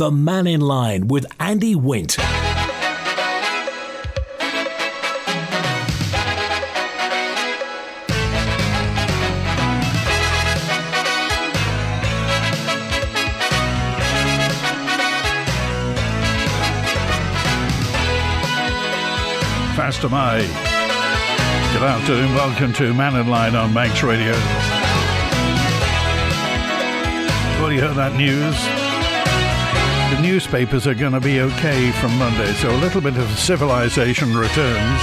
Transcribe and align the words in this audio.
The 0.00 0.10
Mannin 0.10 0.62
Line 0.62 1.08
with 1.08 1.26
Andy 1.38 1.74
Wint. 1.74 2.16
Fastyr 19.76 20.10
mie. 20.10 20.40
Good 21.74 21.82
afternoon, 21.82 22.34
welcome 22.34 22.72
to 22.72 22.94
Mannin 22.94 23.28
Line 23.28 23.54
on 23.54 23.74
Manx 23.74 24.02
Radio. 24.02 24.32
Well, 27.60 27.70
you 27.70 27.82
heard 27.82 27.96
that 27.96 28.16
news? 28.16 28.79
The 30.10 30.20
newspapers 30.22 30.88
are 30.88 30.94
going 30.94 31.12
to 31.12 31.20
be 31.20 31.40
okay 31.40 31.92
from 31.92 32.18
Monday, 32.18 32.52
so 32.54 32.68
a 32.70 32.76
little 32.78 33.00
bit 33.00 33.16
of 33.16 33.28
civilization 33.38 34.36
returns. 34.36 35.00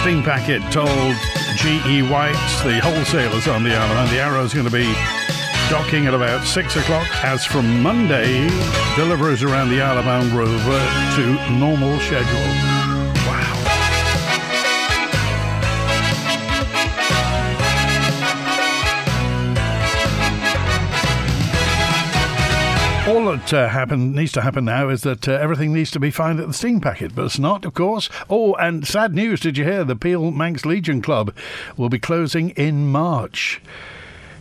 Steam 0.00 0.22
Packet 0.22 0.62
told 0.70 1.16
G.E. 1.56 2.02
White's, 2.02 2.62
the 2.62 2.78
wholesalers 2.78 3.48
on 3.48 3.64
the 3.64 3.74
island, 3.74 4.10
the 4.10 4.20
Arrow 4.20 4.44
is 4.44 4.54
going 4.54 4.66
to 4.66 4.72
be 4.72 4.84
docking 5.68 6.06
at 6.06 6.14
about 6.14 6.46
6 6.46 6.76
o'clock. 6.76 7.08
As 7.24 7.44
from 7.44 7.82
Monday, 7.82 8.46
deliveries 8.94 9.42
around 9.42 9.70
the 9.70 9.80
Isle 9.80 9.98
of 9.98 10.34
revert 10.34 11.16
to 11.16 11.50
normal 11.58 11.98
schedule. 12.00 12.73
All 23.14 23.26
that 23.26 23.52
uh, 23.52 23.94
needs 23.94 24.32
to 24.32 24.40
happen 24.40 24.64
now 24.64 24.88
is 24.88 25.02
that 25.02 25.28
uh, 25.28 25.32
everything 25.32 25.72
needs 25.72 25.92
to 25.92 26.00
be 26.00 26.10
fine 26.10 26.40
at 26.40 26.48
the 26.48 26.52
steam 26.52 26.80
packet, 26.80 27.14
but 27.14 27.26
it's 27.26 27.38
not, 27.38 27.64
of 27.64 27.72
course. 27.72 28.10
Oh, 28.28 28.54
and 28.54 28.84
sad 28.84 29.14
news, 29.14 29.38
did 29.38 29.56
you 29.56 29.62
hear? 29.62 29.84
The 29.84 29.94
Peel 29.94 30.32
Manx 30.32 30.66
Legion 30.66 31.00
Club 31.00 31.32
will 31.76 31.88
be 31.88 32.00
closing 32.00 32.50
in 32.50 32.88
March. 32.88 33.62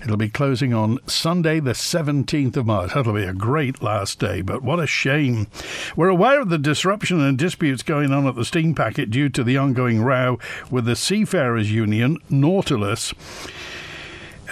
It'll 0.01 0.17
be 0.17 0.27
closing 0.27 0.73
on 0.73 0.97
Sunday, 1.05 1.59
the 1.59 1.73
17th 1.73 2.57
of 2.57 2.65
March. 2.65 2.95
That'll 2.95 3.13
be 3.13 3.23
a 3.23 3.33
great 3.33 3.83
last 3.83 4.17
day, 4.19 4.41
but 4.41 4.63
what 4.63 4.79
a 4.79 4.87
shame. 4.87 5.47
We're 5.95 6.09
aware 6.09 6.41
of 6.41 6.49
the 6.49 6.57
disruption 6.57 7.21
and 7.21 7.37
disputes 7.37 7.83
going 7.83 8.11
on 8.11 8.25
at 8.25 8.33
the 8.33 8.43
steam 8.43 8.73
packet 8.73 9.11
due 9.11 9.29
to 9.29 9.43
the 9.43 9.57
ongoing 9.57 10.01
row 10.01 10.39
with 10.71 10.85
the 10.85 10.95
Seafarers 10.95 11.71
Union, 11.71 12.17
Nautilus. 12.27 13.13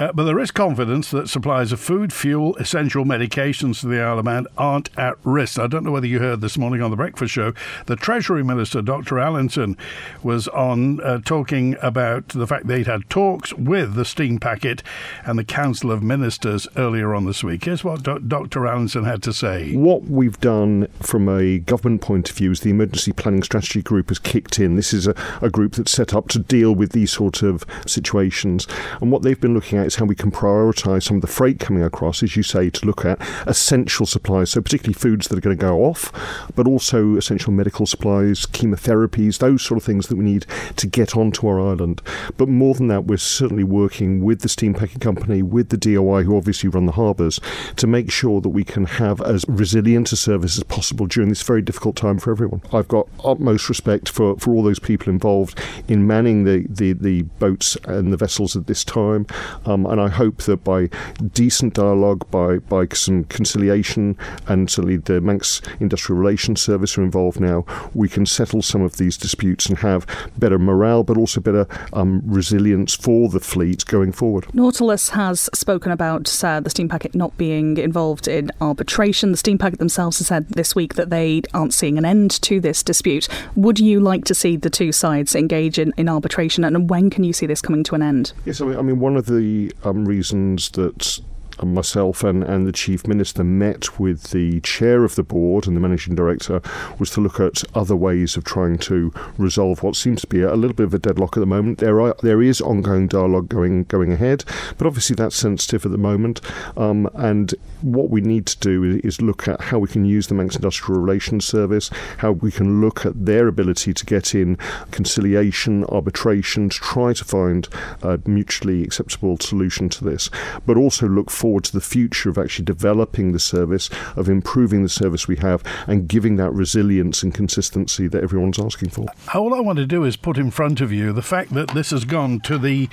Uh, 0.02 0.12
but 0.14 0.24
there 0.24 0.40
is 0.40 0.50
confidence 0.50 1.12
that 1.12 1.30
supplies 1.30 1.72
of 1.72 1.80
food, 1.80 2.12
fuel, 2.12 2.56
essential 2.56 3.06
medications 3.06 3.82
to 3.82 3.88
the 3.88 4.02
Isle 4.02 4.18
of 4.18 4.26
Man 4.26 4.48
aren't 4.58 4.90
at 4.98 5.16
risk. 5.24 5.60
I 5.60 5.68
don't 5.68 5.84
know 5.84 5.92
whether 5.92 6.08
you 6.08 6.18
heard 6.18 6.42
this 6.42 6.58
morning 6.58 6.82
on 6.82 6.90
the 6.90 6.98
breakfast 6.98 7.32
show. 7.32 7.54
The 7.86 7.96
Treasury 7.96 8.44
Minister, 8.44 8.82
Dr. 8.82 9.20
Allinson, 9.20 9.78
was 10.24 10.48
on 10.48 11.00
uh, 11.02 11.20
talking 11.24 11.76
about 11.84 12.30
the 12.30 12.48
fact 12.48 12.66
they'd 12.66 12.88
had 12.88 13.12
talks 13.12 13.54
with 13.54 13.94
the 13.94 14.04
steam 14.04 14.40
packet 14.40 14.82
and 15.24 15.38
the 15.38 15.44
Council 15.44 15.92
of 15.92 16.02
Ministers 16.02 16.68
earlier 16.78 17.14
on 17.14 17.26
this 17.26 17.44
week. 17.44 17.66
Here's 17.66 17.84
what 17.84 18.02
Do- 18.02 18.18
Dr. 18.18 18.66
Allinson 18.66 19.04
had 19.04 19.22
to 19.22 19.32
say. 19.32 19.76
What 19.76 20.06
we've 20.06 20.40
done 20.40 20.88
from 21.00 21.30
a 21.30 21.60
government 21.60 22.02
point 22.02 22.28
of 22.28 22.36
view 22.36 22.50
is 22.50 22.62
the 22.62 22.72
Emergency 22.72 23.12
Planning 23.12 23.44
Strategy 23.44 23.84
Group 23.84 24.10
has 24.10 24.18
kicked 24.18 24.58
in. 24.58 24.78
This 24.78 24.94
is 24.94 25.06
a, 25.06 25.14
a 25.44 25.52
group 25.52 25.74
that's 25.74 25.92
set 25.92 26.16
up 26.16 26.28
to 26.30 26.40
deal 26.40 26.74
with 26.74 26.92
these 26.92 27.12
sort 27.12 27.44
of 27.44 27.64
situations. 27.86 28.66
And 29.00 29.12
what 29.12 29.22
they've 29.22 29.40
been 29.40 29.54
looking 29.54 29.78
at 29.78 29.91
is 29.92 29.98
how 29.98 30.06
we 30.06 30.16
can 30.16 30.32
prioritise 30.32 31.04
some 31.04 31.18
of 31.18 31.22
the 31.22 31.28
freight 31.28 31.60
coming 31.60 31.84
across, 31.84 32.24
as 32.24 32.36
you 32.36 32.44
say, 32.44 32.70
to 32.70 32.86
look 32.86 33.06
at 33.06 33.20
essential 33.46 34.06
supplies, 34.06 34.50
so 34.52 34.62
particularly 34.62 34.94
foods 34.94 35.28
that 35.28 35.38
are 35.38 35.42
going 35.42 35.58
to 35.58 35.62
go 35.62 35.84
off, 35.84 36.12
but 36.56 36.68
also 36.68 37.16
essential 37.16 37.52
medical 37.52 37.86
supplies, 37.86 38.46
chemotherapies, 38.48 39.40
those 39.40 39.62
sort 39.62 39.78
of 39.78 39.84
things 39.84 40.08
that 40.08 40.16
we 40.16 40.24
need 40.24 40.46
to 40.78 40.88
get 40.88 41.16
onto 41.16 41.48
our 41.48 41.60
island. 41.60 42.02
But 42.38 42.48
more 42.48 42.74
than 42.74 42.88
that, 42.88 43.06
we're 43.06 43.18
certainly 43.18 43.64
working 43.64 44.24
with 44.24 44.42
the 44.42 44.50
steam 44.50 44.74
packet 44.74 45.02
company, 45.02 45.42
with 45.42 45.70
the 45.70 45.78
DOI, 45.78 46.24
who 46.24 46.38
obviously 46.38 46.70
run 46.70 46.86
the 46.86 46.94
harbours, 46.94 47.40
to 47.76 47.88
make 47.88 48.12
sure 48.12 48.42
that 48.42 48.50
we 48.50 48.64
can 48.64 48.86
have 48.86 49.22
as 49.22 49.46
resilient 49.48 50.12
a 50.12 50.16
service 50.16 50.58
as 50.58 50.64
possible 50.64 51.06
during 51.06 51.30
this 51.30 51.42
very 51.42 51.62
difficult 51.62 51.96
time 51.96 52.18
for 52.18 52.32
everyone. 52.32 52.62
I've 52.72 52.88
got 52.88 53.08
utmost 53.24 53.68
respect 53.68 54.10
for, 54.10 54.38
for 54.38 54.56
all 54.56 54.64
those 54.64 54.80
people 54.80 55.12
involved 55.12 55.60
in 55.88 56.08
manning 56.08 56.46
the, 56.46 56.66
the, 56.70 56.94
the 56.94 57.24
boats 57.24 57.76
and 57.86 58.14
the 58.14 58.18
vessels 58.18 58.56
at 58.56 58.68
this 58.68 58.84
time. 58.84 59.26
Um, 59.66 59.81
and 59.86 60.02
I 60.02 60.10
hope 60.10 60.44
that 60.44 60.64
by 60.64 60.90
decent 61.34 61.74
dialogue, 61.74 62.30
by, 62.32 62.58
by 62.58 62.88
some 62.94 63.26
conciliation, 63.26 64.18
and 64.48 64.70
certainly 64.70 64.98
the 64.98 65.22
Manx 65.22 65.62
Industrial 65.80 66.20
Relations 66.20 66.62
Service 66.62 66.98
are 66.98 67.04
involved 67.04 67.40
now, 67.40 67.66
we 67.94 68.10
can 68.10 68.26
settle 68.26 68.62
some 68.62 68.82
of 68.82 68.98
these 68.98 69.18
disputes 69.18 69.68
and 69.68 69.78
have 69.80 70.06
better 70.38 70.60
morale, 70.60 71.04
but 71.04 71.18
also 71.18 71.42
better 71.42 71.68
um, 71.94 72.22
resilience 72.26 72.96
for 72.96 73.30
the 73.30 73.40
fleet 73.40 73.86
going 73.86 74.12
forward. 74.12 74.54
Nautilus 74.54 75.10
has 75.10 75.50
spoken 75.54 75.92
about 75.92 76.44
uh, 76.44 76.60
the 76.60 76.70
steam 76.70 76.90
packet 76.90 77.16
not 77.16 77.38
being 77.38 77.78
involved 77.78 78.28
in 78.28 78.52
arbitration. 78.62 79.32
The 79.32 79.38
steam 79.38 79.58
packet 79.58 79.80
themselves 79.80 80.18
has 80.20 80.28
said 80.28 80.48
this 80.50 80.76
week 80.76 80.96
that 80.96 81.10
they 81.10 81.42
aren't 81.54 81.74
seeing 81.74 81.98
an 81.98 82.06
end 82.06 82.32
to 82.44 82.60
this 82.60 82.84
dispute. 82.84 83.28
Would 83.56 83.80
you 83.80 84.00
like 84.00 84.26
to 84.26 84.36
see 84.36 84.56
the 84.56 84.70
two 84.70 84.92
sides 84.92 85.36
engage 85.36 85.78
in, 85.78 85.94
in 85.98 86.10
arbitration, 86.10 86.64
and 86.64 86.90
when 86.90 87.10
can 87.10 87.24
you 87.24 87.34
see 87.34 87.46
this 87.46 87.62
coming 87.62 87.84
to 87.86 87.96
an 87.96 88.02
end? 88.02 88.34
Yes, 88.46 88.62
I 88.62 88.66
mean, 88.66 88.78
I 88.78 88.82
mean 88.82 89.00
one 89.00 89.18
of 89.18 89.26
the 89.26 89.61
um, 89.84 90.06
reasons 90.06 90.70
that 90.72 91.20
myself 91.66 92.24
and, 92.24 92.44
and 92.44 92.68
the 92.68 92.72
chief 92.72 93.08
minister 93.08 93.44
met 93.44 94.00
with 94.00 94.32
the 94.32 94.60
chair 94.62 95.04
of 95.04 95.16
the 95.16 95.24
board 95.24 95.68
and 95.68 95.76
the 95.76 95.82
managing 95.82 96.16
director 96.16 96.62
was 97.00 97.10
to 97.12 97.22
look 97.22 97.40
at 97.40 97.64
other 97.76 97.96
ways 97.96 98.38
of 98.38 98.44
trying 98.44 98.78
to 98.78 99.14
resolve 99.38 99.84
what 99.84 99.96
seems 99.96 100.22
to 100.22 100.28
be 100.28 100.42
a 100.42 100.56
little 100.56 100.76
bit 100.76 100.86
of 100.86 100.94
a 100.94 101.00
deadlock 101.00 101.38
at 101.38 101.40
the 101.40 101.46
moment. 101.46 101.80
There 101.80 102.02
are 102.02 102.16
there 102.22 102.42
is 102.42 102.62
ongoing 102.62 103.08
dialogue 103.08 103.50
going 103.50 103.84
going 103.86 104.12
ahead, 104.12 104.44
but 104.78 104.88
obviously 104.88 105.16
that's 105.16 105.36
sensitive 105.36 105.86
at 105.86 105.92
the 105.92 105.98
moment. 105.98 106.42
Um, 106.78 107.10
and 107.14 107.54
what 107.82 108.10
we 108.10 108.22
need 108.22 108.46
to 108.48 108.58
do 108.60 108.84
is, 108.84 108.98
is, 109.02 109.22
look 109.22 109.48
at 109.48 109.60
how 109.62 109.80
we 109.80 109.88
can 109.88 110.06
use 110.06 110.28
the 110.28 110.34
Manx 110.34 110.56
Industrial 110.56 111.00
Relations 111.00 111.46
Service, 111.46 111.90
how 112.18 112.32
we 112.32 112.52
can 112.52 112.82
look 112.82 113.06
at 113.06 113.26
their 113.26 113.48
ability 113.48 113.94
to 113.94 114.06
get 114.06 114.34
in 114.34 114.58
conciliation, 114.92 115.84
arbitration, 115.86 116.70
to 116.70 116.78
try 116.78 117.14
to 117.14 117.24
find 117.24 117.68
a 118.02 118.20
mutually 118.26 118.84
acceptable 118.84 119.38
solution 119.38 119.90
to 119.90 120.04
this, 120.04 120.30
but 120.66 120.78
also 120.78 121.08
look 121.08 121.30
forward 121.52 121.64
to 121.66 121.74
the 121.74 121.82
future 121.82 122.30
of 122.30 122.38
actually 122.38 122.64
developing 122.64 123.34
the 123.34 123.40
service, 123.40 123.90
of 124.16 124.30
improving 124.30 124.84
the 124.84 124.90
service 124.90 125.28
we 125.28 125.36
have, 125.36 125.62
and 125.86 126.08
giving 126.08 126.38
that 126.38 126.50
resilience 126.52 127.24
and 127.24 127.34
consistency 127.34 128.08
that 128.08 128.24
everyone's 128.24 128.58
asking 128.58 128.90
for. 128.90 129.06
All 129.34 129.54
I 129.54 129.60
want 129.60 129.78
to 129.78 129.86
do 129.86 130.06
is 130.06 130.16
put 130.16 130.38
in 130.38 130.50
front 130.50 130.80
of 130.80 130.94
you 130.94 131.12
the 131.12 131.22
fact 131.22 131.54
that 131.54 131.68
this 131.72 131.90
has 131.90 132.06
gone 132.06 132.40
to 132.42 132.58
the 132.58 132.88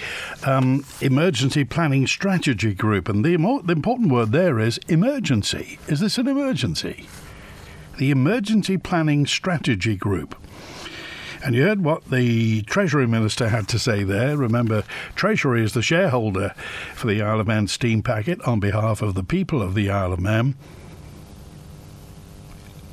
um, 0.45 0.85
Emergency 1.01 1.63
Planning 1.63 2.09
Strategy 2.09 2.75
Group, 2.75 3.09
and 3.09 3.25
the, 3.25 3.37
the 3.65 3.73
important 3.73 4.11
word 4.11 4.33
there 4.33 4.59
is 4.59 4.81
emergency. 4.89 5.79
Is 5.87 6.01
this 6.01 6.19
an 6.19 6.27
emergency? 6.27 7.07
The 7.97 8.11
Emergency 8.11 8.77
Planning 8.77 9.25
Strategy 9.27 9.95
Group. 9.95 10.35
And 11.45 11.55
you 11.55 11.63
heard 11.63 11.85
what 11.85 12.11
the 12.11 12.63
Treasury 12.63 13.07
Minister 13.07 13.49
had 13.49 13.69
to 13.69 13.79
say 13.79 14.03
there. 14.03 14.37
Remember, 14.37 14.83
Treasury 15.15 15.63
is 15.63 15.73
the 15.73 15.83
shareholder 15.83 16.55
for 16.95 17.07
the 17.07 17.23
Isle 17.23 17.41
of 17.41 17.47
Man 17.47 17.69
steam 17.69 18.03
packet 18.03 18.41
on 18.43 18.61
behalf 18.61 19.03
of 19.03 19.15
the 19.15 19.23
people 19.23 19.63
of 19.63 19.75
the 19.75 19.91
Isle 19.91 20.13
of 20.13 20.21
Man. 20.21 20.57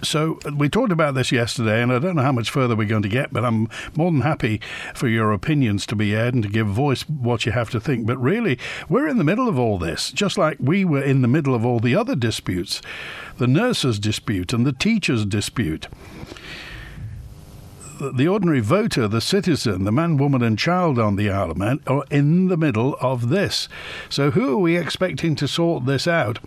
So 0.03 0.37
we 0.55 0.69
talked 0.69 0.91
about 0.91 1.15
this 1.15 1.31
yesterday, 1.31 1.81
and 1.81 1.91
I 1.91 1.97
don't 1.97 2.15
know 2.15 2.21
how 2.21 2.31
much 2.31 2.51
further 2.51 2.75
we're 2.75 2.87
going 2.87 3.01
to 3.01 3.09
get, 3.09 3.33
but 3.33 3.43
I'm 3.43 3.67
more 3.95 4.11
than 4.11 4.21
happy 4.21 4.61
for 4.93 5.07
your 5.07 5.31
opinions 5.31 5.87
to 5.87 5.95
be 5.95 6.15
aired 6.15 6.35
and 6.35 6.43
to 6.43 6.49
give 6.49 6.67
voice 6.67 7.01
what 7.09 7.45
you 7.45 7.51
have 7.53 7.71
to 7.71 7.79
think. 7.79 8.05
But 8.05 8.21
really, 8.21 8.59
we're 8.87 9.07
in 9.07 9.17
the 9.17 9.23
middle 9.23 9.49
of 9.49 9.57
all 9.57 9.79
this, 9.79 10.11
just 10.11 10.37
like 10.37 10.57
we 10.59 10.85
were 10.85 11.01
in 11.01 11.23
the 11.23 11.27
middle 11.27 11.55
of 11.55 11.65
all 11.65 11.79
the 11.79 11.95
other 11.95 12.15
disputes, 12.15 12.83
the 13.37 13.47
nurses' 13.47 13.97
dispute 13.97 14.53
and 14.53 14.65
the 14.65 14.73
teachers' 14.73 15.25
dispute 15.25 15.87
the 17.99 18.27
ordinary 18.27 18.59
voter, 18.59 19.07
the 19.07 19.21
citizen, 19.21 19.83
the 19.83 19.91
man, 19.91 20.17
woman, 20.17 20.41
and 20.41 20.57
child 20.57 20.99
on 20.99 21.15
the 21.15 21.29
Isle 21.29 21.51
of 21.51 21.57
Man 21.57 21.79
are 21.87 22.03
in 22.11 22.47
the 22.47 22.57
middle 22.57 22.97
of 23.01 23.29
this. 23.29 23.67
So, 24.09 24.31
who 24.31 24.53
are 24.53 24.57
we 24.57 24.77
expecting 24.77 25.35
to 25.35 25.47
sort 25.47 25.85
this 25.85 26.07
out? 26.07 26.39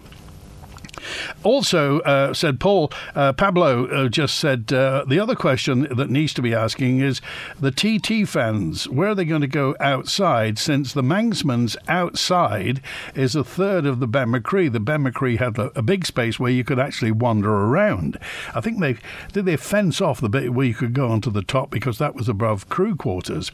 Also, 1.43 2.01
uh, 2.01 2.35
said 2.35 2.61
Paul, 2.61 2.93
uh, 3.15 3.33
Pablo 3.33 3.87
uh, 3.87 4.09
just 4.09 4.37
said 4.37 4.73
uh, 4.73 5.05
the 5.07 5.21
other 5.21 5.35
question 5.35 5.87
that 5.95 6.11
needs 6.11 6.35
to 6.35 6.43
be 6.43 6.55
asking 6.55 7.01
is 7.01 7.21
the 7.61 7.71
TT 7.71 8.29
fans, 8.29 8.89
where 8.89 9.11
are 9.11 9.15
they 9.15 9.25
going 9.25 9.41
to 9.41 9.47
go 9.47 9.77
outside 9.81 10.59
since 10.59 10.93
the 10.93 11.03
Manxman's 11.03 11.77
outside 11.89 12.81
is 13.15 13.35
a 13.35 13.45
third 13.45 13.87
of 13.87 14.01
the 14.01 14.07
Ben-my-Chree? 14.07 14.69
The 14.69 14.81
Ben-my-Chree 14.81 15.37
had 15.37 15.59
a, 15.59 15.71
a, 15.79 15.83
big 15.83 16.05
space 16.05 16.39
where 16.39 16.53
you 16.53 16.65
could 16.65 16.79
actually 16.79 17.13
wander 17.13 17.51
around. 17.51 18.19
I 18.55 18.61
think 18.61 18.81
they 18.81 18.97
did 19.33 19.47
they 19.47 19.57
fence 19.57 20.01
off 20.01 20.21
the 20.21 20.29
bit 20.29 20.53
where 20.53 20.67
you 20.67 20.75
could 20.75 20.93
go 20.93 21.09
onto 21.09 21.31
the 21.31 21.43
top 21.43 21.71
because 21.71 21.99
that 21.99 22.15
was 22.15 22.29
above 22.29 22.69
crew 22.69 22.95
quarters. 22.95 23.51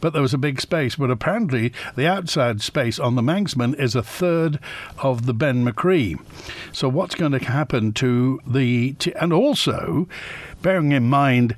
But 0.00 0.12
there 0.12 0.22
was 0.22 0.34
a 0.34 0.38
big 0.38 0.60
space. 0.60 0.96
But 0.96 1.10
apparently, 1.10 1.72
the 1.96 2.06
outside 2.06 2.60
space 2.60 2.98
on 2.98 3.14
the 3.14 3.22
Manxman 3.22 3.78
is 3.78 3.94
a 3.94 4.02
third 4.02 4.58
of 4.98 5.26
the 5.26 5.34
Ben-my-Chree. 5.34 6.16
So 6.72 6.88
what's 6.88 7.14
going 7.14 7.32
to 7.32 7.38
happen 7.38 7.92
to 7.94 8.40
the 8.46 8.94
t- 8.94 9.12
and 9.20 9.32
also 9.32 10.08
bearing 10.62 10.92
in 10.92 11.08
mind 11.08 11.56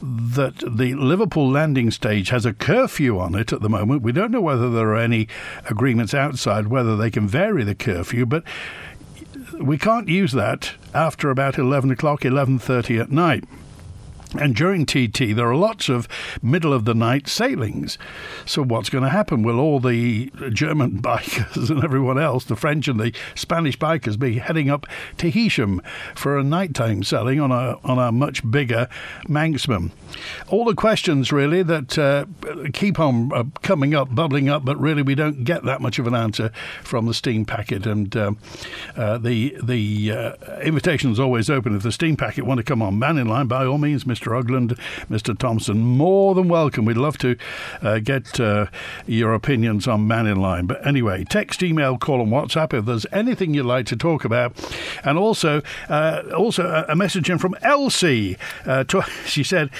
that 0.00 0.58
the 0.58 0.94
Liverpool 0.94 1.50
landing 1.50 1.90
stage 1.90 2.28
has 2.28 2.46
a 2.46 2.52
curfew 2.52 3.18
on 3.18 3.34
it 3.34 3.52
at 3.52 3.60
the 3.62 3.68
moment. 3.68 4.02
We 4.02 4.12
don't 4.12 4.30
know 4.30 4.40
whether 4.40 4.70
there 4.70 4.90
are 4.90 4.96
any 4.96 5.28
agreements 5.68 6.14
outside 6.14 6.68
whether 6.68 6.96
they 6.96 7.10
can 7.10 7.26
vary 7.26 7.64
the 7.64 7.74
curfew, 7.74 8.24
but 8.24 8.44
we 9.60 9.76
can't 9.76 10.08
use 10.08 10.32
that 10.32 10.74
after 10.94 11.30
about 11.30 11.58
11 11.58 11.90
o'clock, 11.90 12.20
11.30 12.22 13.00
at 13.00 13.10
night. 13.10 13.44
And 14.36 14.54
during 14.54 14.84
TT, 14.84 15.34
there 15.34 15.48
are 15.48 15.56
lots 15.56 15.88
of 15.88 16.06
middle 16.42 16.72
of 16.72 16.84
the 16.84 16.94
night 16.94 17.28
sailings. 17.28 17.96
So, 18.44 18.62
what's 18.62 18.90
going 18.90 19.04
to 19.04 19.10
happen? 19.10 19.42
Will 19.42 19.58
all 19.58 19.80
the 19.80 20.30
German 20.52 20.98
bikers 21.02 21.70
and 21.70 21.82
everyone 21.82 22.18
else, 22.18 22.44
the 22.44 22.56
French 22.56 22.88
and 22.88 23.00
the 23.00 23.14
Spanish 23.34 23.78
bikers, 23.78 24.18
be 24.18 24.38
heading 24.38 24.68
up 24.68 24.86
to 25.18 25.30
for 26.14 26.36
a 26.36 26.42
nighttime 26.42 27.02
sailing 27.02 27.40
on 27.40 27.52
a 27.52 27.78
on 27.84 27.98
a 27.98 28.12
much 28.12 28.48
bigger 28.50 28.88
Manxman? 29.26 29.92
All 30.48 30.64
the 30.64 30.74
questions 30.74 31.32
really 31.32 31.62
that 31.62 31.98
uh, 31.98 32.26
keep 32.72 32.98
on 32.98 33.32
uh, 33.32 33.44
coming 33.62 33.94
up, 33.94 34.14
bubbling 34.14 34.48
up, 34.48 34.64
but 34.64 34.78
really 34.78 35.02
we 35.02 35.14
don't 35.14 35.44
get 35.44 35.64
that 35.64 35.80
much 35.80 35.98
of 35.98 36.06
an 36.06 36.14
answer 36.14 36.50
from 36.82 37.06
the 37.06 37.14
steam 37.14 37.44
packet. 37.44 37.86
And 37.86 38.14
uh, 38.16 38.32
uh 38.96 39.18
the 39.18 39.56
the 39.62 40.12
uh, 40.12 40.60
invitation 40.60 41.12
is 41.12 41.20
always 41.20 41.48
open. 41.48 41.74
If 41.74 41.82
the 41.82 41.92
steam 41.92 42.16
packet 42.16 42.44
want 42.44 42.58
to 42.58 42.64
come 42.64 42.82
on 42.82 42.98
Mannin 42.98 43.28
Line, 43.28 43.46
by 43.46 43.64
all 43.64 43.78
means, 43.78 44.04
Mr. 44.04 44.17
Mr. 44.18 44.42
Ugland, 44.42 44.78
Mr. 45.08 45.36
Thompson, 45.36 45.78
more 45.78 46.34
than 46.34 46.48
welcome. 46.48 46.84
We'd 46.84 46.96
love 46.96 47.18
to 47.18 47.36
uh, 47.82 47.98
get 48.00 48.40
uh, 48.40 48.66
your 49.06 49.32
opinions 49.32 49.86
on 49.86 50.08
Mannin 50.08 50.40
Line. 50.40 50.66
But 50.66 50.84
anyway, 50.86 51.24
text, 51.24 51.62
email, 51.62 51.98
call, 51.98 52.20
and 52.20 52.32
WhatsApp 52.32 52.74
if 52.74 52.84
there's 52.84 53.06
anything 53.12 53.54
you'd 53.54 53.66
like 53.66 53.86
to 53.86 53.96
talk 53.96 54.24
about. 54.24 54.52
And 55.04 55.18
also, 55.18 55.62
uh, 55.88 56.22
also 56.36 56.84
a 56.88 56.96
message 56.96 57.30
in 57.30 57.38
from 57.38 57.54
Elsie. 57.62 58.36
Uh, 58.66 58.84
to, 58.84 59.02
she 59.24 59.44
said, 59.44 59.70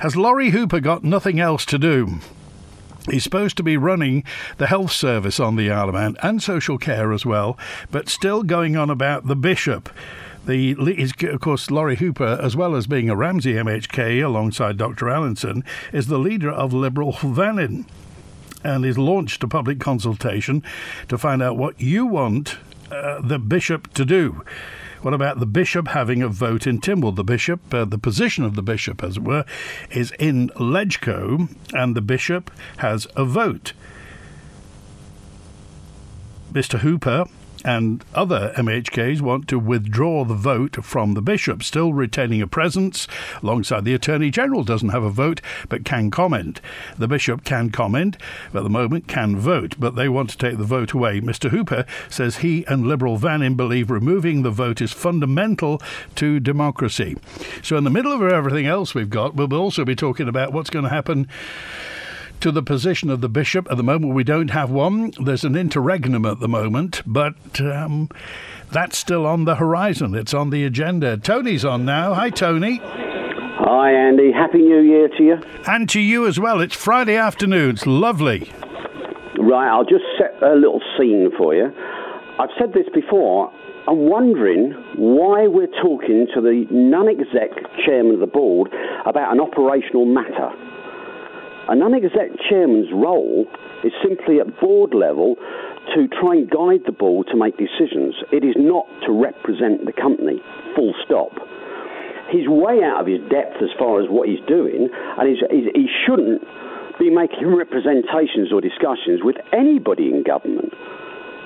"Has 0.00 0.16
Lawrie 0.16 0.50
Hooper 0.50 0.80
got 0.80 1.04
nothing 1.04 1.40
else 1.40 1.64
to 1.66 1.78
do?" 1.78 2.20
He's 3.10 3.24
supposed 3.24 3.56
to 3.56 3.64
be 3.64 3.76
running 3.76 4.22
the 4.58 4.68
health 4.68 4.92
service 4.92 5.40
on 5.40 5.56
the 5.56 5.72
Isle 5.72 5.88
of 5.88 5.94
Man 5.94 6.16
and 6.22 6.40
social 6.40 6.78
care 6.78 7.12
as 7.12 7.26
well, 7.26 7.58
but 7.90 8.08
still 8.08 8.44
going 8.44 8.76
on 8.76 8.90
about 8.90 9.26
the 9.26 9.34
bishop. 9.34 9.88
The 10.44 10.72
is, 10.72 11.12
of 11.22 11.40
course, 11.40 11.70
Lawrie 11.70 11.96
Hooper, 11.96 12.38
as 12.42 12.56
well 12.56 12.74
as 12.74 12.88
being 12.88 13.08
a 13.08 13.14
Ramsey 13.14 13.54
MHK 13.54 14.24
alongside 14.24 14.76
Dr. 14.76 15.08
Allinson, 15.08 15.62
is 15.92 16.08
the 16.08 16.18
leader 16.18 16.50
of 16.50 16.72
Liberal 16.72 17.12
Vannin 17.12 17.86
and 18.64 18.84
is 18.84 18.98
launched 18.98 19.42
a 19.44 19.48
public 19.48 19.78
consultation 19.78 20.62
to 21.08 21.16
find 21.16 21.42
out 21.42 21.56
what 21.56 21.80
you 21.80 22.06
want 22.06 22.56
uh, 22.90 23.20
the 23.20 23.38
bishop 23.38 23.92
to 23.94 24.04
do. 24.04 24.44
What 25.00 25.14
about 25.14 25.40
the 25.40 25.46
bishop 25.46 25.88
having 25.88 26.22
a 26.22 26.28
vote 26.28 26.66
in 26.66 26.80
Tynwald? 26.80 27.16
The 27.16 27.24
bishop, 27.24 27.74
uh, 27.74 27.84
the 27.84 27.98
position 27.98 28.44
of 28.44 28.54
the 28.54 28.62
bishop, 28.62 29.02
as 29.02 29.16
it 29.16 29.24
were, 29.24 29.44
is 29.90 30.12
in 30.18 30.48
Legco, 30.50 31.52
and 31.72 31.96
the 31.96 32.00
bishop 32.00 32.50
has 32.78 33.06
a 33.16 33.24
vote. 33.24 33.72
Mr. 36.52 36.80
Hooper 36.80 37.24
and 37.64 38.04
other 38.14 38.52
MHKs 38.56 39.20
want 39.20 39.48
to 39.48 39.58
withdraw 39.58 40.24
the 40.24 40.34
vote 40.34 40.84
from 40.84 41.14
the 41.14 41.22
bishop, 41.22 41.62
still 41.62 41.92
retaining 41.92 42.42
a 42.42 42.46
presence 42.46 43.06
alongside 43.42 43.84
the 43.84 43.94
Attorney 43.94 44.30
General 44.30 44.64
doesn't 44.64 44.90
have 44.90 45.04
a 45.04 45.10
vote 45.10 45.40
but 45.68 45.84
can 45.84 46.10
comment. 46.10 46.60
The 46.98 47.08
bishop 47.08 47.44
can 47.44 47.70
comment, 47.70 48.16
but 48.52 48.60
at 48.60 48.64
the 48.64 48.70
moment 48.70 49.08
can 49.08 49.38
vote, 49.38 49.76
but 49.78 49.94
they 49.94 50.08
want 50.08 50.30
to 50.30 50.38
take 50.38 50.58
the 50.58 50.64
vote 50.64 50.92
away. 50.92 51.20
Mr. 51.20 51.50
Hooper 51.50 51.84
says 52.08 52.38
he 52.38 52.64
and 52.66 52.86
Liberal 52.86 53.16
Vannin 53.16 53.54
believe 53.54 53.90
removing 53.90 54.42
the 54.42 54.50
vote 54.50 54.80
is 54.80 54.92
fundamental 54.92 55.80
to 56.16 56.40
democracy. 56.40 57.16
So, 57.62 57.76
in 57.76 57.84
the 57.84 57.90
middle 57.90 58.12
of 58.12 58.22
everything 58.22 58.66
else 58.66 58.94
we've 58.94 59.10
got, 59.10 59.34
we'll 59.34 59.54
also 59.54 59.84
be 59.84 59.96
talking 59.96 60.28
about 60.28 60.52
what's 60.52 60.70
going 60.70 60.84
to 60.84 60.90
happen 60.90 61.28
to 62.42 62.50
the 62.50 62.62
position 62.62 63.08
of 63.08 63.20
the 63.20 63.28
bishop. 63.28 63.70
At 63.70 63.76
the 63.76 63.84
moment, 63.84 64.14
we 64.14 64.24
don't 64.24 64.50
have 64.50 64.68
one. 64.68 65.12
There's 65.22 65.44
an 65.44 65.54
interregnum 65.54 66.26
at 66.26 66.40
the 66.40 66.48
moment, 66.48 67.00
but 67.06 67.34
um, 67.60 68.08
that's 68.72 68.98
still 68.98 69.26
on 69.26 69.44
the 69.44 69.54
horizon. 69.54 70.16
It's 70.16 70.34
on 70.34 70.50
the 70.50 70.64
agenda. 70.64 71.16
Tony's 71.16 71.64
on 71.64 71.84
now. 71.84 72.14
Hi, 72.14 72.30
Tony. 72.30 72.80
Hi, 72.82 73.92
Andy. 73.92 74.32
Happy 74.32 74.58
New 74.58 74.80
Year 74.80 75.08
to 75.16 75.22
you. 75.22 75.36
And 75.68 75.88
to 75.90 76.00
you 76.00 76.26
as 76.26 76.40
well. 76.40 76.60
It's 76.60 76.74
Friday 76.74 77.16
afternoon. 77.16 77.70
It's 77.70 77.86
lovely. 77.86 78.52
Right, 79.38 79.68
I'll 79.68 79.84
just 79.84 80.04
set 80.18 80.42
a 80.42 80.56
little 80.56 80.82
scene 80.98 81.30
for 81.38 81.54
you. 81.54 81.72
I've 82.40 82.50
said 82.58 82.72
this 82.72 82.86
before. 82.92 83.52
I'm 83.86 84.08
wondering 84.08 84.72
why 84.96 85.46
we're 85.46 85.70
talking 85.80 86.26
to 86.34 86.40
the 86.40 86.66
non 86.70 87.08
exec 87.08 87.50
chairman 87.86 88.14
of 88.14 88.20
the 88.20 88.26
board 88.26 88.68
about 89.06 89.32
an 89.32 89.40
operational 89.40 90.06
matter. 90.06 90.50
A 91.68 91.74
non-exec 91.74 92.30
chairman's 92.48 92.90
role 92.92 93.46
is 93.84 93.92
simply 94.02 94.40
at 94.40 94.60
board 94.60 94.94
level 94.94 95.36
to 95.94 96.08
try 96.08 96.34
and 96.34 96.50
guide 96.50 96.82
the 96.86 96.92
board 96.92 97.26
to 97.30 97.36
make 97.36 97.56
decisions. 97.56 98.14
It 98.32 98.44
is 98.44 98.54
not 98.56 98.86
to 99.06 99.12
represent 99.12 99.86
the 99.86 99.92
company, 99.92 100.42
full 100.74 100.94
stop. 101.04 101.30
He's 102.30 102.48
way 102.48 102.82
out 102.82 103.00
of 103.02 103.06
his 103.06 103.20
depth 103.30 103.62
as 103.62 103.70
far 103.78 104.02
as 104.02 104.08
what 104.08 104.28
he's 104.28 104.42
doing, 104.48 104.88
and 104.90 105.28
he's, 105.28 105.42
he's, 105.50 105.68
he 105.74 105.86
shouldn't 106.06 106.42
be 106.98 107.10
making 107.10 107.46
representations 107.54 108.52
or 108.52 108.60
discussions 108.60 109.22
with 109.22 109.36
anybody 109.52 110.10
in 110.10 110.22
government. 110.22 110.72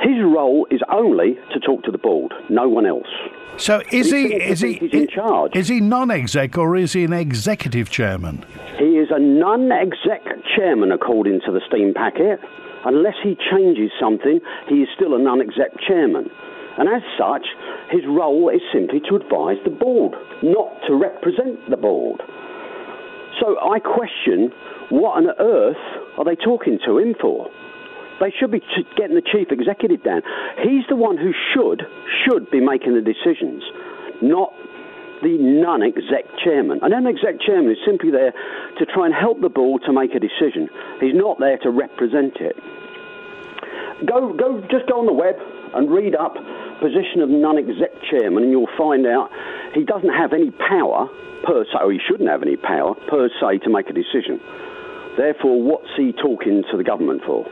His 0.01 0.21
role 0.23 0.67
is 0.71 0.81
only 0.93 1.39
to 1.53 1.61
talk 1.61 1.83
to 1.85 1.91
the 1.91 1.99
board, 1.99 2.33
no 2.49 2.69
one 2.69 2.87
else. 2.87 3.09
So 3.57 3.83
is 3.91 4.11
he 4.11 4.35
is 4.35 4.61
he 4.61 4.75
in 4.93 5.09
charge? 5.09 5.57
Is 5.57 5.69
he 5.69 5.81
non-exec 5.81 6.59
or 6.59 6.77
is 6.77 6.93
he 6.93 7.05
an 7.05 7.15
executive 7.15 7.89
chairman? 7.89 8.45
He 8.79 8.96
is 9.07 9.15
a 9.15 9.21
non-exec 9.23 10.27
chairman 10.57 10.91
according 10.91 11.41
to 11.47 11.53
the 11.53 11.61
steam 11.69 11.95
packet. 11.95 12.41
Unless 12.85 13.15
he 13.23 13.39
changes 13.39 13.91
something, 14.01 14.41
he 14.69 14.83
is 14.83 14.89
still 14.97 15.15
a 15.15 15.19
non-exec 15.19 15.79
chairman. 15.87 16.27
And 16.79 16.89
as 16.89 17.03
such, 17.17 17.47
his 17.91 18.03
role 18.07 18.51
is 18.51 18.61
simply 18.75 19.01
to 19.09 19.15
advise 19.15 19.63
the 19.63 19.71
board, 19.71 20.15
not 20.43 20.75
to 20.89 20.95
represent 20.95 21.71
the 21.71 21.77
board. 21.77 22.21
So 23.41 23.55
I 23.63 23.79
question 23.79 24.51
what 24.91 25.23
on 25.23 25.31
earth 25.39 25.85
are 26.19 26.25
they 26.25 26.37
talking 26.37 26.79
to 26.87 26.99
him 26.99 27.15
for? 27.21 27.49
They 28.19 28.33
should 28.39 28.51
be 28.51 28.63
getting 28.97 29.15
the 29.15 29.23
chief 29.23 29.53
executive 29.53 30.03
down. 30.03 30.23
He's 30.63 30.85
the 30.89 30.97
one 30.97 31.17
who 31.17 31.33
should 31.55 31.87
should 32.25 32.51
be 32.51 32.61
making 32.61 32.95
the 32.95 33.05
decisions, 33.05 33.63
not 34.23 34.53
the 35.23 35.37
non-exec 35.39 36.25
chairman. 36.45 36.81
A 36.83 36.89
non-exec 36.89 37.41
chairman 37.41 37.73
is 37.73 37.79
simply 37.87 38.11
there 38.11 38.33
to 38.79 38.87
try 38.87 39.07
and 39.07 39.15
help 39.15 39.41
the 39.41 39.49
board 39.49 39.83
to 39.87 39.93
make 39.93 40.15
a 40.15 40.21
decision. 40.21 40.69
He's 41.01 41.15
not 41.15 41.39
there 41.39 41.59
to 41.59 41.71
represent 41.71 42.37
it. 42.41 42.57
Go, 44.05 44.33
go, 44.33 44.61
just 44.71 44.87
go 44.87 45.01
on 45.01 45.07
the 45.07 45.17
web 45.17 45.37
and 45.75 45.91
read 45.91 46.15
up 46.15 46.37
position 46.81 47.25
of 47.25 47.31
non-exec 47.31 47.91
chairman, 48.11 48.45
and 48.45 48.53
you'll 48.53 48.69
find 48.77 49.07
out 49.07 49.31
he 49.73 49.85
doesn't 49.85 50.13
have 50.13 50.33
any 50.33 50.51
power 50.51 51.09
per 51.45 51.65
se, 51.65 51.79
or 51.81 51.93
he 51.93 51.99
shouldn't 51.99 52.29
have 52.29 52.43
any 52.43 52.57
power 52.57 52.95
per 53.09 53.29
se 53.41 53.65
to 53.65 53.71
make 53.71 53.89
a 53.89 53.97
decision. 53.97 54.41
Therefore, 55.17 55.63
what's 55.63 55.89
he 55.97 56.13
talking 56.13 56.63
to 56.71 56.77
the 56.77 56.85
government 56.85 57.23
for? 57.25 57.45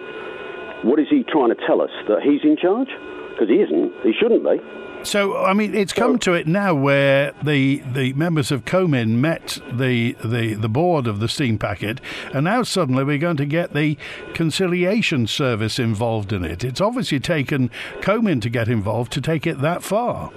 What 0.85 1.00
is 1.00 1.09
he 1.09 1.25
trying 1.25 1.49
to 1.49 1.57
tell 1.67 1.81
us? 1.81 1.91
That 2.09 2.21
he's 2.21 2.45
in 2.45 2.57
charge? 2.61 2.93
Because 3.33 3.49
he 3.49 3.57
isn't. 3.65 3.93
He 4.05 4.12
shouldn't 4.12 4.45
be. 4.45 4.61
So, 5.05 5.37
I 5.37 5.53
mean, 5.53 5.75
it's 5.75 5.93
come 5.93 6.19
to 6.21 6.33
it 6.33 6.47
now 6.47 6.75
where 6.75 7.33
the, 7.43 7.83
the 7.93 8.15
members 8.15 8.51
of 8.51 8.65
CoMin 8.65 9.11
met 9.19 9.61
the, 9.71 10.17
the, 10.25 10.55
the 10.55 10.69
board 10.69 11.07
of 11.07 11.21
the 11.21 11.29
steam 11.29 11.59
packet, 11.59 12.01
and 12.33 12.45
now 12.45 12.63
suddenly 12.63 13.05
we're 13.05 13.19
going 13.19 13.37
to 13.37 13.47
get 13.47 13.75
the 13.75 13.99
conciliation 14.33 15.27
service 15.27 15.79
involved 15.79 16.33
in 16.33 16.43
it. 16.43 16.65
It's 16.65 16.81
obviously 16.81 17.21
taken 17.21 17.71
CoMin 18.01 18.41
to 18.43 18.49
get 18.49 18.67
involved 18.69 19.13
to 19.13 19.21
take 19.21 19.47
it 19.47 19.61
that 19.61 19.83
far. 19.83 20.33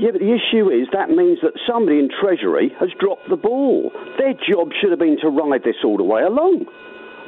Yeah, 0.00 0.10
but 0.10 0.20
the 0.20 0.34
issue 0.34 0.70
is 0.70 0.88
that 0.92 1.10
means 1.10 1.38
that 1.42 1.52
somebody 1.70 2.00
in 2.00 2.08
Treasury 2.20 2.74
has 2.80 2.90
dropped 2.98 3.30
the 3.30 3.36
ball. 3.36 3.92
Their 4.18 4.34
job 4.34 4.70
should 4.80 4.90
have 4.90 4.98
been 4.98 5.18
to 5.22 5.30
ride 5.30 5.62
this 5.62 5.76
all 5.84 5.96
the 5.96 6.02
way 6.02 6.22
along. 6.22 6.66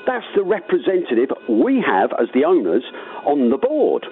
That's 0.05 0.27
the 0.35 0.43
representative 0.43 1.31
we 1.49 1.83
have 1.87 2.11
as 2.21 2.27
the 2.35 2.45
owners 2.45 2.83
on 3.25 3.51
the 3.51 3.57
board. 3.57 4.05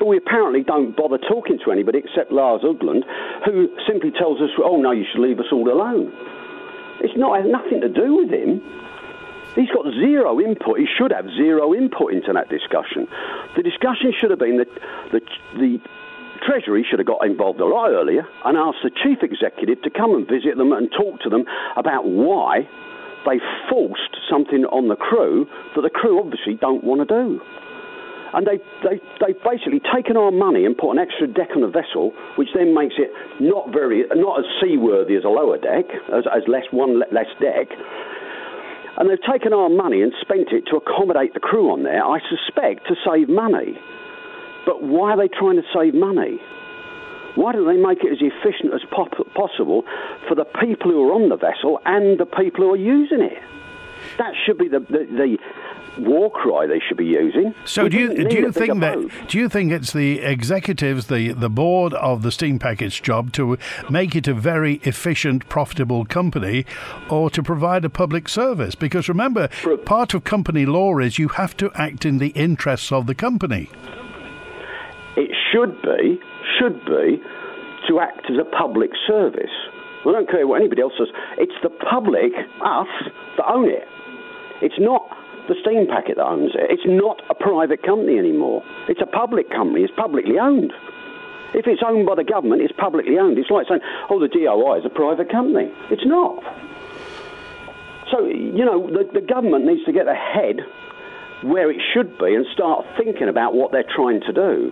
But 0.00 0.08
we 0.08 0.16
apparently 0.16 0.64
don't 0.64 0.96
bother 0.96 1.18
talking 1.18 1.58
to 1.62 1.70
anybody 1.70 1.98
except 1.98 2.32
Lars 2.32 2.62
Ugland, 2.62 3.04
who 3.44 3.68
simply 3.86 4.10
tells 4.10 4.40
us, 4.40 4.48
oh 4.64 4.80
no, 4.80 4.92
you 4.92 5.04
should 5.12 5.20
leave 5.20 5.38
us 5.38 5.52
all 5.52 5.70
alone. 5.70 6.10
It's 7.04 7.16
not, 7.16 7.44
nothing 7.44 7.82
to 7.82 7.88
do 7.88 8.16
with 8.16 8.30
him. 8.30 8.64
He's 9.54 9.68
got 9.68 9.84
zero 9.92 10.40
input. 10.40 10.78
He 10.78 10.86
should 10.86 11.12
have 11.12 11.26
zero 11.36 11.74
input 11.74 12.14
into 12.14 12.32
that 12.32 12.48
discussion. 12.48 13.08
The 13.56 13.62
discussion 13.62 14.14
should 14.18 14.30
have 14.30 14.38
been 14.38 14.56
that 14.56 14.72
the, 15.12 15.20
the 15.60 15.78
Treasury 16.46 16.86
should 16.88 16.98
have 16.98 17.06
got 17.06 17.26
involved 17.26 17.60
a 17.60 17.66
lot 17.66 17.90
earlier 17.90 18.26
and 18.44 18.56
asked 18.56 18.80
the 18.82 18.90
chief 18.90 19.18
executive 19.22 19.82
to 19.82 19.90
come 19.90 20.14
and 20.14 20.26
visit 20.26 20.56
them 20.56 20.72
and 20.72 20.90
talk 20.90 21.20
to 21.20 21.28
them 21.28 21.44
about 21.76 22.06
why 22.06 22.66
they 23.26 23.36
forced 23.68 24.16
something 24.30 24.64
on 24.72 24.88
the 24.88 24.96
crew 24.96 25.46
that 25.74 25.82
the 25.82 25.90
crew 25.90 26.18
obviously 26.18 26.54
don't 26.54 26.82
want 26.82 27.06
to 27.06 27.08
do. 27.12 27.40
And 28.32 28.46
they, 28.46 28.58
they, 28.82 29.00
they've 29.18 29.42
basically 29.42 29.80
taken 29.94 30.16
our 30.16 30.30
money 30.30 30.64
and 30.64 30.76
put 30.76 30.92
an 30.92 30.98
extra 30.98 31.26
deck 31.26 31.50
on 31.54 31.62
the 31.62 31.68
vessel, 31.68 32.12
which 32.36 32.48
then 32.54 32.74
makes 32.74 32.94
it 32.98 33.10
not 33.40 33.72
very, 33.72 34.04
not 34.14 34.40
as 34.40 34.46
seaworthy 34.62 35.16
as 35.16 35.24
a 35.24 35.28
lower 35.28 35.58
deck, 35.58 35.86
as, 36.14 36.24
as 36.30 36.42
less 36.46 36.64
one 36.70 37.00
less 37.00 37.30
deck. 37.40 37.68
And 38.96 39.08
they've 39.08 39.22
taken 39.22 39.52
our 39.52 39.68
money 39.68 40.02
and 40.02 40.12
spent 40.20 40.52
it 40.52 40.66
to 40.70 40.76
accommodate 40.76 41.34
the 41.34 41.40
crew 41.40 41.70
on 41.70 41.82
there, 41.82 42.04
I 42.04 42.18
suspect, 42.28 42.86
to 42.88 42.94
save 43.06 43.28
money. 43.28 43.78
But 44.66 44.82
why 44.82 45.12
are 45.12 45.16
they 45.16 45.28
trying 45.28 45.56
to 45.56 45.66
save 45.74 45.94
money? 45.94 46.38
Why 47.34 47.52
don't 47.52 47.66
they 47.66 47.80
make 47.80 48.04
it 48.04 48.12
as 48.12 48.18
efficient 48.20 48.74
as 48.74 48.82
possible 48.90 49.84
for 50.28 50.34
the 50.34 50.44
people 50.44 50.90
who 50.90 51.08
are 51.08 51.14
on 51.14 51.28
the 51.28 51.36
vessel 51.36 51.80
and 51.86 52.18
the 52.18 52.26
people 52.26 52.66
who 52.66 52.72
are 52.74 52.76
using 52.76 53.22
it? 53.22 53.38
That 54.18 54.34
should 54.44 54.58
be 54.58 54.68
the, 54.68 54.80
the, 54.80 55.06
the 55.06 55.38
war 55.98 56.30
cry 56.30 56.66
they 56.66 56.80
should 56.86 56.96
be 56.96 57.04
using. 57.04 57.54
So 57.64 57.88
do 57.88 57.96
you 57.96 58.28
do 58.28 58.36
you 58.36 58.52
think 58.52 58.80
that 58.80 59.26
do 59.28 59.38
you 59.38 59.48
think 59.48 59.72
it's 59.72 59.92
the 59.92 60.20
executives, 60.20 61.06
the 61.06 61.32
the 61.32 61.50
board 61.50 61.94
of 61.94 62.22
the 62.22 62.32
steam 62.32 62.58
package 62.58 63.02
job 63.02 63.32
to 63.32 63.58
make 63.88 64.14
it 64.14 64.28
a 64.28 64.34
very 64.34 64.80
efficient, 64.84 65.48
profitable 65.48 66.04
company, 66.04 66.64
or 67.08 67.30
to 67.30 67.42
provide 67.42 67.84
a 67.84 67.90
public 67.90 68.28
service? 68.28 68.74
Because 68.74 69.08
remember, 69.08 69.48
part 69.84 70.14
of 70.14 70.24
company 70.24 70.66
law 70.66 70.98
is 70.98 71.18
you 71.18 71.28
have 71.28 71.56
to 71.58 71.70
act 71.74 72.04
in 72.04 72.18
the 72.18 72.28
interests 72.28 72.92
of 72.92 73.06
the 73.06 73.14
company. 73.14 73.68
It 75.16 75.30
should 75.52 75.80
be 75.82 76.20
should 76.58 76.84
be 76.84 77.20
to 77.88 78.00
act 78.00 78.30
as 78.30 78.36
a 78.38 78.44
public 78.56 78.90
service. 79.06 79.50
I 80.06 80.12
don't 80.12 80.30
care 80.30 80.46
what 80.46 80.60
anybody 80.60 80.82
else 80.82 80.94
says. 80.98 81.08
It's 81.36 81.52
the 81.62 81.68
public, 81.68 82.32
us, 82.64 82.88
that 83.36 83.46
own 83.46 83.68
it. 83.68 83.86
It's 84.62 84.78
not 84.78 85.02
the 85.50 85.58
steam 85.66 85.90
packet 85.90 86.14
that 86.14 86.30
owns 86.30 86.54
it. 86.54 86.70
It's 86.70 86.86
not 86.86 87.18
a 87.26 87.34
private 87.34 87.82
company 87.82 88.16
anymore. 88.16 88.62
It's 88.86 89.02
a 89.02 89.10
public 89.10 89.50
company. 89.50 89.82
It's 89.82 89.92
publicly 89.98 90.38
owned. 90.38 90.70
If 91.58 91.66
it's 91.66 91.82
owned 91.82 92.06
by 92.06 92.14
the 92.14 92.22
government, 92.22 92.62
it's 92.62 92.72
publicly 92.78 93.18
owned. 93.18 93.36
It's 93.36 93.50
like 93.50 93.66
saying, 93.66 93.82
oh, 94.08 94.22
the 94.22 94.30
DOI 94.30 94.78
is 94.78 94.86
a 94.86 94.94
private 94.94 95.26
company. 95.28 95.66
It's 95.90 96.06
not. 96.06 96.38
So, 98.14 98.30
you 98.30 98.62
know, 98.62 98.86
the, 98.86 99.10
the 99.10 99.26
government 99.26 99.66
needs 99.66 99.82
to 99.86 99.92
get 99.92 100.06
ahead 100.06 100.62
where 101.42 101.70
it 101.70 101.82
should 101.94 102.16
be 102.18 102.34
and 102.34 102.46
start 102.54 102.86
thinking 102.96 103.26
about 103.26 103.54
what 103.54 103.72
they're 103.72 103.90
trying 103.90 104.20
to 104.20 104.32
do. 104.32 104.70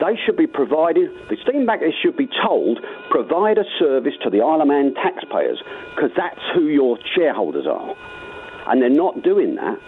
They 0.00 0.18
should 0.26 0.36
be 0.36 0.48
provided, 0.48 1.10
the 1.30 1.36
steam 1.46 1.66
packets 1.66 1.94
should 2.02 2.16
be 2.16 2.26
told, 2.42 2.80
provide 3.10 3.58
a 3.58 3.64
service 3.78 4.14
to 4.24 4.30
the 4.30 4.40
Isle 4.40 4.62
of 4.62 4.68
Man 4.68 4.94
taxpayers, 4.94 5.62
because 5.94 6.10
that's 6.16 6.40
who 6.54 6.66
your 6.66 6.98
shareholders 7.14 7.66
are. 7.66 7.94
And 8.66 8.82
they're 8.82 8.90
not 8.90 9.22
doing 9.22 9.54
that. 9.54 9.78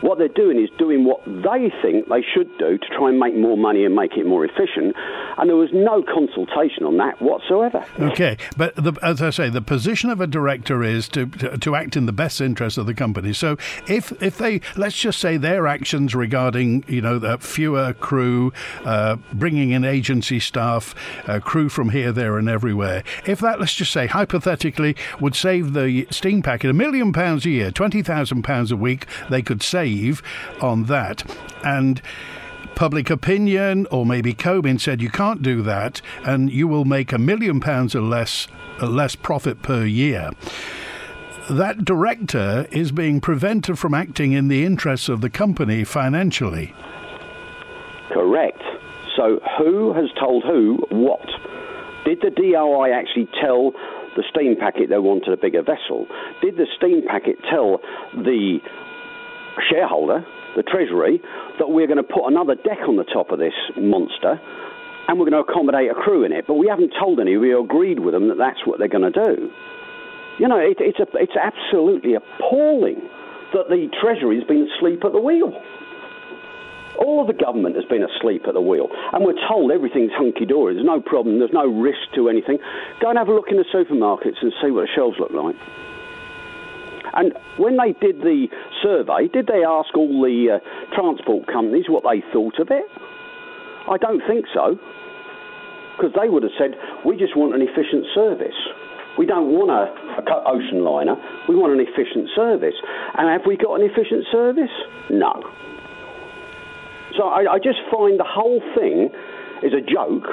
What 0.00 0.18
they're 0.18 0.28
doing 0.28 0.62
is 0.62 0.68
doing 0.78 1.04
what 1.04 1.24
they 1.24 1.72
think 1.82 2.08
they 2.08 2.22
should 2.34 2.56
do 2.58 2.78
to 2.78 2.86
try 2.96 3.08
and 3.08 3.18
make 3.18 3.34
more 3.34 3.56
money 3.56 3.84
and 3.84 3.94
make 3.94 4.16
it 4.16 4.26
more 4.26 4.44
efficient. 4.44 4.94
And 5.38 5.48
there 5.48 5.56
was 5.56 5.70
no 5.72 6.02
consultation 6.02 6.84
on 6.84 6.96
that 6.98 7.20
whatsoever. 7.20 7.84
Okay, 7.98 8.36
but 8.56 8.74
the, 8.76 8.92
as 9.02 9.22
I 9.22 9.30
say, 9.30 9.48
the 9.48 9.62
position 9.62 10.10
of 10.10 10.20
a 10.20 10.26
director 10.26 10.82
is 10.82 11.08
to, 11.10 11.26
to, 11.26 11.58
to 11.58 11.74
act 11.74 11.96
in 11.96 12.06
the 12.06 12.12
best 12.12 12.40
interest 12.40 12.78
of 12.78 12.86
the 12.86 12.94
company. 12.94 13.32
So 13.32 13.56
if 13.86 14.12
if 14.22 14.38
they 14.38 14.60
let's 14.76 14.96
just 14.96 15.18
say 15.18 15.36
their 15.36 15.66
actions 15.66 16.14
regarding 16.14 16.84
you 16.88 17.00
know 17.00 17.18
the 17.18 17.38
fewer 17.38 17.94
crew, 17.94 18.52
uh, 18.84 19.16
bringing 19.32 19.70
in 19.70 19.84
agency 19.84 20.40
staff, 20.40 20.94
uh, 21.28 21.40
crew 21.40 21.68
from 21.68 21.90
here, 21.90 22.12
there, 22.12 22.38
and 22.38 22.48
everywhere. 22.48 23.02
If 23.24 23.40
that 23.40 23.60
let's 23.60 23.74
just 23.74 23.92
say 23.92 24.06
hypothetically 24.06 24.96
would 25.20 25.34
save 25.34 25.72
the 25.72 26.06
steam 26.10 26.42
packet 26.42 26.70
a 26.70 26.74
million 26.74 27.12
pounds 27.12 27.46
a 27.46 27.50
year, 27.50 27.70
twenty 27.70 28.02
thousand 28.02 28.42
pounds 28.42 28.70
a 28.70 28.76
week, 28.76 29.06
they 29.30 29.42
could 29.42 29.62
save 29.62 29.85
on 30.60 30.84
that. 30.84 31.24
And 31.64 32.02
public 32.74 33.08
opinion 33.08 33.86
or 33.90 34.04
maybe 34.04 34.34
CoMin 34.34 34.78
said 34.78 35.00
you 35.00 35.10
can't 35.10 35.42
do 35.42 35.62
that 35.62 36.02
and 36.24 36.50
you 36.50 36.68
will 36.68 36.84
make 36.84 37.12
a 37.12 37.18
million 37.18 37.58
pounds 37.58 37.94
or 37.94 38.02
less 38.02 38.48
uh, 38.80 38.86
less 38.86 39.16
profit 39.16 39.62
per 39.62 39.84
year. 39.84 40.30
That 41.48 41.84
director 41.84 42.66
is 42.70 42.92
being 42.92 43.20
prevented 43.20 43.78
from 43.78 43.94
acting 43.94 44.32
in 44.32 44.48
the 44.48 44.64
interests 44.64 45.08
of 45.08 45.20
the 45.20 45.30
company 45.30 45.84
financially. 45.84 46.74
Correct. 48.12 48.62
So 49.16 49.40
who 49.58 49.94
has 49.94 50.10
told 50.18 50.44
who 50.44 50.84
what? 50.90 51.24
Did 52.04 52.20
the 52.20 52.30
DOI 52.30 52.92
actually 52.92 53.28
tell 53.40 53.72
the 54.16 54.24
steam 54.30 54.56
packet 54.56 54.90
they 54.90 54.98
wanted 54.98 55.32
a 55.32 55.36
bigger 55.36 55.62
vessel? 55.62 56.06
Did 56.42 56.56
the 56.56 56.66
steam 56.76 57.02
packet 57.06 57.36
tell 57.50 57.80
the 58.12 58.58
shareholder, 59.70 60.24
the 60.56 60.62
Treasury, 60.62 61.20
that 61.58 61.68
we're 61.68 61.86
going 61.86 62.02
to 62.02 62.06
put 62.06 62.26
another 62.26 62.54
deck 62.54 62.86
on 62.88 62.96
the 62.96 63.04
top 63.04 63.30
of 63.30 63.38
this 63.38 63.54
monster 63.76 64.40
and 65.08 65.18
we're 65.18 65.30
going 65.30 65.38
to 65.38 65.46
accommodate 65.46 65.90
a 65.90 65.94
crew 65.94 66.24
in 66.24 66.32
it. 66.32 66.46
But 66.46 66.54
we 66.54 66.66
haven't 66.66 66.92
told 66.98 67.20
any, 67.20 67.36
we 67.36 67.54
agreed 67.54 68.00
with 68.00 68.12
them 68.14 68.28
that 68.28 68.38
that's 68.38 68.66
what 68.66 68.78
they're 68.78 68.90
going 68.90 69.10
to 69.10 69.14
do. 69.14 69.50
You 70.38 70.48
know, 70.48 70.58
it, 70.58 70.78
it's, 70.80 70.98
a, 70.98 71.06
it's 71.14 71.36
absolutely 71.38 72.14
appalling 72.14 73.00
that 73.54 73.70
the 73.70 73.88
Treasury 74.02 74.36
has 74.36 74.44
been 74.44 74.68
asleep 74.76 75.04
at 75.04 75.12
the 75.12 75.20
wheel. 75.20 75.54
All 76.98 77.20
of 77.20 77.28
the 77.28 77.36
government 77.36 77.76
has 77.76 77.84
been 77.84 78.02
asleep 78.02 78.44
at 78.48 78.54
the 78.54 78.60
wheel. 78.60 78.88
And 79.12 79.24
we're 79.24 79.38
told 79.48 79.70
everything's 79.70 80.12
hunky 80.12 80.44
dory. 80.44 80.74
There's 80.74 80.86
no 80.86 81.00
problem. 81.00 81.38
There's 81.38 81.54
no 81.54 81.68
risk 81.68 82.10
to 82.16 82.28
anything. 82.28 82.58
Go 83.00 83.10
and 83.10 83.18
have 83.18 83.28
a 83.28 83.34
look 83.34 83.48
in 83.50 83.56
the 83.56 83.68
supermarkets 83.70 84.42
and 84.42 84.52
see 84.60 84.70
what 84.70 84.88
the 84.88 84.92
shelves 84.94 85.16
look 85.20 85.30
like. 85.30 85.56
And 87.16 87.32
when 87.56 87.76
they 87.76 87.92
did 87.98 88.20
the 88.20 88.46
survey, 88.82 89.28
did 89.32 89.46
they 89.46 89.64
ask 89.64 89.96
all 89.96 90.20
the 90.20 90.60
uh, 90.60 90.94
transport 90.94 91.46
companies 91.46 91.88
what 91.88 92.04
they 92.04 92.22
thought 92.32 92.60
of 92.60 92.68
it? 92.70 92.84
I 93.88 93.96
don't 93.96 94.20
think 94.28 94.44
so. 94.52 94.78
Because 95.96 96.12
they 96.12 96.28
would 96.28 96.42
have 96.42 96.52
said, 96.58 96.76
we 97.06 97.16
just 97.16 97.36
want 97.36 97.54
an 97.54 97.62
efficient 97.62 98.04
service. 98.14 98.56
We 99.16 99.24
don't 99.24 99.48
want 99.48 99.72
a, 99.72 99.88
a 100.20 100.44
ocean 100.44 100.84
liner. 100.84 101.16
We 101.48 101.56
want 101.56 101.72
an 101.72 101.80
efficient 101.80 102.28
service. 102.36 102.76
And 103.16 103.32
have 103.32 103.48
we 103.48 103.56
got 103.56 103.80
an 103.80 103.88
efficient 103.88 104.26
service? 104.30 104.74
No. 105.08 105.32
So 107.16 107.24
I, 107.24 107.56
I 107.56 107.58
just 107.58 107.80
find 107.90 108.20
the 108.20 108.28
whole 108.28 108.60
thing 108.76 109.08
is 109.64 109.72
a 109.72 109.80
joke. 109.80 110.28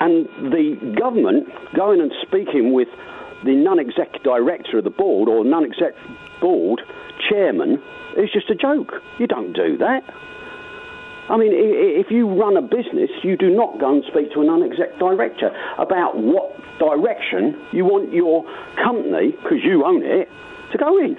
And 0.00 0.28
the 0.52 0.94
government 1.00 1.48
going 1.74 2.00
and 2.00 2.12
speaking 2.28 2.74
with 2.74 2.88
the 3.44 3.54
non-exec 3.54 4.22
director 4.22 4.78
of 4.78 4.84
the 4.84 4.90
board 4.90 5.28
or 5.28 5.44
non-exec 5.44 5.94
board 6.40 6.82
chairman 7.28 7.82
is 8.16 8.30
just 8.32 8.50
a 8.50 8.54
joke. 8.54 8.92
You 9.18 9.26
don't 9.26 9.52
do 9.52 9.76
that. 9.78 10.02
I 11.30 11.36
mean, 11.36 11.52
if 11.52 12.10
you 12.10 12.26
run 12.26 12.56
a 12.56 12.62
business, 12.62 13.10
you 13.22 13.36
do 13.36 13.50
not 13.50 13.78
go 13.78 13.92
and 13.94 14.04
speak 14.04 14.32
to 14.32 14.40
a 14.40 14.44
non-exec 14.44 14.98
director 14.98 15.50
about 15.76 16.16
what 16.16 16.56
direction 16.78 17.60
you 17.70 17.84
want 17.84 18.12
your 18.12 18.44
company, 18.82 19.32
because 19.32 19.62
you 19.62 19.84
own 19.84 20.02
it, 20.02 20.28
to 20.72 20.78
go 20.78 20.96
in. 20.98 21.18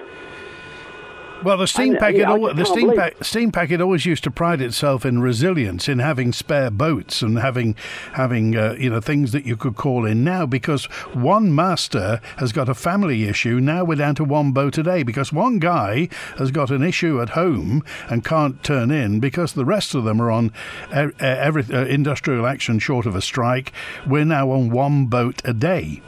Well, 1.42 1.56
the 1.56 1.66
steam 1.66 1.92
and, 1.92 1.98
packet, 1.98 2.28
uh, 2.28 2.52
the 2.52 2.64
steam, 2.66 2.94
pa- 2.94 3.10
steam 3.22 3.50
packet 3.50 3.80
always 3.80 4.04
used 4.04 4.24
to 4.24 4.30
pride 4.30 4.60
itself 4.60 5.06
in 5.06 5.20
resilience, 5.20 5.88
in 5.88 5.98
having 5.98 6.32
spare 6.32 6.70
boats 6.70 7.22
and 7.22 7.38
having 7.38 7.76
having 8.12 8.56
uh, 8.56 8.76
you 8.78 8.90
know 8.90 9.00
things 9.00 9.32
that 9.32 9.46
you 9.46 9.56
could 9.56 9.74
call 9.74 10.04
in 10.04 10.22
now. 10.22 10.44
Because 10.44 10.84
one 11.14 11.54
master 11.54 12.20
has 12.36 12.52
got 12.52 12.68
a 12.68 12.74
family 12.74 13.24
issue, 13.24 13.58
now 13.58 13.84
we're 13.84 13.94
down 13.94 14.14
to 14.16 14.24
one 14.24 14.52
boat 14.52 14.76
a 14.76 14.82
day. 14.82 15.02
Because 15.02 15.32
one 15.32 15.58
guy 15.58 16.08
has 16.36 16.50
got 16.50 16.70
an 16.70 16.82
issue 16.82 17.20
at 17.22 17.30
home 17.30 17.82
and 18.10 18.24
can't 18.24 18.62
turn 18.62 18.90
in 18.90 19.18
because 19.18 19.54
the 19.54 19.64
rest 19.64 19.94
of 19.94 20.04
them 20.04 20.20
are 20.20 20.30
on 20.30 20.52
every, 20.92 21.64
uh, 21.72 21.86
industrial 21.86 22.46
action 22.46 22.78
short 22.78 23.06
of 23.06 23.14
a 23.14 23.22
strike. 23.22 23.72
We're 24.06 24.26
now 24.26 24.50
on 24.50 24.70
one 24.70 25.06
boat 25.06 25.40
a 25.44 25.54
day. 25.54 26.02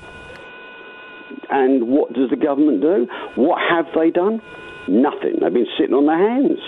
And 1.49 1.89
what 1.89 2.13
does 2.13 2.31
the 2.31 2.37
government 2.37 2.81
do? 2.81 3.07
What 3.37 3.61
have 3.71 3.87
they 3.95 4.11
done? 4.11 4.41
Nothing. 4.89 5.39
They've 5.41 5.53
been 5.53 5.71
sitting 5.79 5.95
on 5.95 6.07
their 6.07 6.19
hands. 6.19 6.59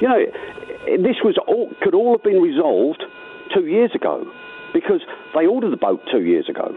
You 0.00 0.08
know, 0.08 0.20
this 1.02 1.16
was 1.22 1.36
all, 1.46 1.70
could 1.82 1.94
all 1.94 2.12
have 2.12 2.22
been 2.22 2.40
resolved 2.40 3.04
two 3.54 3.66
years 3.66 3.90
ago 3.94 4.24
because 4.72 5.00
they 5.34 5.46
ordered 5.46 5.72
the 5.72 5.76
boat 5.76 6.00
two 6.10 6.22
years 6.22 6.48
ago. 6.48 6.74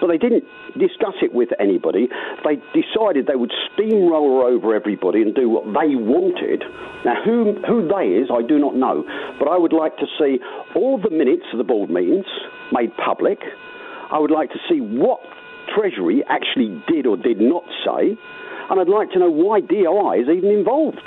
But 0.00 0.08
they 0.08 0.18
didn't 0.18 0.44
discuss 0.78 1.14
it 1.22 1.32
with 1.32 1.50
anybody. 1.60 2.08
They 2.44 2.56
decided 2.74 3.26
they 3.26 3.36
would 3.36 3.52
steamroller 3.72 4.46
over 4.46 4.74
everybody 4.74 5.22
and 5.22 5.34
do 5.34 5.48
what 5.48 5.64
they 5.66 5.94
wanted. 5.94 6.64
Now, 7.04 7.22
who, 7.22 7.54
who 7.66 7.86
they 7.86 8.18
is, 8.18 8.28
I 8.32 8.42
do 8.42 8.58
not 8.58 8.74
know. 8.74 9.04
But 9.38 9.48
I 9.48 9.58
would 9.58 9.72
like 9.72 9.96
to 9.98 10.06
see 10.18 10.38
all 10.74 10.98
the 10.98 11.10
minutes 11.10 11.44
of 11.52 11.58
the 11.58 11.64
board 11.64 11.90
meetings 11.90 12.26
made 12.72 12.96
public. 12.96 13.38
I 14.10 14.18
would 14.18 14.32
like 14.32 14.50
to 14.50 14.58
see 14.68 14.80
what 14.80 15.20
Treasury 15.74 16.24
actually 16.28 16.82
did 16.88 17.06
or 17.06 17.16
did 17.16 17.40
not 17.40 17.64
say 17.86 18.18
and 18.72 18.80
I'd 18.80 18.88
like 18.88 19.10
to 19.10 19.18
know 19.18 19.30
why 19.30 19.60
DOI 19.60 20.22
is 20.22 20.28
even 20.34 20.50
involved. 20.50 21.06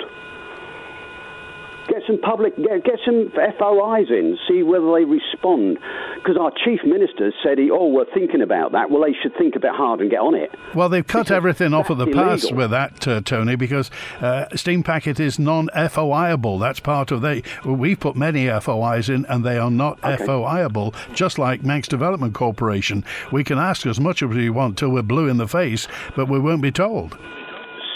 Get 1.88 2.02
some 2.06 2.18
public, 2.20 2.56
get, 2.56 2.84
get 2.84 2.98
some 3.04 3.30
FOIs 3.30 4.10
in, 4.10 4.36
see 4.48 4.62
whether 4.64 4.92
they 4.94 5.04
respond. 5.04 5.78
because 6.16 6.36
our 6.36 6.50
chief 6.64 6.80
minister 6.84 7.32
said, 7.44 7.58
he, 7.58 7.70
"Oh, 7.70 7.86
we're 7.86 8.12
thinking 8.12 8.42
about 8.42 8.72
that." 8.72 8.90
Well, 8.90 9.02
they 9.04 9.14
should 9.22 9.36
think 9.36 9.54
a 9.54 9.60
bit 9.60 9.70
hard 9.70 10.00
and 10.00 10.10
get 10.10 10.18
on 10.18 10.34
it. 10.34 10.52
Well, 10.74 10.88
they've 10.88 11.06
cut 11.06 11.26
Because 11.26 11.36
everything 11.36 11.72
off 11.72 11.88
of 11.88 11.98
the 11.98 12.08
pass 12.08 12.50
with 12.50 12.70
that, 12.72 13.06
uh, 13.06 13.20
Tony, 13.20 13.54
because 13.54 13.92
uh, 14.20 14.46
Steam 14.56 14.82
Packet 14.82 15.20
is 15.20 15.38
non-FOIable. 15.38 16.58
That's 16.58 16.80
part 16.80 17.12
of 17.12 17.22
they. 17.22 17.44
Well, 17.64 17.76
we've 17.76 18.00
put 18.00 18.16
many 18.16 18.46
FOIs 18.48 19.08
in, 19.08 19.24
and 19.26 19.44
they 19.44 19.56
are 19.56 19.70
not 19.70 20.00
FOIable. 20.00 20.92
Just 21.14 21.38
like 21.38 21.62
Manx 21.62 21.86
Development 21.86 22.34
Corporation, 22.34 23.04
we 23.30 23.44
can 23.44 23.58
ask 23.58 23.86
as 23.86 24.00
much 24.00 24.24
as 24.24 24.28
we 24.30 24.50
want 24.50 24.76
till 24.76 24.90
we're 24.90 25.02
blue 25.02 25.28
in 25.28 25.36
the 25.36 25.46
face, 25.48 25.86
but 26.16 26.28
we 26.28 26.40
won't 26.40 26.62
be 26.62 26.72
told. 26.72 27.16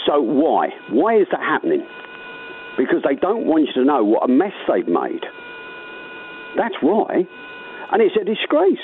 So 0.05 0.21
why? 0.21 0.69
Why 0.89 1.17
is 1.17 1.27
that 1.31 1.41
happening? 1.41 1.85
Because 2.77 3.03
they 3.07 3.15
don't 3.15 3.45
want 3.45 3.67
you 3.67 3.73
to 3.73 3.85
know 3.85 4.03
what 4.03 4.23
a 4.23 4.31
mess 4.31 4.53
they've 4.67 4.87
made. 4.87 5.25
That's 6.57 6.75
why. 6.81 7.27
And 7.91 8.01
it's 8.01 8.15
a 8.19 8.23
disgrace. 8.23 8.79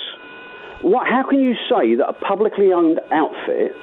What, 0.82 1.08
how 1.08 1.24
can 1.28 1.40
you 1.40 1.56
say 1.70 1.96
that 1.96 2.08
a 2.08 2.14
publicly 2.14 2.72
owned 2.72 3.00
outfit 3.12 3.74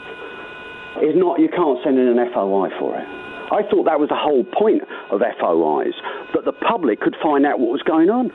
is 1.02 1.16
not, 1.16 1.40
you 1.40 1.48
can't 1.48 1.78
send 1.82 1.98
in 1.98 2.06
an 2.06 2.32
FOI 2.32 2.70
for 2.78 2.96
it? 2.96 3.08
I 3.50 3.62
thought 3.68 3.84
that 3.84 4.00
was 4.00 4.08
the 4.08 4.16
whole 4.16 4.44
point 4.44 4.82
of 5.10 5.20
FOIs, 5.20 5.94
that 6.34 6.44
the 6.44 6.52
public 6.52 7.00
could 7.00 7.16
find 7.22 7.44
out 7.44 7.58
what 7.58 7.70
was 7.70 7.82
going 7.82 8.10
on. 8.10 8.32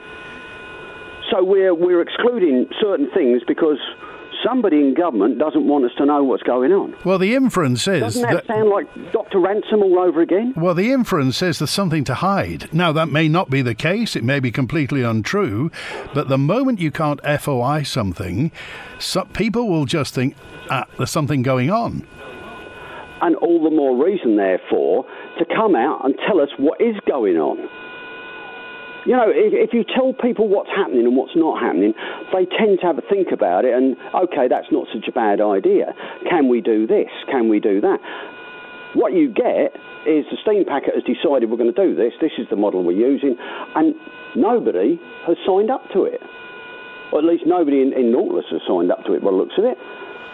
So 1.32 1.44
we're, 1.44 1.74
we're 1.74 2.02
excluding 2.02 2.68
certain 2.82 3.10
things 3.12 3.42
because 3.48 3.80
somebody 4.46 4.78
in 4.78 4.94
government 4.94 5.40
doesn't 5.40 5.68
want 5.68 5.86
us 5.86 5.92
to 5.98 6.06
know 6.06 6.24
what's 6.24 6.44
going 6.44 6.72
on. 6.72 6.96
Well, 7.06 7.18
the 7.18 7.36
inference 7.36 7.88
is 7.88 8.02
Doesn't 8.02 8.22
that, 8.22 8.48
that. 8.48 8.48
sound 8.48 8.70
like 8.70 8.88
Dr. 9.12 9.40
Ranson 9.40 9.82
all 9.82 10.00
over 10.00 10.22
again? 10.22 10.54
Well, 10.56 10.74
the 10.74 10.92
inference 10.92 11.42
is 11.42 11.60
there's 11.60 11.70
something 11.70 12.04
to 12.06 12.16
hide. 12.16 12.74
Now, 12.74 12.92
that 12.92 13.10
may 13.10 13.28
not 13.28 13.50
be 13.50 13.62
the 13.62 13.76
case. 13.76 14.16
It 14.16 14.24
may 14.24 14.40
be 14.40 14.52
completely 14.52 15.04
untrue. 15.04 15.72
But 16.14 16.30
the 16.30 16.38
moment 16.38 16.80
you 16.80 16.92
can't 16.92 17.20
FOI 17.24 17.84
something, 17.84 18.52
so 19.00 19.26
people 19.34 19.70
will 19.70 19.86
just 19.86 20.14
think, 20.14 20.36
ah, 20.70 20.86
there's 20.98 21.12
something 21.12 21.42
going 21.42 21.70
on. 21.70 22.06
And 23.22 23.36
all 23.38 23.62
the 23.64 23.70
more 23.70 24.02
reason, 24.02 24.38
therefore, 24.38 25.06
to 25.40 25.46
come 25.46 25.76
out 25.76 26.06
and 26.06 26.16
tell 26.28 26.40
us 26.40 26.50
what 26.58 26.80
is 26.80 26.96
going 27.06 27.36
on. 27.38 27.58
You 29.06 29.16
know, 29.16 29.32
if, 29.32 29.54
if 29.54 29.74
you 29.74 29.84
tell 29.84 30.14
people 30.14 30.48
what's 30.48 30.70
happening 30.70 31.06
and 31.08 31.16
what's 31.16 31.36
not 31.36 31.62
happening, 31.62 31.94
they 32.34 32.46
tend 32.46 32.80
to 32.82 32.86
have 32.86 32.98
a 32.98 33.06
think 33.08 33.32
about 33.32 33.64
it 33.64 33.74
and, 33.74 33.96
okay, 34.14 34.48
that's 34.50 34.68
not 34.72 34.88
such 34.94 35.08
a 35.08 35.12
bad 35.12 35.40
idea. 35.40 35.96
Can 36.30 36.50
we 36.50 36.60
do 36.62 36.86
this? 36.86 37.10
Can 37.32 37.48
we 37.48 37.60
do 37.60 37.80
that? 37.82 38.00
What 38.94 39.14
you 39.14 39.30
get 39.30 39.78
is 40.04 40.26
the 40.32 40.38
steam 40.42 40.66
packet 40.66 40.96
has 40.96 41.04
decided 41.04 41.50
we're 41.50 41.62
going 41.62 41.74
to 41.74 41.78
do 41.78 41.96
this, 41.96 42.14
this 42.20 42.34
is 42.38 42.48
the 42.50 42.56
model 42.56 42.84
we're 42.84 42.98
using, 42.98 43.38
and 43.76 43.96
nobody 44.36 45.00
has 45.28 45.38
signed 45.46 45.70
up 45.70 45.84
to 45.94 46.04
it. 46.04 46.22
Or 47.12 47.20
at 47.20 47.26
least 47.26 47.44
nobody 47.46 47.82
in, 47.82 47.94
in 47.94 48.12
Nautilus 48.12 48.46
has 48.52 48.62
signed 48.68 48.92
up 48.92 49.06
to 49.06 49.14
it 49.14 49.22
by 49.22 49.32
the 49.32 49.38
looks 49.38 49.58
of 49.58 49.66
it. 49.66 49.78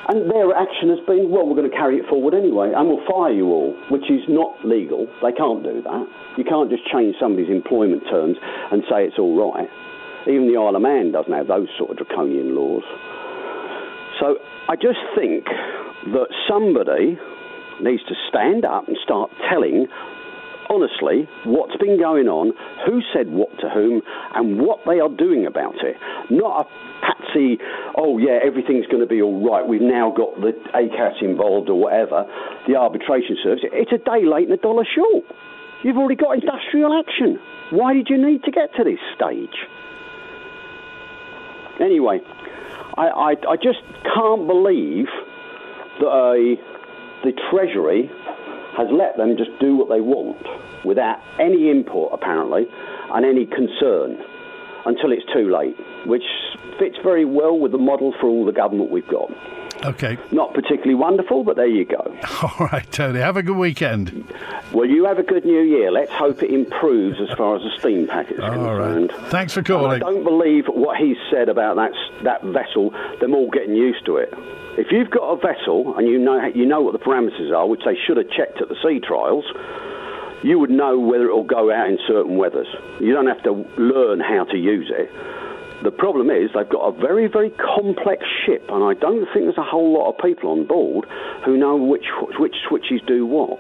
And 0.08 0.30
their 0.30 0.54
action 0.54 0.90
has 0.94 1.02
been, 1.08 1.32
well, 1.34 1.50
we're 1.50 1.58
going 1.58 1.70
to 1.70 1.76
carry 1.76 1.98
it 1.98 2.06
forward 2.06 2.34
anyway, 2.34 2.74
and 2.76 2.88
we'll 2.88 3.02
fire 3.10 3.34
you 3.34 3.50
all, 3.50 3.74
which 3.90 4.06
is 4.06 4.22
not 4.30 4.54
legal. 4.64 5.10
They 5.26 5.34
can't 5.34 5.64
do 5.64 5.82
that. 5.82 6.06
You 6.38 6.44
can't 6.44 6.70
just 6.70 6.86
change 6.94 7.16
somebody's 7.20 7.50
employment 7.50 8.04
terms 8.10 8.38
and 8.72 8.84
say 8.86 9.10
it's 9.10 9.18
all 9.18 9.34
right. 9.34 9.70
Even 10.30 10.46
the 10.46 10.62
Isle 10.62 10.76
of 10.76 10.82
Man 10.82 11.12
doesn't 11.12 11.34
have 11.34 11.48
those 11.48 11.70
sort 11.78 11.90
of 11.90 11.98
draconian 11.98 12.54
laws. 12.54 12.86
So 14.20 14.38
I 14.70 14.76
just 14.76 15.02
think 15.18 15.46
that 16.14 16.30
somebody 16.48 17.18
needs 17.82 18.04
to 18.06 18.16
stand 18.30 18.64
up 18.64 18.88
and 18.88 18.98
start 19.04 19.32
telling 19.50 19.88
honestly 20.70 21.28
what's 21.46 21.76
been 21.78 22.00
going 22.00 22.28
on, 22.28 22.54
who 22.86 23.02
said 23.14 23.30
what 23.30 23.52
to 23.60 23.70
whom, 23.70 24.02
and 24.34 24.60
what 24.60 24.80
they 24.86 25.00
are 25.00 25.10
doing 25.10 25.46
about 25.46 25.76
it. 25.84 25.98
Not 26.30 26.66
a 26.66 26.70
patsy, 27.02 27.58
oh 27.98 28.18
yeah, 28.18 28.40
everything's 28.44 28.88
going 28.88 29.02
to 29.02 29.10
be 29.10 29.22
all 29.22 29.44
right. 29.46 29.68
We've 29.68 29.82
now 29.82 30.12
got 30.16 30.40
the 30.42 30.54
ACAS 30.74 31.22
involved 31.22 31.70
or 31.70 31.80
whatever, 31.80 32.26
the 32.68 32.76
arbitration 32.76 33.38
service. 33.44 33.64
It's 33.72 33.92
a 33.92 34.02
day 34.02 34.26
late 34.26 34.50
and 34.50 34.54
a 34.58 34.62
dollar 34.62 34.86
short. 34.86 35.26
You've 35.84 35.98
already 35.98 36.16
got 36.16 36.40
industrial 36.40 36.98
action. 36.98 37.40
Why 37.72 37.94
did 37.94 38.08
you 38.10 38.18
need 38.18 38.44
to 38.44 38.52
get 38.52 38.74
to 38.78 38.84
this 38.84 39.00
stage? 39.16 39.54
Anyway, 41.80 42.20
I, 42.98 43.08
I, 43.08 43.30
I 43.50 43.56
just 43.58 43.84
can't 44.04 44.48
believe 44.48 45.08
that 46.00 46.08
uh, 46.08 46.34
the 47.24 47.34
Treasury 47.52 48.10
has 48.78 48.88
let 48.92 49.18
them 49.18 49.36
just 49.38 49.52
do 49.60 49.76
what 49.76 49.90
they 49.90 50.02
want 50.02 50.42
without 50.86 51.20
any 51.40 51.70
input, 51.70 52.10
apparently, 52.12 52.66
and 53.14 53.26
any 53.26 53.46
concern 53.46 54.18
until 54.86 55.12
it's 55.12 55.26
too 55.34 55.52
late, 55.52 55.76
which 56.06 56.24
fits 56.80 56.98
very 57.04 57.26
well 57.26 57.58
with 57.58 57.72
the 57.72 57.78
model 57.78 58.14
for 58.20 58.28
all 58.28 58.46
the 58.46 58.52
government 58.52 58.92
we've 58.92 59.08
got. 59.08 59.32
Okay. 59.84 60.18
Not 60.32 60.54
particularly 60.54 60.96
wonderful, 60.96 61.44
but 61.44 61.58
there 61.58 61.68
you 61.68 61.84
go. 61.86 61.98
All 62.42 62.68
right, 62.72 62.90
Tony. 62.92 63.20
Have 63.20 63.36
a 63.36 63.44
good 63.44 63.58
weekend. 63.58 64.26
Well, 64.72 64.86
you 64.88 65.04
have 65.06 65.20
a 65.20 65.24
good 65.24 65.44
new 65.44 65.62
year. 65.62 65.92
Let's 65.92 66.12
hope 66.14 66.42
it 66.42 66.50
improves 66.50 67.20
as 67.20 67.36
far 67.38 67.58
as 67.58 67.62
the 67.62 67.72
steam 67.80 68.08
packet 68.08 68.36
is 68.38 68.40
All 68.40 68.52
concerned. 68.52 69.12
right. 69.12 69.30
Thanks 69.30 69.54
for 69.54 69.60
And 69.60 69.70
I 69.70 70.00
don't 70.00 70.24
believe 70.24 70.66
what 70.68 70.98
he 70.98 71.16
said 71.30 71.50
about 71.50 71.76
that 71.76 71.92
that 72.24 72.42
vessel. 72.44 72.92
Them 73.20 73.36
all 73.36 73.50
getting 73.52 73.76
used 73.76 74.06
to 74.06 74.16
it. 74.16 74.34
If 74.78 74.92
you've 74.92 75.10
got 75.10 75.24
a 75.30 75.36
vessel 75.38 75.98
and 75.98 76.08
you 76.08 76.20
know 76.20 76.46
you 76.56 76.66
know 76.66 76.82
what 76.82 76.94
the 76.94 77.00
parameters 77.00 77.52
are, 77.56 77.68
which 77.68 77.82
they 77.86 77.96
should 78.08 78.16
have 78.18 78.30
checked 78.30 78.62
at 78.62 78.70
the 78.70 78.76
sea 78.82 79.00
trials, 79.06 79.44
you 80.44 80.60
would 80.60 80.70
know 80.70 81.00
whether 81.00 81.26
it 81.26 81.34
will 81.34 81.44
go 81.44 81.72
out 81.72 81.90
in 81.90 81.98
certain 82.08 82.38
weathers. 82.38 82.68
You 83.00 83.14
don't 83.14 83.28
have 83.28 83.44
to 83.44 83.66
learn 83.78 84.20
how 84.20 84.46
to 84.46 84.58
use 84.58 84.92
it. 84.94 85.10
The 85.84 85.92
problem 85.92 86.30
is 86.30 86.50
they've 86.56 86.68
got 86.68 86.88
a 86.88 86.92
very, 86.92 87.28
very 87.28 87.52
complex 87.52 88.24
ship, 88.46 88.64
and 88.70 88.84
I 88.84 88.94
don't 88.94 89.26
think 89.34 89.46
there's 89.46 89.58
a 89.58 89.64
whole 89.64 89.94
lot 89.94 90.10
of 90.10 90.18
people 90.18 90.50
on 90.50 90.66
board 90.66 91.06
who 91.46 91.58
know 91.58 91.76
which 91.76 92.06
which 92.40 92.56
switches 92.68 93.02
do 93.06 93.26
what. 93.26 93.60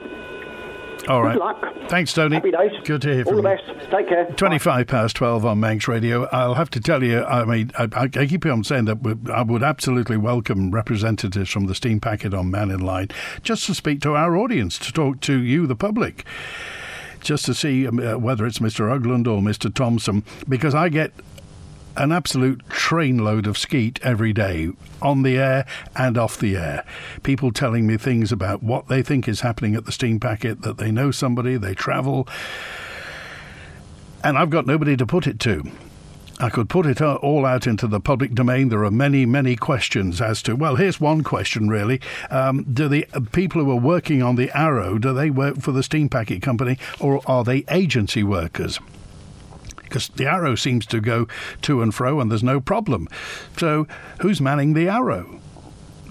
All 1.08 1.24
right. 1.24 1.34
Good 1.34 1.40
luck. 1.40 1.90
Thanks, 1.90 2.14
Tony. 2.14 2.36
Happy 2.36 2.52
days. 2.52 2.72
Good 2.84 3.02
to 3.04 3.14
hear 3.14 3.24
All 3.26 3.34
from 3.34 3.44
you. 3.44 3.48
All 3.48 3.58
the 3.58 3.74
best. 3.74 3.92
Take 3.92 4.10
care. 4.10 4.26
25 4.26 4.88
past 4.88 5.16
12 5.16 5.46
on 5.46 5.60
Manx 5.60 5.88
Radio. 5.88 6.28
I'll 6.32 6.56
have 6.56 6.70
to 6.72 6.80
tell 6.80 7.04
you, 7.04 7.24
I 7.24 7.46
mean, 7.46 7.72
I, 7.78 7.88
I 7.94 8.08
keep 8.26 8.46
on 8.46 8.64
saying 8.64 8.86
that 8.86 9.30
I 9.32 9.44
would 9.44 9.64
absolutely 9.64 10.18
welcome 10.18 10.72
representatives 10.72 11.50
from 11.50 11.68
the 11.68 11.76
Steam 11.76 12.00
Packet 12.00 12.34
on 12.34 12.50
Mannin 12.50 12.80
Line 12.80 13.10
just 13.44 13.66
to 13.68 13.76
speak 13.76 14.02
to 14.02 14.16
our 14.16 14.36
audience, 14.36 14.80
to 14.80 14.92
talk 14.92 15.22
to 15.22 15.42
you, 15.42 15.68
the 15.68 15.76
public, 15.76 16.26
just 17.22 17.46
to 17.46 17.54
see 17.54 17.88
um, 17.88 18.00
uh, 18.00 18.18
whether 18.18 18.46
it's 18.46 18.60
Mr. 18.60 18.88
Ugland 18.88 19.28
or 19.28 19.42
Mr. 19.42 19.74
Thompson, 19.74 20.24
because 20.50 20.74
I 20.74 20.90
get 20.90 21.12
an 21.98 22.12
absolute 22.12 22.68
trainload 22.70 23.48
of 23.48 23.58
skeet 23.58 24.00
every 24.04 24.34
day 24.34 24.70
on 25.02 25.24
the 25.24 25.38
air 25.38 25.66
and 25.96 26.18
off 26.18 26.38
the 26.38 26.56
air. 26.58 26.86
People 27.24 27.52
telling 27.52 27.88
me 27.88 27.98
things 27.98 28.32
about 28.32 28.64
what 28.64 28.88
they 28.88 29.02
think 29.02 29.28
is 29.28 29.42
happening 29.42 29.76
at 29.76 29.86
the 29.86 29.92
steam 29.92 30.20
packet, 30.20 30.62
that 30.62 30.78
they 30.78 30.92
know 30.92 31.12
somebody, 31.12 31.58
they 31.58 31.74
travel, 31.74 32.28
and 34.24 34.38
I've 34.38 34.50
got 34.50 34.66
nobody 34.66 34.98
to 34.98 35.06
put 35.06 35.28
it 35.28 35.40
to. 35.42 35.64
I 36.38 36.50
could 36.50 36.68
put 36.68 36.86
it 36.86 37.02
all 37.02 37.46
out 37.46 37.66
into 37.66 37.88
the 37.88 38.02
public 38.02 38.34
domain. 38.34 38.68
There 38.68 38.84
are 38.84 38.92
many, 38.92 39.26
many 39.26 39.56
questions 39.56 40.20
as 40.20 40.42
to. 40.44 40.56
Well, 40.56 40.76
here's 40.76 41.00
one 41.00 41.24
question 41.24 41.70
really: 41.70 42.02
um, 42.30 42.64
Do 42.64 42.90
the 42.90 43.08
uh, 43.14 43.22
people 43.32 43.64
who 43.64 43.72
are 43.72 43.76
working 43.76 44.22
on 44.22 44.36
the 44.36 44.52
Arrow 44.58 44.98
do 44.98 45.14
they 45.14 45.30
work 45.30 45.62
for 45.62 45.72
the 45.72 45.84
steam 45.84 46.10
packet 46.10 46.42
company 46.42 46.78
or 47.00 47.22
are 47.26 47.46
they 47.46 47.64
agency 47.70 48.22
workers? 48.22 48.80
Because 49.86 50.10
the 50.10 50.28
arrow 50.28 50.56
seems 50.56 50.86
to 50.88 51.00
go 51.00 51.28
to 51.64 51.82
and 51.82 51.94
fro 51.94 52.20
and 52.20 52.30
there's 52.30 52.44
no 52.44 52.60
problem. 52.60 53.08
So, 53.58 53.88
who's 54.22 54.42
manning 54.42 54.74
the 54.74 54.90
arrow? 54.90 55.40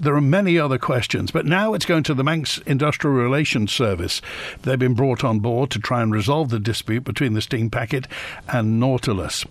There 0.01 0.15
are 0.15 0.21
many 0.21 0.59
other 0.59 0.77
questions, 0.77 1.31
but 1.31 1.45
now 1.45 1.73
it's 1.73 1.85
going 1.85 2.03
to 2.03 2.13
the 2.13 2.23
Manx 2.23 2.57
Industrial 2.65 3.15
Relations 3.15 3.71
Service. 3.71 4.21
They've 4.63 4.77
been 4.77 4.93
brought 4.93 5.23
on 5.23 5.39
board 5.39 5.69
to 5.71 5.79
try 5.79 6.01
and 6.01 6.11
resolve 6.11 6.49
the 6.49 6.59
dispute 6.59 7.05
between 7.05 7.33
the 7.33 7.41
steam 7.41 7.69
packet 7.69 8.07
and 8.49 8.79
Nautilus. 8.79 9.45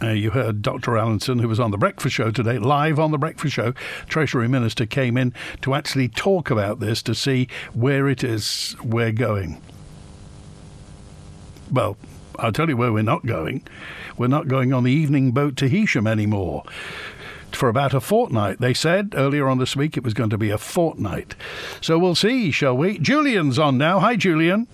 Uh, 0.00 0.10
you 0.10 0.30
heard 0.30 0.62
Dr. 0.62 0.96
Allinson, 0.96 1.40
who 1.40 1.48
was 1.48 1.58
on 1.58 1.72
the 1.72 1.76
Breakfast 1.76 2.14
Show 2.14 2.30
today, 2.30 2.58
live 2.58 2.98
on 2.98 3.10
the 3.10 3.18
Breakfast 3.18 3.54
Show. 3.54 3.72
Treasury 4.08 4.48
Minister 4.48 4.86
came 4.86 5.16
in 5.16 5.34
to 5.62 5.74
actually 5.74 6.08
talk 6.08 6.50
about 6.50 6.78
this 6.78 7.02
to 7.02 7.14
see 7.14 7.48
where 7.74 8.08
it 8.08 8.22
is 8.22 8.76
we're 8.82 9.12
going. 9.12 9.60
Well, 11.70 11.96
I'll 12.38 12.52
tell 12.52 12.68
you 12.68 12.76
where 12.76 12.92
we're 12.92 13.02
not 13.02 13.26
going. 13.26 13.62
We're 14.16 14.28
not 14.28 14.48
going 14.48 14.72
on 14.72 14.84
the 14.84 14.92
evening 14.92 15.32
boat 15.32 15.56
to 15.56 15.68
Heysham 15.68 16.08
anymore. 16.08 16.62
For 17.52 17.68
about 17.68 17.94
a 17.94 18.00
fortnight, 18.00 18.60
they 18.60 18.74
said 18.74 19.14
earlier 19.16 19.48
on 19.48 19.58
this 19.58 19.74
week 19.74 19.96
it 19.96 20.04
was 20.04 20.14
going 20.14 20.30
to 20.30 20.38
be 20.38 20.50
a 20.50 20.58
fortnight. 20.58 21.34
So 21.80 21.98
we'll 21.98 22.14
see, 22.14 22.50
shall 22.50 22.76
we? 22.76 22.98
Julian's 22.98 23.58
on 23.58 23.78
now. 23.78 23.98
Hi, 24.00 24.16
Julian. 24.16 24.68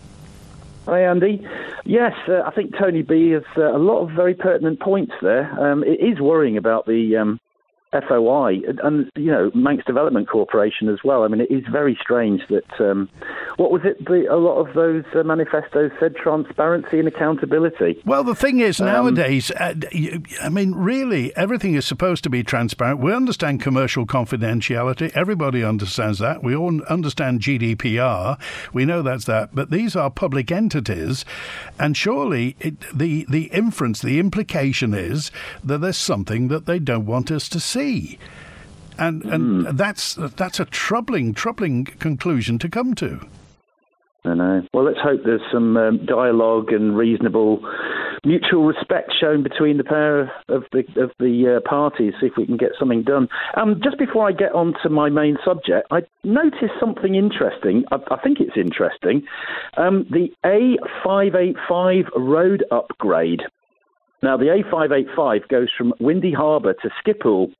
Hi, 0.87 1.03
Andy. 1.03 1.46
Yes, 1.87 2.12
uh, 2.29 2.42
I 2.44 2.50
think 2.50 2.77
Tony 2.79 3.03
B 3.03 3.31
has 3.31 3.44
uh, 3.57 3.74
a 3.74 3.79
lot 3.79 4.00
of 4.00 4.11
very 4.11 4.35
pertinent 4.35 4.81
points 4.81 5.12
there. 5.22 5.50
Um, 5.59 5.83
it 5.85 6.00
is 6.00 6.20
worrying 6.20 6.59
about 6.59 6.87
the 6.87 7.16
um, 7.16 7.40
FOI 8.09 8.61
and, 8.83 9.11
you 9.16 9.30
know 9.30 9.50
Manx 9.54 9.85
Development 9.85 10.28
Corporation 10.28 10.88
as 10.88 10.98
well. 11.04 11.22
I 11.22 11.28
mean, 11.28 11.40
it 11.40 11.50
is 11.50 11.64
very 11.70 11.96
strange 12.00 12.42
that 12.48 12.80
um, 12.80 13.09
what 13.57 13.70
was 13.70 13.83
it? 13.85 14.04
The, 14.04 14.26
a 14.30 14.37
lot 14.37 14.57
of 14.59 14.74
those 14.74 15.04
uh, 15.14 15.22
manifestos 15.22 15.92
said 16.00 16.16
transparency 16.16 16.98
and 16.98 17.09
accountability. 17.09 18.02
Well, 18.04 18.24
the 18.24 18.35
thing 18.35 18.61
is, 18.61 18.80
um, 18.80 18.87
nowadays, 18.87 19.50
uh, 19.52 19.74
I 20.42 20.48
mean, 20.48 20.72
really, 20.74 21.35
everything 21.37 21.74
is 21.74 21.87
supposed 21.87 22.24
to 22.24 22.30
be 22.30 22.42
transparent. 22.42 23.00
We 23.00 23.12
understand 23.12 23.62
commercial 23.62 24.07
confidentiality. 24.07 25.12
Everybody 25.14 25.62
understands 25.62 26.18
that. 26.18 26.42
We 26.42 26.57
all 26.57 26.83
understand 26.85 27.40
GDPR. 27.40 28.38
We 28.72 28.85
know 28.85 29.02
that's 29.02 29.26
that. 29.26 29.54
But 29.54 29.70
these 29.70 29.94
are 29.94 30.11
public 30.11 30.50
entities, 30.50 31.24
and 31.78 31.96
surely 31.96 32.57
it, 32.61 32.74
the 32.92 33.26
the 33.28 33.44
inference, 33.44 34.00
the 34.00 34.18
implication 34.18 34.94
is 34.94 35.30
that 35.62 35.78
there's 35.78 35.96
something 35.96 36.48
that 36.48 36.66
they 36.66 36.78
don't 36.78 37.07
want 37.07 37.30
us 37.30 37.48
to 37.50 37.61
see. 37.61 37.84
And 38.97 39.25
and 39.25 39.66
mm. 39.66 39.77
that's 39.77 40.14
that's 40.14 40.61
a 40.61 40.64
troubling 40.64 41.35
troubling 41.35 41.85
conclusion 41.85 42.59
to 42.61 42.68
come 42.68 42.94
to. 42.97 43.27
I 44.27 44.35
know. 44.35 44.62
Well, 44.73 44.85
let's 44.85 45.01
hope 45.03 45.20
there's 45.25 45.42
some 45.53 45.77
um, 45.77 46.07
dialogue 46.07 46.73
and 46.73 46.97
reasonable 46.97 47.61
mutual 48.25 48.64
respect 48.64 49.12
shown 49.20 49.42
between 49.42 49.77
the 49.77 49.85
pair 49.85 50.23
of 50.49 50.64
the 50.73 50.85
of 50.97 51.11
the 51.18 51.59
uh, 51.59 51.68
parties. 51.68 52.14
See 52.20 52.27
if 52.27 52.33
we 52.37 52.47
can 52.47 52.57
get 52.57 52.70
something 52.79 53.03
done. 53.03 53.29
Um, 53.57 53.81
just 53.85 53.99
before 53.99 54.27
I 54.27 54.33
get 54.33 54.53
on 54.53 54.75
to 54.83 54.88
my 54.88 55.11
main 55.11 55.37
subject, 55.44 55.88
I 55.90 56.01
noticed 56.23 56.73
something 56.81 57.14
interesting. 57.14 57.85
I, 57.92 57.97
I 58.11 58.16
think 58.23 58.38
it's 58.40 58.57
interesting. 58.57 59.27
Um, 59.77 60.07
the 60.11 60.29
A585 60.44 62.05
road 62.16 62.64
upgrade. 62.70 63.42
Now, 64.23 64.38
the 64.38 64.47
A585 64.47 65.49
goes 65.49 65.68
from 65.77 65.92
Windy 66.01 66.33
Harbour 66.33 66.73
to 66.73 66.90
Skippool 67.05 67.53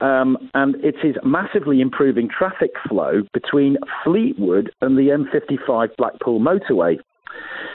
um, 0.00 0.36
and 0.54 0.76
it 0.76 0.96
is 1.04 1.16
massively 1.24 1.80
improving 1.80 2.28
traffic 2.28 2.70
flow 2.88 3.22
between 3.32 3.76
Fleetwood 4.04 4.70
and 4.80 4.96
the 4.96 5.08
M55 5.08 5.96
Blackpool 5.96 6.40
motorway. 6.40 6.98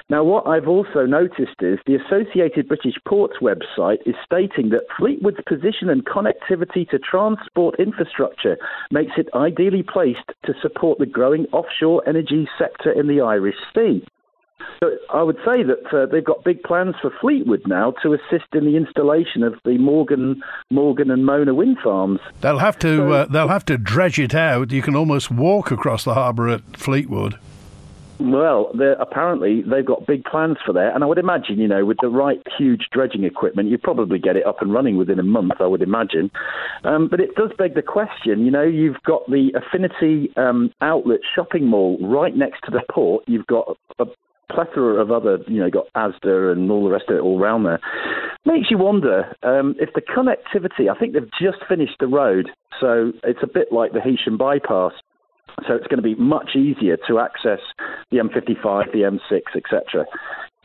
Now, 0.09 0.23
what 0.23 0.47
I've 0.47 0.67
also 0.67 1.05
noticed 1.05 1.61
is 1.61 1.79
the 1.85 1.95
Associated 1.95 2.67
British 2.67 2.95
Ports 3.05 3.35
website 3.41 3.97
is 4.05 4.15
stating 4.23 4.69
that 4.69 4.87
Fleetwood's 4.97 5.41
position 5.45 5.89
and 5.89 6.05
connectivity 6.05 6.87
to 6.89 6.99
transport 6.99 7.79
infrastructure 7.79 8.57
makes 8.89 9.13
it 9.17 9.27
ideally 9.35 9.83
placed 9.83 10.31
to 10.45 10.53
support 10.61 10.99
the 10.99 11.05
growing 11.05 11.45
offshore 11.51 12.07
energy 12.07 12.47
sector 12.57 12.91
in 12.91 13.07
the 13.07 13.19
Irish 13.19 13.57
Sea. 13.75 14.05
So 14.79 14.91
I 15.11 15.23
would 15.23 15.37
say 15.37 15.63
that 15.63 15.91
uh, 15.91 16.05
they've 16.05 16.23
got 16.23 16.43
big 16.43 16.61
plans 16.63 16.95
for 17.01 17.11
Fleetwood 17.21 17.63
now 17.65 17.93
to 18.03 18.13
assist 18.13 18.45
in 18.53 18.65
the 18.65 18.75
installation 18.75 19.43
of 19.43 19.55
the 19.65 19.77
Morgan, 19.77 20.41
Morgan 20.69 21.09
and 21.09 21.25
Mona 21.25 21.53
wind 21.53 21.77
farms. 21.83 22.19
They'll 22.41 22.59
have 22.59 22.77
to 22.79 22.97
so, 22.97 23.11
uh, 23.11 23.25
they'll 23.25 23.47
have 23.47 23.65
to 23.65 23.77
dredge 23.77 24.19
it 24.19 24.35
out. 24.35 24.71
You 24.71 24.81
can 24.81 24.95
almost 24.95 25.31
walk 25.31 25.71
across 25.71 26.03
the 26.03 26.13
harbour 26.13 26.49
at 26.49 26.61
Fleetwood. 26.77 27.39
Well, 28.19 28.71
apparently 28.99 29.61
they've 29.61 29.85
got 29.85 30.07
big 30.07 30.23
plans 30.23 30.57
for 30.65 30.73
that, 30.73 30.95
and 30.95 31.03
I 31.03 31.07
would 31.07 31.19
imagine, 31.19 31.59
you 31.59 31.67
know, 31.67 31.85
with 31.85 31.97
the 32.01 32.09
right 32.09 32.41
huge 32.57 32.87
dredging 32.91 33.23
equipment, 33.23 33.69
you 33.69 33.77
probably 33.77 34.17
get 34.17 34.35
it 34.35 34.45
up 34.45 34.59
and 34.61 34.73
running 34.73 34.97
within 34.97 35.19
a 35.19 35.23
month. 35.23 35.53
I 35.59 35.67
would 35.67 35.83
imagine, 35.83 36.31
um, 36.83 37.09
but 37.09 37.19
it 37.19 37.35
does 37.35 37.51
beg 37.59 37.75
the 37.75 37.83
question. 37.83 38.43
You 38.43 38.49
know, 38.49 38.63
you've 38.63 39.01
got 39.05 39.29
the 39.29 39.51
Affinity 39.53 40.31
um, 40.35 40.71
Outlet 40.81 41.19
shopping 41.35 41.67
mall 41.67 41.99
right 42.01 42.35
next 42.35 42.61
to 42.65 42.71
the 42.71 42.81
port. 42.91 43.23
You've 43.27 43.45
got 43.45 43.77
a 43.99 44.05
plethora 44.51 45.01
of 45.01 45.11
other, 45.11 45.39
you 45.47 45.59
know, 45.59 45.69
got 45.69 45.85
ASDA 45.95 46.51
and 46.51 46.71
all 46.71 46.83
the 46.83 46.89
rest 46.89 47.05
of 47.09 47.17
it 47.17 47.21
all 47.21 47.39
around 47.39 47.63
there. 47.63 47.79
Makes 48.45 48.71
you 48.71 48.77
wonder 48.77 49.35
um, 49.43 49.75
if 49.79 49.89
the 49.93 50.01
connectivity. 50.01 50.89
I 50.89 50.97
think 50.97 51.13
they've 51.13 51.29
just 51.39 51.57
finished 51.67 51.95
the 51.99 52.07
road, 52.07 52.49
so 52.79 53.11
it's 53.23 53.43
a 53.43 53.47
bit 53.47 53.71
like 53.71 53.91
the 53.93 53.99
Heysham 53.99 54.37
bypass. 54.37 54.93
So 55.67 55.73
it's 55.73 55.87
going 55.87 55.97
to 55.97 56.03
be 56.03 56.15
much 56.15 56.55
easier 56.55 56.97
to 57.07 57.19
access 57.19 57.59
the 58.11 58.17
M55, 58.17 58.91
the 58.91 58.99
M6, 58.99 59.41
etc. 59.55 60.05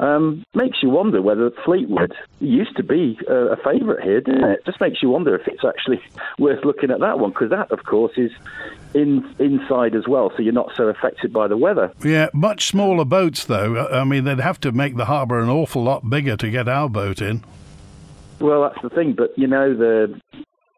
Um, 0.03 0.43
makes 0.53 0.83
you 0.83 0.91
wonder 0.91 1.23
whether 1.23 1.53
Fleetwood 1.65 2.13
used 2.41 2.77
to 2.77 2.83
be 2.83 3.17
a, 3.29 3.53
a 3.53 3.57
favourite 3.57 4.03
here, 4.03 4.21
didn't 4.21 4.43
it? 4.43 4.67
Just 4.67 4.81
makes 4.81 5.01
you 5.01 5.09
wonder 5.09 5.33
if 5.37 5.47
it's 5.47 5.65
actually 5.65 6.03
worth 6.41 6.65
looking 6.65 6.91
at 6.91 6.99
that 6.99 7.21
one 7.21 7.31
because 7.31 7.51
that, 7.51 7.71
of 7.71 7.85
course, 7.85 8.11
is 8.17 8.33
in, 8.95 9.25
inside 9.39 9.95
as 9.95 10.09
well, 10.09 10.33
so 10.35 10.43
you're 10.43 10.53
not 10.53 10.73
so 10.77 10.89
affected 10.89 11.33
by 11.33 11.47
the 11.47 11.57
weather. 11.57 11.93
Yeah, 12.05 12.31
much 12.35 12.67
smaller 12.67 13.05
boats 13.05 13.45
though. 13.45 13.87
I 13.87 14.03
mean, 14.03 14.25
they'd 14.25 14.41
have 14.41 14.59
to 14.63 14.73
make 14.73 14.97
the 14.97 15.05
harbour 15.05 15.39
an 15.39 15.49
awful 15.49 15.85
lot 15.85 16.11
bigger 16.11 16.37
to 16.37 16.51
get 16.51 16.69
our 16.69 16.89
boat 16.89 17.23
in. 17.23 17.45
Well, 18.41 18.63
that's 18.63 18.83
the 18.83 18.91
thing, 18.91 19.13
but 19.13 19.31
you 19.39 19.47
know 19.47 19.73
the 19.73 20.21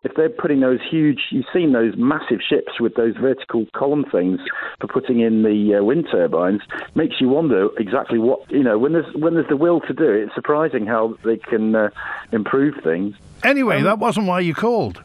if 0.05 0.15
they're 0.17 0.29
putting 0.29 0.61
those 0.61 0.81
huge, 0.89 1.21
you've 1.31 1.47
seen 1.53 1.73
those 1.73 1.95
massive 1.97 2.41
ships 2.47 2.79
with 2.79 2.95
those 2.95 3.17
vertical 3.17 3.67
column 3.75 4.05
things 4.13 4.39
for 4.81 4.87
putting 4.87 5.21
in 5.21 5.43
the 5.43 5.79
uh, 5.79 5.85
wind 5.85 6.07
turbines, 6.11 6.61
makes 6.95 7.21
you 7.21 7.29
wonder 7.29 7.69
exactly 7.79 8.19
what 8.19 8.51
you 8.51 8.63
know 8.63 8.79
when 8.79 8.93
there's 8.93 9.13
when 9.15 9.35
there's 9.35 9.49
the 9.49 9.57
will 9.57 9.81
to 9.81 9.95
do 9.95 10.11
it. 10.11 10.25
It's 10.25 10.35
surprising 10.35 10.87
how 10.87 11.17
they 11.25 11.39
can 11.39 11.75
uh, 11.75 11.91
improve 12.33 12.75
things. 12.85 13.15
Anyway, 13.43 13.79
um, 13.79 13.85
that 13.85 13.99
wasn't 13.99 14.27
why 14.27 14.41
you 14.41 14.55
called. 14.55 15.03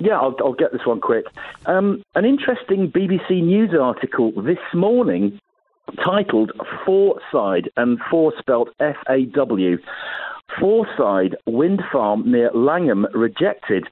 Yeah, 0.00 0.18
I'll, 0.18 0.34
I'll 0.40 0.54
get 0.54 0.72
this 0.72 0.84
one 0.84 1.00
quick. 1.00 1.26
Um, 1.66 2.02
an 2.16 2.24
interesting 2.24 2.90
BBC 2.90 3.42
News 3.42 3.70
article 3.80 4.32
this 4.32 4.58
morning 4.74 5.40
titled 6.04 6.52
Fawside, 6.84 7.70
and 7.76 7.98
Four 8.10 8.32
spelt 8.38 8.70
F 8.80 8.96
A 9.08 9.26
W. 9.26 9.78
Fawside 10.58 11.36
wind 11.46 11.82
farm 11.92 12.30
near 12.30 12.50
Langholm 12.52 13.06
rejected. 13.14 13.88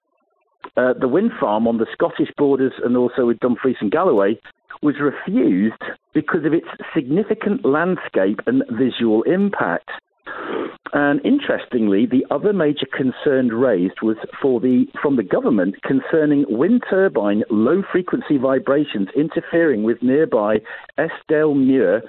Uh, 0.76 0.94
the 0.98 1.08
wind 1.08 1.32
farm 1.38 1.66
on 1.68 1.78
the 1.78 1.86
Scottish 1.92 2.30
borders 2.36 2.72
and 2.84 2.96
also 2.96 3.26
with 3.26 3.40
Dumfries 3.40 3.76
and 3.80 3.90
Galloway 3.90 4.38
was 4.82 4.94
refused 5.00 5.82
because 6.14 6.44
of 6.44 6.52
its 6.52 6.66
significant 6.94 7.64
landscape 7.64 8.40
and 8.46 8.64
visual 8.70 9.22
impact. 9.24 9.90
And 10.94 11.24
interestingly, 11.24 12.04
the 12.04 12.26
other 12.30 12.52
major 12.52 12.86
concern 12.94 13.48
raised 13.48 14.02
was 14.02 14.18
for 14.42 14.60
the 14.60 14.84
from 15.00 15.16
the 15.16 15.22
government 15.22 15.76
concerning 15.82 16.44
wind 16.48 16.82
turbine 16.88 17.44
low 17.48 17.82
frequency 17.90 18.36
vibrations 18.36 19.08
interfering 19.16 19.84
with 19.84 20.02
nearby 20.02 20.58
Eskdalemuir 20.98 22.02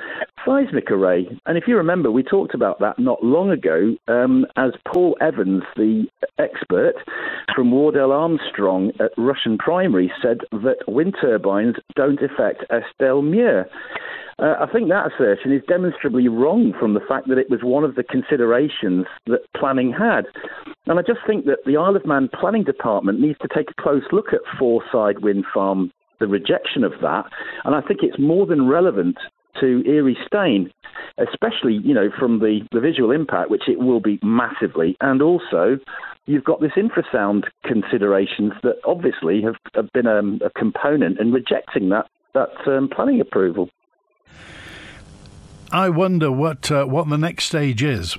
seismic 0.45 0.91
array. 0.91 1.29
And 1.45 1.57
if 1.57 1.63
you 1.65 1.77
remember, 1.77 2.11
we 2.11 2.23
talked 2.23 2.53
about 2.53 2.79
that 2.79 2.99
not 2.99 3.23
long 3.23 3.51
ago 3.51 3.95
um, 4.09 4.45
as 4.57 4.71
Paul 4.91 5.15
Evans, 5.21 5.63
the 5.77 6.05
expert 6.37 6.95
from 7.55 7.71
Wardell 7.71 8.11
Armstrong 8.11 8.91
at 8.99 9.15
Rushen 9.17 9.57
Primary, 9.57 10.11
said 10.21 10.39
that 10.51 10.83
wind 10.87 11.15
turbines 11.21 11.75
don't 11.95 12.19
affect 12.21 12.65
Eskdalemuir. 12.69 13.65
Uh, 14.39 14.55
I 14.59 14.65
think 14.71 14.89
that 14.89 15.11
assertion 15.13 15.51
is 15.51 15.61
demonstrably 15.67 16.27
wrong 16.27 16.73
from 16.79 16.93
the 16.93 16.99
fact 17.07 17.27
that 17.27 17.37
it 17.37 17.49
was 17.49 17.59
one 17.63 17.83
of 17.83 17.95
the 17.95 18.03
considerations 18.03 19.05
that 19.27 19.41
planning 19.55 19.91
had. 19.91 20.25
And 20.87 20.99
I 20.99 21.01
just 21.01 21.19
think 21.25 21.45
that 21.45 21.59
the 21.65 21.77
Isle 21.77 21.95
of 21.95 22.05
Man 22.05 22.29
Planning 22.39 22.63
Department 22.63 23.19
needs 23.19 23.37
to 23.39 23.47
take 23.55 23.69
a 23.69 23.81
close 23.81 24.03
look 24.11 24.33
at 24.33 24.41
Fawside 24.59 25.19
Wind 25.19 25.45
Farm, 25.53 25.91
the 26.19 26.27
rejection 26.27 26.83
of 26.83 26.93
that. 27.01 27.25
And 27.63 27.75
I 27.75 27.81
think 27.81 27.99
it's 28.01 28.19
more 28.19 28.45
than 28.45 28.67
relevant 28.67 29.17
to 29.59 29.83
Earystane, 29.87 30.71
especially, 31.17 31.79
you 31.83 31.93
know, 31.93 32.09
from 32.17 32.39
the, 32.39 32.61
the 32.71 32.79
visual 32.79 33.11
impact, 33.11 33.49
which 33.49 33.67
it 33.67 33.79
will 33.79 33.99
be 33.99 34.19
massively, 34.23 34.97
and 34.99 35.21
also 35.21 35.77
you've 36.25 36.43
got 36.43 36.61
this 36.61 36.71
infrasound 36.77 37.43
considerations 37.63 38.53
that 38.63 38.75
obviously 38.85 39.41
have, 39.41 39.55
have 39.75 39.91
been 39.93 40.07
a, 40.07 40.45
a 40.45 40.49
component 40.57 41.19
in 41.19 41.31
rejecting 41.31 41.89
that, 41.89 42.07
that 42.33 42.49
um, 42.65 42.89
planning 42.93 43.21
approval. 43.21 43.69
I 45.73 45.89
wonder 45.89 46.31
what 46.31 46.69
uh, 46.71 46.85
what 46.85 47.09
the 47.09 47.17
next 47.17 47.45
stage 47.45 47.81
is. 47.81 48.15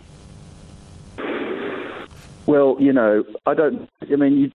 Well, 2.46 2.76
you 2.80 2.92
know, 2.92 3.22
I 3.46 3.54
don't. 3.54 3.88
I 4.02 4.16
mean, 4.16 4.36
you, 4.38 4.50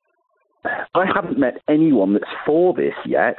I 0.94 1.06
haven't 1.06 1.40
met 1.40 1.62
anyone 1.70 2.12
that's 2.12 2.26
for 2.46 2.74
this 2.74 2.94
yet. 3.06 3.38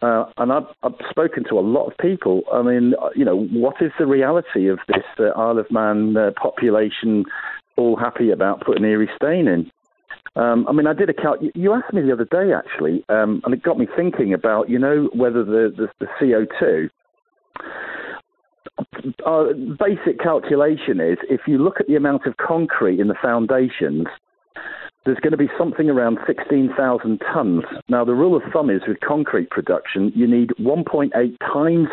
Uh, 0.00 0.24
and 0.38 0.50
I've, 0.50 0.66
I've, 0.82 0.94
spoken 1.10 1.44
to 1.48 1.56
a 1.56 1.60
lot 1.60 1.86
of 1.86 1.96
people. 1.98 2.42
I 2.52 2.62
mean, 2.62 2.94
you 3.14 3.24
know, 3.24 3.44
what 3.52 3.76
is 3.80 3.92
the 4.00 4.06
reality 4.06 4.68
of 4.68 4.80
this 4.88 5.04
uh, 5.20 5.26
Isle 5.38 5.58
of 5.58 5.70
Man 5.70 6.16
uh, 6.16 6.30
population 6.42 7.24
all 7.76 7.94
happy 7.94 8.32
about 8.32 8.64
putting 8.64 8.82
Earystane 8.82 9.46
in? 9.46 9.70
Um, 10.34 10.66
I 10.66 10.72
mean, 10.72 10.88
I 10.88 10.92
did 10.92 11.08
a 11.08 11.14
count. 11.14 11.42
You 11.54 11.72
asked 11.74 11.94
me 11.94 12.02
the 12.02 12.12
other 12.12 12.24
day, 12.24 12.52
actually, 12.52 13.04
um, 13.10 13.42
and 13.44 13.54
it 13.54 13.62
got 13.62 13.78
me 13.78 13.86
thinking 13.94 14.34
about, 14.34 14.68
you 14.68 14.78
know, 14.78 15.08
whether 15.12 15.44
the, 15.44 15.72
the, 15.76 15.88
the 16.00 16.06
CO2 16.20 16.88
our 19.26 19.52
basic 19.54 20.18
calculation 20.20 21.00
is 21.00 21.18
if 21.28 21.42
you 21.46 21.58
look 21.58 21.80
at 21.80 21.86
the 21.86 21.96
amount 21.96 22.26
of 22.26 22.36
concrete 22.36 23.00
in 23.00 23.08
the 23.08 23.16
foundations, 23.20 24.06
there's 25.04 25.18
going 25.18 25.32
to 25.32 25.36
be 25.36 25.48
something 25.58 25.90
around 25.90 26.18
16,000 26.26 27.20
tons. 27.32 27.64
Now, 27.88 28.04
the 28.04 28.14
rule 28.14 28.36
of 28.36 28.42
thumb 28.52 28.70
is 28.70 28.82
with 28.86 28.98
concrete 29.00 29.50
production, 29.50 30.12
you 30.14 30.26
need 30.26 30.50
1.8 30.60 31.10
times 31.40 31.88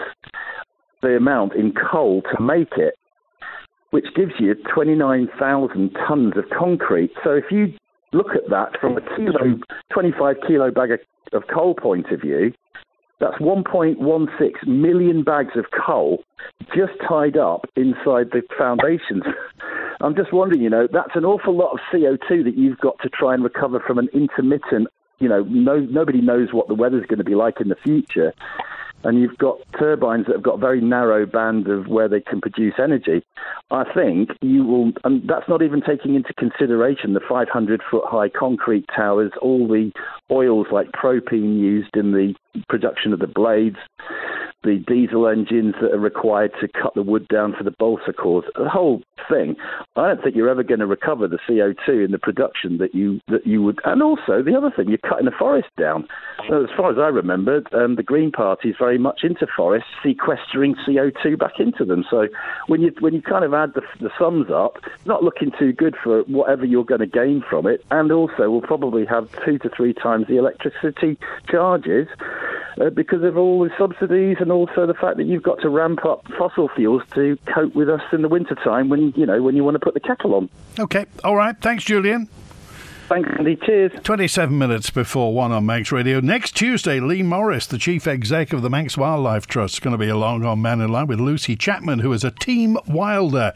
the 1.01 1.15
amount 1.15 1.55
in 1.55 1.73
coal 1.73 2.21
to 2.21 2.43
make 2.43 2.73
it, 2.77 2.95
which 3.91 4.05
gives 4.15 4.33
you 4.39 4.53
29,000 4.73 5.91
tons 6.07 6.33
of 6.35 6.43
concrete. 6.57 7.11
So 7.23 7.31
if 7.31 7.45
you 7.51 7.73
look 8.11 8.35
at 8.35 8.49
that 8.49 8.79
from 8.79 8.97
a 8.97 9.01
kilo, 9.15 9.59
25 9.93 10.35
kilo 10.45 10.71
bag 10.71 10.91
of, 10.91 10.99
of 11.33 11.43
coal 11.51 11.73
point 11.73 12.11
of 12.11 12.21
view, 12.21 12.53
that's 13.19 13.38
1.16 13.38 14.67
million 14.67 15.23
bags 15.23 15.55
of 15.55 15.65
coal 15.71 16.23
just 16.75 16.93
tied 17.08 17.38
up 17.38 17.65
inside 17.75 18.32
the 18.32 18.41
foundations. 18.58 19.23
I'm 20.01 20.15
just 20.15 20.32
wondering, 20.32 20.62
you 20.62 20.69
know, 20.69 20.88
that's 20.91 21.15
an 21.15 21.25
awful 21.25 21.55
lot 21.55 21.73
of 21.73 21.79
CO2 21.91 22.45
that 22.45 22.58
you've 22.58 22.79
got 22.79 22.97
to 22.99 23.10
try 23.10 23.34
and 23.34 23.43
recover 23.43 23.82
from 23.86 23.97
an 23.97 24.08
intermittent, 24.13 24.88
you 25.19 25.27
know, 25.27 25.43
no, 25.43 25.79
nobody 25.79 26.21
knows 26.21 26.53
what 26.53 26.69
the 26.69 26.73
weather's 26.73 27.05
going 27.05 27.17
to 27.17 27.25
be 27.25 27.36
like 27.36 27.60
in 27.60 27.67
the 27.67 27.75
future 27.75 28.34
and 29.03 29.19
you've 29.19 29.38
got 29.38 29.57
turbines 29.77 30.25
that 30.27 30.33
have 30.33 30.43
got 30.43 30.55
a 30.55 30.59
very 30.59 30.81
narrow 30.81 31.25
band 31.25 31.67
of 31.67 31.88
where 31.88 32.07
they 32.07 32.21
can 32.21 32.41
produce 32.41 32.73
energy, 32.81 33.23
I 33.71 33.83
think 33.93 34.29
you 34.41 34.65
will, 34.65 34.91
and 35.03 35.27
that's 35.27 35.47
not 35.47 35.62
even 35.62 35.81
taking 35.81 36.15
into 36.15 36.33
consideration 36.33 37.13
the 37.13 37.21
500 37.27 37.81
foot 37.89 38.03
high 38.05 38.29
concrete 38.29 38.85
towers, 38.95 39.31
all 39.41 39.67
the 39.67 39.91
oils 40.31 40.67
like 40.71 40.91
propane 40.91 41.59
used 41.59 41.95
in 41.95 42.12
the 42.12 42.33
production 42.67 43.13
of 43.13 43.19
the 43.19 43.27
blades, 43.27 43.77
the 44.63 44.83
diesel 44.87 45.27
engines 45.27 45.75
that 45.81 45.93
are 45.93 45.99
required 45.99 46.51
to 46.59 46.67
cut 46.67 46.93
the 46.93 47.01
wood 47.01 47.27
down 47.29 47.53
for 47.57 47.63
the 47.63 47.71
balsa 47.71 48.11
cores, 48.11 48.45
the 48.55 48.69
whole 48.69 49.01
thing. 49.29 49.55
I 49.95 50.07
don't 50.07 50.21
think 50.21 50.35
you're 50.35 50.49
ever 50.49 50.63
going 50.63 50.81
to 50.81 50.85
recover 50.85 51.27
the 51.27 51.39
CO2 51.47 52.05
in 52.05 52.11
the 52.11 52.17
production 52.17 52.77
that 52.79 52.93
you 52.93 53.21
that 53.27 53.47
you 53.47 53.63
would. 53.63 53.79
And 53.85 54.03
also 54.03 54.43
the 54.43 54.55
other 54.57 54.71
thing, 54.75 54.89
you're 54.89 54.97
cutting 54.97 55.25
the 55.25 55.31
forest 55.31 55.69
down. 55.77 56.07
As 56.51 56.69
far 56.75 56.91
as 56.91 56.97
I 56.97 57.07
remember, 57.07 57.63
um, 57.71 57.95
the 57.95 58.03
Green 58.03 58.31
Party 58.31 58.69
is 58.69 58.75
very 58.77 58.97
much 58.97 59.21
into 59.23 59.47
forests, 59.55 59.89
sequestering 60.03 60.75
CO2 60.87 61.39
back 61.39 61.59
into 61.59 61.85
them. 61.85 62.03
So 62.09 62.27
when 62.67 62.81
you 62.81 62.93
when 62.99 63.13
you 63.13 63.21
kind 63.21 63.45
of 63.45 63.53
add 63.53 63.73
the, 63.75 63.81
the 64.01 64.09
sums 64.19 64.49
up, 64.51 64.77
not 65.05 65.23
looking 65.23 65.51
too 65.57 65.71
good 65.71 65.95
for 66.03 66.21
whatever 66.23 66.65
you're 66.65 66.83
going 66.83 66.99
to 66.99 67.07
gain 67.07 67.43
from 67.49 67.65
it. 67.65 67.85
And 67.91 68.11
also, 68.11 68.49
we'll 68.49 68.61
probably 68.61 69.05
have 69.05 69.29
two 69.45 69.57
to 69.59 69.69
three 69.69 69.93
times 69.93 70.27
the 70.27 70.37
electricity 70.37 71.17
charges 71.47 72.07
uh, 72.79 72.89
because 72.89 73.23
of 73.23 73.37
all 73.37 73.63
the 73.63 73.69
subsidies 73.77 74.37
and 74.39 74.48
also 74.51 74.85
the 74.85 74.93
fact 74.93 75.17
that 75.17 75.25
you've 75.25 75.43
got 75.43 75.62
to 75.62 75.69
ramp 75.69 76.05
up 76.05 76.25
fossil 76.38 76.69
fuels 76.75 77.03
to 77.13 77.38
cope 77.53 77.75
with 77.75 77.89
us 77.89 78.01
in 78.12 78.21
the 78.21 78.29
wintertime 78.29 78.89
when 78.89 79.13
you 79.15 79.25
know 79.25 79.41
when 79.41 79.55
you 79.55 79.63
want 79.63 79.75
to 79.75 79.79
put 79.79 79.93
the 79.93 79.99
kettle 79.99 80.35
on. 80.35 80.49
Okay, 80.79 81.05
all 81.23 81.35
right. 81.35 81.55
Thanks, 81.59 81.83
Julian. 81.83 82.27
Thanks, 83.09 83.27
Andy. 83.39 83.55
Cheers. 83.55 83.91
27 84.03 84.55
minutes 84.55 84.91
before 84.91 85.33
1 85.33 85.51
on 85.51 85.65
Manx 85.65 85.91
Radio. 85.91 86.19
Next 86.19 86.55
Tuesday, 86.55 86.99
Lee 86.99 87.23
Morris, 87.23 87.65
the 87.65 87.79
chief 87.79 88.05
exec 88.05 88.53
of 88.53 88.61
the 88.61 88.69
Manx 88.69 88.95
Wildlife 88.99 89.47
Trust, 89.47 89.73
is 89.73 89.79
going 89.79 89.93
to 89.93 89.97
be 89.97 90.09
along 90.09 90.45
on 90.45 90.61
Mannin 90.61 90.91
Line 90.91 91.07
with 91.07 91.19
Lucy 91.19 91.55
Chapman, 91.55 91.99
who 91.99 92.13
is 92.13 92.23
a 92.23 92.29
team 92.29 92.77
wilder. 92.87 93.51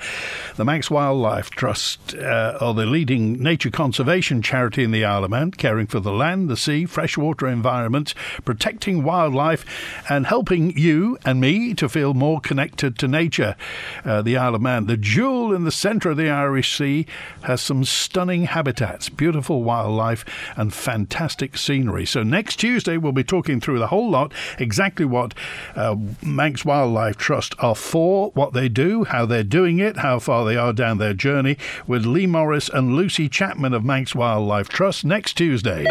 The 0.56 0.66
Manx 0.66 0.90
Wildlife 0.90 1.52
Trust 1.52 2.16
uh, 2.16 2.58
are 2.60 2.74
the 2.74 2.88
leading 2.88 3.34
nature 3.44 3.70
conservation 3.70 4.42
charity 4.42 4.84
in 4.84 4.90
the 4.90 5.06
Isle 5.06 5.26
of 5.26 5.30
Man, 5.30 5.52
caring 5.52 5.86
for 5.86 6.00
the 6.00 6.12
land, 6.12 6.50
the 6.50 6.58
sea, 6.58 6.88
freshwater 6.88 7.48
environment, 7.48 8.16
protecting 8.46 9.04
wildlife, 9.04 9.66
and 10.10 10.26
helping 10.26 10.76
you 10.76 11.20
and 11.26 11.40
me 11.40 11.76
to 11.76 11.88
feel 11.88 12.16
more 12.16 12.42
connected 12.42 12.98
to 12.98 13.08
nature. 13.08 13.56
Uh, 14.04 14.24
the 14.24 14.36
Isle 14.36 14.56
of 14.56 14.62
Man, 14.64 14.88
the 14.88 14.98
jewel 14.98 15.54
in 15.54 15.64
the 15.64 15.72
centre 15.72 16.10
of 16.10 16.18
the 16.18 16.32
Irish 16.32 16.76
Sea, 16.76 17.06
has 17.44 17.62
some 17.62 17.86
stunning 17.86 18.46
habitats, 18.46 19.10
beautiful 19.10 19.43
wildlife 19.50 20.24
and 20.56 20.74
fantastic 20.74 21.58
scenery. 21.58 22.06
So 22.06 22.24
next 22.24 22.58
Tuesday, 22.58 22.98
we'll 22.98 23.12
be 23.12 23.24
talking 23.24 23.60
through 23.60 23.80
the 23.80 23.88
whole 23.88 24.10
lot, 24.10 24.32
exactly 24.58 25.06
what 25.06 25.34
uh, 25.76 25.96
Manx 26.22 26.64
Wildlife 26.64 27.18
Trust 27.18 27.56
are 27.60 27.76
for, 27.76 28.32
what 28.32 28.54
they 28.54 28.70
do, 28.70 29.04
how 29.04 29.26
they're 29.26 29.44
doing 29.44 29.80
it, 29.80 29.98
how 29.98 30.20
far 30.20 30.46
they 30.46 30.56
are 30.56 30.74
down 30.74 30.98
their 30.98 31.14
journey, 31.14 31.58
with 31.88 32.06
Lee 32.06 32.28
Morris 32.28 32.70
and 32.70 32.96
Lucy 32.96 33.28
Chapman 33.28 33.74
of 33.74 33.84
Manx 33.84 34.16
Wildlife 34.16 34.70
Trust 34.70 35.04
next 35.06 35.34
Tuesday. 35.34 35.86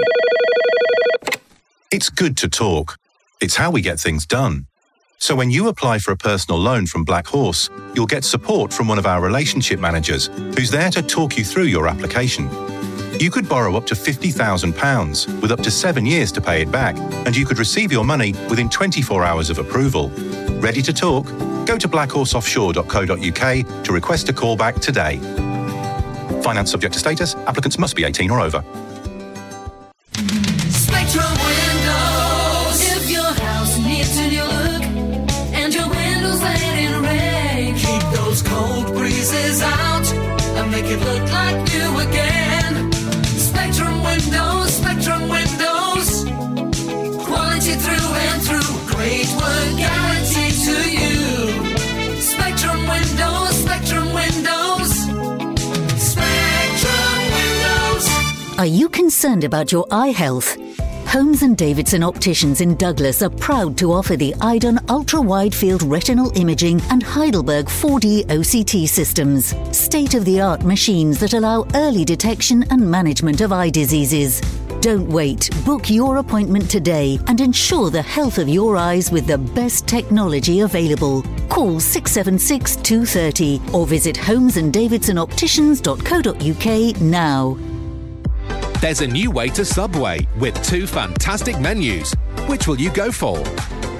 It's 1.90 2.08
good 2.08 2.36
to 2.38 2.48
talk. 2.48 2.98
It's 3.40 3.56
how 3.56 3.70
we 3.70 3.82
get 3.82 4.00
things 4.00 4.24
done. 4.24 4.66
So 5.18 5.36
when 5.36 5.52
you 5.52 5.68
apply 5.68 6.00
for 6.00 6.10
a 6.10 6.16
personal 6.16 6.58
loan 6.58 6.86
from 6.86 7.04
Black 7.04 7.28
Horse, 7.28 7.70
you'll 7.94 8.06
get 8.06 8.24
support 8.24 8.72
from 8.72 8.88
one 8.88 8.98
of 8.98 9.06
our 9.06 9.20
relationship 9.20 9.78
managers 9.78 10.26
who's 10.56 10.70
there 10.70 10.90
to 10.90 11.00
talk 11.00 11.38
you 11.38 11.44
through 11.44 11.64
your 11.64 11.86
application. 11.86 12.48
You 13.22 13.30
could 13.30 13.48
borrow 13.48 13.76
up 13.76 13.86
to 13.86 13.94
£50,000 13.94 15.40
with 15.40 15.52
up 15.52 15.60
to 15.60 15.70
seven 15.70 16.04
years 16.04 16.32
to 16.32 16.40
pay 16.40 16.62
it 16.62 16.72
back, 16.72 16.96
and 17.24 17.36
you 17.36 17.46
could 17.46 17.60
receive 17.60 17.92
your 17.92 18.04
money 18.04 18.32
within 18.50 18.68
24 18.68 19.24
hours 19.24 19.48
of 19.48 19.58
approval. 19.58 20.08
Ready 20.58 20.82
to 20.82 20.92
talk? 20.92 21.26
Go 21.64 21.78
to 21.78 21.88
blackhorseoffshore.co.uk 21.88 23.84
to 23.84 23.92
request 23.92 24.28
a 24.28 24.32
call 24.32 24.56
back 24.56 24.80
today. 24.80 25.18
Finance 26.42 26.72
subject 26.72 26.94
to 26.94 26.98
status, 26.98 27.36
applicants 27.46 27.78
must 27.78 27.94
be 27.94 28.02
18 28.02 28.28
or 28.28 28.40
over. 28.40 28.64
Are 58.62 58.76
you 58.80 58.88
concerned 58.88 59.42
about 59.42 59.72
your 59.72 59.84
eye 59.90 60.12
health? 60.12 60.56
Holmes 61.08 61.42
and 61.42 61.56
Davidson 61.56 62.04
Opticians 62.04 62.60
in 62.60 62.76
Douglas 62.76 63.20
are 63.20 63.28
proud 63.28 63.76
to 63.78 63.92
offer 63.92 64.14
the 64.14 64.36
EIDON 64.40 64.88
ultra 64.88 65.20
wide 65.20 65.52
field 65.52 65.82
retinal 65.82 66.30
imaging 66.38 66.80
and 66.82 67.02
Heidelberg 67.02 67.66
4D 67.66 68.26
OCT 68.26 68.88
systems, 68.88 69.52
state 69.76 70.14
of 70.14 70.24
the 70.24 70.40
art 70.40 70.62
machines 70.62 71.18
that 71.18 71.32
allow 71.32 71.66
early 71.74 72.04
detection 72.04 72.62
and 72.70 72.88
management 72.88 73.40
of 73.40 73.50
eye 73.50 73.68
diseases. 73.68 74.40
Don't 74.80 75.08
wait. 75.08 75.50
Book 75.64 75.90
your 75.90 76.18
appointment 76.18 76.70
today 76.70 77.18
and 77.26 77.40
ensure 77.40 77.90
the 77.90 78.00
health 78.00 78.38
of 78.38 78.48
your 78.48 78.76
eyes 78.76 79.10
with 79.10 79.26
the 79.26 79.38
best 79.38 79.88
technology 79.88 80.60
available. 80.60 81.22
Call 81.48 81.80
676 81.80 82.76
230 82.76 83.60
or 83.72 83.88
visit 83.88 84.14
holmesanddavidsonopticians.co.uk 84.14 87.00
now. 87.00 87.58
There's 88.82 89.00
a 89.00 89.06
new 89.06 89.30
way 89.30 89.48
to 89.50 89.64
Subway 89.64 90.26
with 90.40 90.60
two 90.64 90.88
fantastic 90.88 91.60
menus. 91.60 92.12
Which 92.48 92.66
will 92.66 92.80
you 92.80 92.90
go 92.90 93.12
for? 93.12 93.38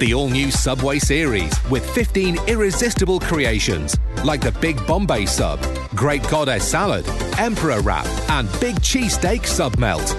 The 0.00 0.12
all 0.12 0.28
new 0.28 0.50
Subway 0.50 0.98
series 0.98 1.52
with 1.70 1.88
15 1.90 2.36
irresistible 2.48 3.20
creations 3.20 3.96
like 4.24 4.40
the 4.40 4.50
Big 4.60 4.84
Bombay 4.84 5.26
Sub, 5.26 5.60
Great 5.94 6.28
Goddess 6.28 6.68
Salad, 6.68 7.06
Emperor 7.38 7.80
Wrap, 7.80 8.04
and 8.28 8.48
Big 8.60 8.74
Cheesesteak 8.80 9.46
Sub 9.46 9.78
Melt. 9.78 10.16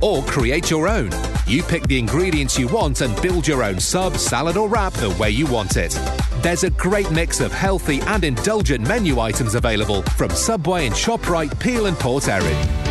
Or 0.00 0.24
create 0.24 0.68
your 0.68 0.88
own. 0.88 1.12
You 1.46 1.62
pick 1.62 1.84
the 1.84 2.00
ingredients 2.00 2.58
you 2.58 2.66
want 2.66 3.02
and 3.02 3.14
build 3.22 3.46
your 3.46 3.62
own 3.62 3.78
sub, 3.78 4.16
salad, 4.16 4.56
or 4.56 4.68
wrap 4.68 4.94
the 4.94 5.10
way 5.10 5.30
you 5.30 5.46
want 5.46 5.76
it. 5.76 5.92
There's 6.42 6.64
a 6.64 6.70
great 6.70 7.12
mix 7.12 7.40
of 7.40 7.52
healthy 7.52 8.00
and 8.00 8.24
indulgent 8.24 8.84
menu 8.84 9.20
items 9.20 9.54
available 9.54 10.02
from 10.02 10.30
Subway 10.30 10.86
and 10.86 10.94
ShopRite, 10.94 11.60
Peel 11.60 11.86
and 11.86 11.96
Port 11.96 12.26
Erin. 12.26 12.81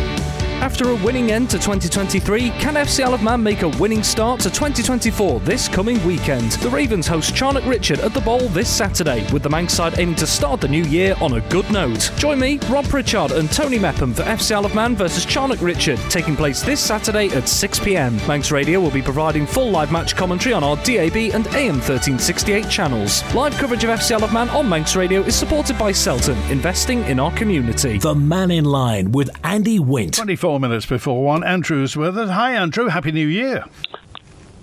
After 0.62 0.90
a 0.90 0.94
winning 0.94 1.32
end 1.32 1.50
to 1.50 1.58
2023, 1.58 2.50
can 2.50 2.74
FC 2.74 3.02
Isle 3.02 3.14
of 3.14 3.22
Man 3.24 3.42
make 3.42 3.62
a 3.62 3.68
winning 3.80 4.04
start 4.04 4.38
to 4.42 4.48
2024 4.48 5.40
this 5.40 5.66
coming 5.66 6.02
weekend? 6.06 6.52
The 6.52 6.70
Ravens 6.70 7.08
host 7.08 7.34
Charnock 7.34 7.66
Richard 7.66 7.98
at 7.98 8.14
the 8.14 8.20
Bowl 8.20 8.38
this 8.50 8.68
Saturday, 8.70 9.26
with 9.32 9.42
the 9.42 9.50
Manx 9.50 9.74
side 9.74 9.98
aiming 9.98 10.14
to 10.14 10.26
start 10.26 10.60
the 10.60 10.68
new 10.68 10.84
year 10.84 11.16
on 11.20 11.32
a 11.32 11.40
good 11.48 11.68
note. 11.72 12.12
Join 12.16 12.38
me, 12.38 12.60
Rob 12.70 12.84
Pritchard, 12.84 13.32
and 13.32 13.50
Tony 13.50 13.76
Mepham 13.76 14.14
for 14.14 14.22
FC 14.22 14.52
Isle 14.54 14.66
of 14.66 14.74
Man 14.76 14.94
versus 14.94 15.26
Charnock 15.26 15.60
Richard, 15.60 15.98
taking 16.08 16.36
place 16.36 16.62
this 16.62 16.78
Saturday 16.78 17.26
at 17.30 17.42
6pm. 17.42 18.24
Manx 18.28 18.52
Radio 18.52 18.78
will 18.78 18.92
be 18.92 19.02
providing 19.02 19.46
full 19.46 19.68
live 19.68 19.90
match 19.90 20.14
commentary 20.14 20.52
on 20.52 20.62
our 20.62 20.76
DAB 20.76 21.34
and 21.34 21.48
AM 21.48 21.80
1368 21.80 22.70
channels. 22.70 23.24
Live 23.34 23.54
coverage 23.54 23.82
of 23.82 23.90
FC 23.90 24.12
Isle 24.12 24.22
of 24.22 24.32
Man 24.32 24.48
on 24.50 24.68
Manx 24.68 24.94
Radio 24.94 25.22
is 25.22 25.34
supported 25.34 25.76
by 25.76 25.90
Selton, 25.90 26.38
investing 26.52 27.02
in 27.06 27.18
our 27.18 27.32
community. 27.32 27.98
The 27.98 28.14
Mannin 28.14 28.64
Line 28.64 29.10
with 29.10 29.28
Andy 29.42 29.80
Wint. 29.80 30.14
24 30.14 30.51
minutes 30.58 30.86
before 30.86 31.22
1. 31.24 31.44
Andrew's 31.44 31.96
with 31.96 32.16
us. 32.18 32.30
Hi, 32.30 32.52
Andrew. 32.54 32.86
Happy 32.88 33.12
New 33.12 33.26
Year. 33.26 33.64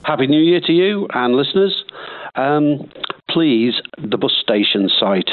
Happy 0.03 0.27
New 0.27 0.41
Year 0.41 0.61
to 0.61 0.71
you 0.71 1.07
and 1.13 1.35
listeners. 1.35 1.83
Um, 2.35 2.89
please, 3.29 3.73
the 3.97 4.17
bus 4.17 4.31
station 4.41 4.89
site. 4.99 5.29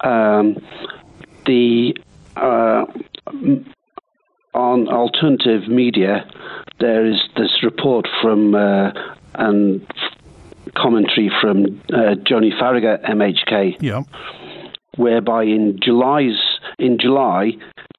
Um, 0.00 0.56
the 1.46 1.94
uh, 2.36 2.84
on 4.54 4.88
alternative 4.88 5.68
media, 5.68 6.28
there 6.80 7.06
is 7.06 7.16
this 7.36 7.62
report 7.62 8.06
from 8.22 8.54
uh, 8.54 8.90
and 9.34 9.86
commentary 10.74 11.30
from 11.40 11.80
uh, 11.92 12.16
Joney 12.28 12.50
Faragher, 12.60 13.02
MHK, 13.08 13.76
Yeah. 13.80 14.02
whereby 14.96 15.44
in 15.44 15.78
July's 15.82 16.36
in 16.78 16.98
July 17.00 17.52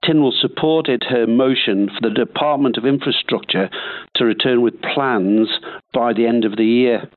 Tynwald 0.03 0.39
supported 0.39 1.03
her 1.09 1.27
motion 1.27 1.89
for 1.89 2.09
the 2.09 2.13
Department 2.15 2.77
of 2.77 2.85
Infrastructure 2.85 3.69
to 4.15 4.25
return 4.25 4.61
with 4.61 4.81
plans 4.81 5.49
by 5.93 6.13
the 6.13 6.25
end 6.25 6.45
of 6.45 6.55
the 6.55 6.65
year. 6.65 7.09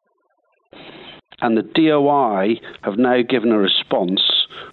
And 1.42 1.56
the 1.56 1.62
DOI 1.62 2.60
have 2.82 2.98
now 2.98 3.22
given 3.22 3.50
a 3.52 3.58
response 3.58 4.20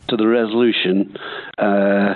to 0.10 0.18
the 0.18 0.28
resolution 0.28 1.16
uh, 1.58 2.16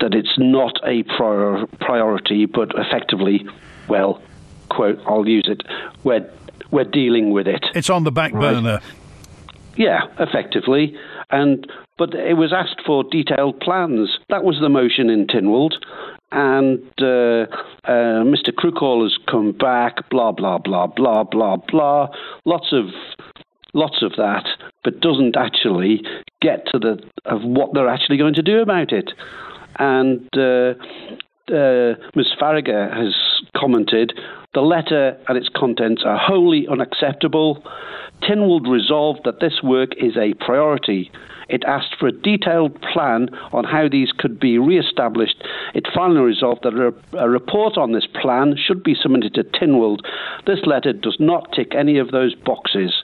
that 0.00 0.14
it's 0.14 0.34
not 0.38 0.72
a 0.84 1.02
prior- 1.16 1.66
priority, 1.80 2.46
but 2.46 2.72
effectively, 2.76 3.46
well, 3.88 4.20
quote, 4.68 4.98
I'll 5.06 5.26
use 5.28 5.46
it, 5.48 5.62
we're, 6.04 6.30
we're 6.70 6.84
dealing 6.84 7.30
with 7.30 7.46
it. 7.46 7.64
It's 7.74 7.88
on 7.90 8.04
the 8.04 8.12
back 8.12 8.32
Right. 8.32 8.54
burner. 8.54 8.80
Yeah, 9.76 10.06
effectively. 10.18 10.96
And 11.30 11.66
but 11.98 12.14
it 12.14 12.34
was 12.34 12.52
asked 12.52 12.82
for 12.86 13.04
detailed 13.04 13.60
plans. 13.60 14.18
That 14.28 14.44
was 14.44 14.58
the 14.60 14.68
motion 14.68 15.10
in 15.10 15.26
Tynwald. 15.26 15.74
And 16.32 16.82
uh, 17.00 17.46
uh, 17.84 18.24
Mr. 18.24 18.50
Crookall 18.50 19.02
has 19.02 19.16
come 19.28 19.52
back. 19.52 20.08
Blah 20.10 20.32
blah 20.32 20.58
blah 20.58 20.86
blah 20.86 21.24
blah 21.24 21.56
blah. 21.56 22.08
Lots 22.44 22.72
of 22.72 22.86
lots 23.74 24.02
of 24.02 24.12
that, 24.16 24.46
but 24.84 25.00
doesn't 25.00 25.36
actually 25.36 26.02
get 26.40 26.66
to 26.72 26.78
the 26.78 26.98
of 27.24 27.42
what 27.42 27.74
they're 27.74 27.88
actually 27.88 28.18
going 28.18 28.34
to 28.34 28.42
do 28.42 28.60
about 28.60 28.92
it. 28.92 29.10
And 29.78 30.28
uh, 30.36 30.74
uh, 31.50 31.94
Ms. 32.14 32.26
Faragher 32.40 32.92
has 32.94 33.14
commented 33.56 34.12
the 34.54 34.62
letter 34.62 35.18
and 35.28 35.36
its 35.36 35.50
contents 35.54 36.02
are 36.04 36.18
wholly 36.18 36.66
unacceptable. 36.66 37.62
Tynwald 38.22 38.66
resolved 38.66 39.20
that 39.24 39.38
this 39.38 39.62
work 39.62 39.90
is 39.98 40.16
a 40.16 40.32
priority. 40.42 41.10
It 41.48 41.62
asked 41.64 41.94
for 42.00 42.08
a 42.08 42.12
detailed 42.12 42.80
plan 42.80 43.28
on 43.52 43.64
how 43.64 43.88
these 43.88 44.12
could 44.16 44.40
be 44.40 44.58
re 44.58 44.78
established. 44.78 45.36
It 45.74 45.86
finally 45.94 46.20
resolved 46.20 46.62
that 46.64 46.72
a, 46.72 47.18
a 47.18 47.28
report 47.28 47.76
on 47.76 47.92
this 47.92 48.06
plan 48.20 48.56
should 48.56 48.82
be 48.82 48.94
submitted 48.94 49.34
to 49.34 49.44
Tynwald. 49.44 50.00
This 50.46 50.60
letter 50.64 50.94
does 50.94 51.18
not 51.20 51.52
tick 51.52 51.74
any 51.74 51.98
of 51.98 52.10
those 52.10 52.34
boxes. 52.34 53.02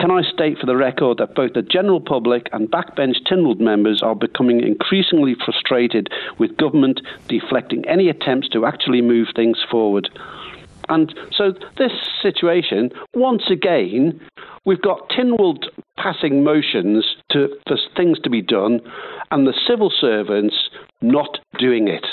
Can 0.00 0.10
I 0.10 0.22
state 0.22 0.58
for 0.58 0.64
the 0.64 0.78
record 0.78 1.18
that 1.18 1.34
both 1.34 1.52
the 1.52 1.60
general 1.60 2.00
public 2.00 2.48
and 2.52 2.70
backbench 2.70 3.16
Tynwald 3.30 3.60
members 3.60 4.02
are 4.02 4.14
becoming 4.14 4.62
increasingly 4.62 5.34
frustrated 5.44 6.08
with 6.38 6.56
government 6.56 7.02
deflecting 7.28 7.86
any 7.86 8.08
attempts 8.08 8.48
to 8.50 8.64
actually 8.64 9.02
move 9.02 9.28
things 9.36 9.58
forward? 9.70 10.08
And 10.88 11.14
so, 11.36 11.52
this 11.76 11.92
situation, 12.22 12.90
once 13.12 13.50
again, 13.50 14.18
we've 14.64 14.80
got 14.80 15.10
Tynwald 15.10 15.66
passing 15.98 16.42
motions 16.42 17.04
to, 17.32 17.48
for 17.68 17.76
things 17.94 18.18
to 18.20 18.30
be 18.30 18.40
done, 18.40 18.80
and 19.30 19.46
the 19.46 19.54
civil 19.68 19.92
servants 20.00 20.56
not 21.02 21.40
doing 21.58 21.88
it. 21.88 22.06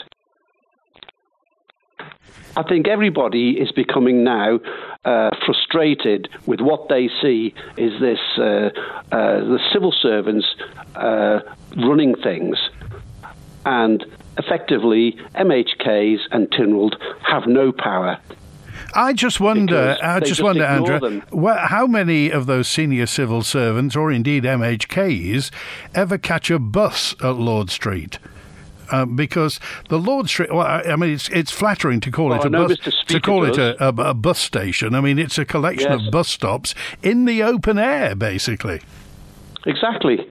I 2.56 2.63
think 2.63 2.88
everybody 2.88 3.52
is 3.52 3.72
becoming 3.72 4.24
now 4.24 4.60
uh, 5.06 5.30
frustrated 5.46 6.28
with 6.48 6.60
what 6.60 6.89
they 6.89 7.08
see 7.22 7.54
is 7.78 8.00
this 8.02 8.20
uh, 8.38 8.41
uh, 8.41 8.70
the 9.12 9.60
civil 9.72 9.91
servants 9.91 10.48
uh, 10.96 11.39
running 11.76 12.15
things, 12.15 12.58
and 13.65 14.04
effectively 14.38 15.17
MHKs 15.36 16.20
and 16.32 16.50
Tynwald 16.50 16.96
have 17.28 17.48
no 17.48 17.72
power. 17.72 18.17
I 18.96 19.13
just 19.13 19.39
wonder, 19.39 19.96
Because 19.96 20.00
I 20.02 20.20
just 20.20 20.30
just 20.30 20.41
wonder, 20.43 20.63
Andrew, 20.63 21.22
wha- 21.32 21.67
how 21.67 21.88
many 21.88 22.30
of 22.32 22.46
those 22.46 22.67
senior 22.67 23.06
civil 23.06 23.41
servants, 23.41 23.96
or 23.96 24.12
indeed 24.12 24.43
MHKs, 24.43 25.52
ever 25.93 26.17
catch 26.17 26.50
a 26.50 26.58
bus 26.60 27.13
at 27.24 27.36
Lord 27.36 27.70
Street? 27.70 28.17
Um, 28.91 29.15
because 29.15 29.60
the 29.89 30.00
Lord 30.00 30.30
Street, 30.30 30.54
well, 30.54 30.65
I 30.65 30.82
I 30.82 30.95
mean, 30.95 31.12
it's 31.12 31.30
it's 31.30 31.52
flattering 31.52 32.00
to 32.02 32.12
call 32.12 32.30
Well, 32.30 32.39
it 32.39 32.45
a 32.45 32.50
bus, 32.50 32.78
to 33.08 33.19
call 33.19 33.43
it 33.45 33.58
a, 33.58 33.82
a, 33.84 33.89
a 34.10 34.13
bus 34.13 34.39
station. 34.39 34.95
I 34.95 35.02
mean, 35.02 35.19
it's 35.19 35.38
a 35.38 35.45
collection 35.45 35.91
Yes. 35.91 36.06
of 36.08 36.12
bus 36.12 36.28
stops 36.30 36.73
in 37.04 37.26
the 37.26 37.43
open 37.43 37.78
air, 37.78 38.15
basically. 38.15 38.82
Exactly. 39.65 40.28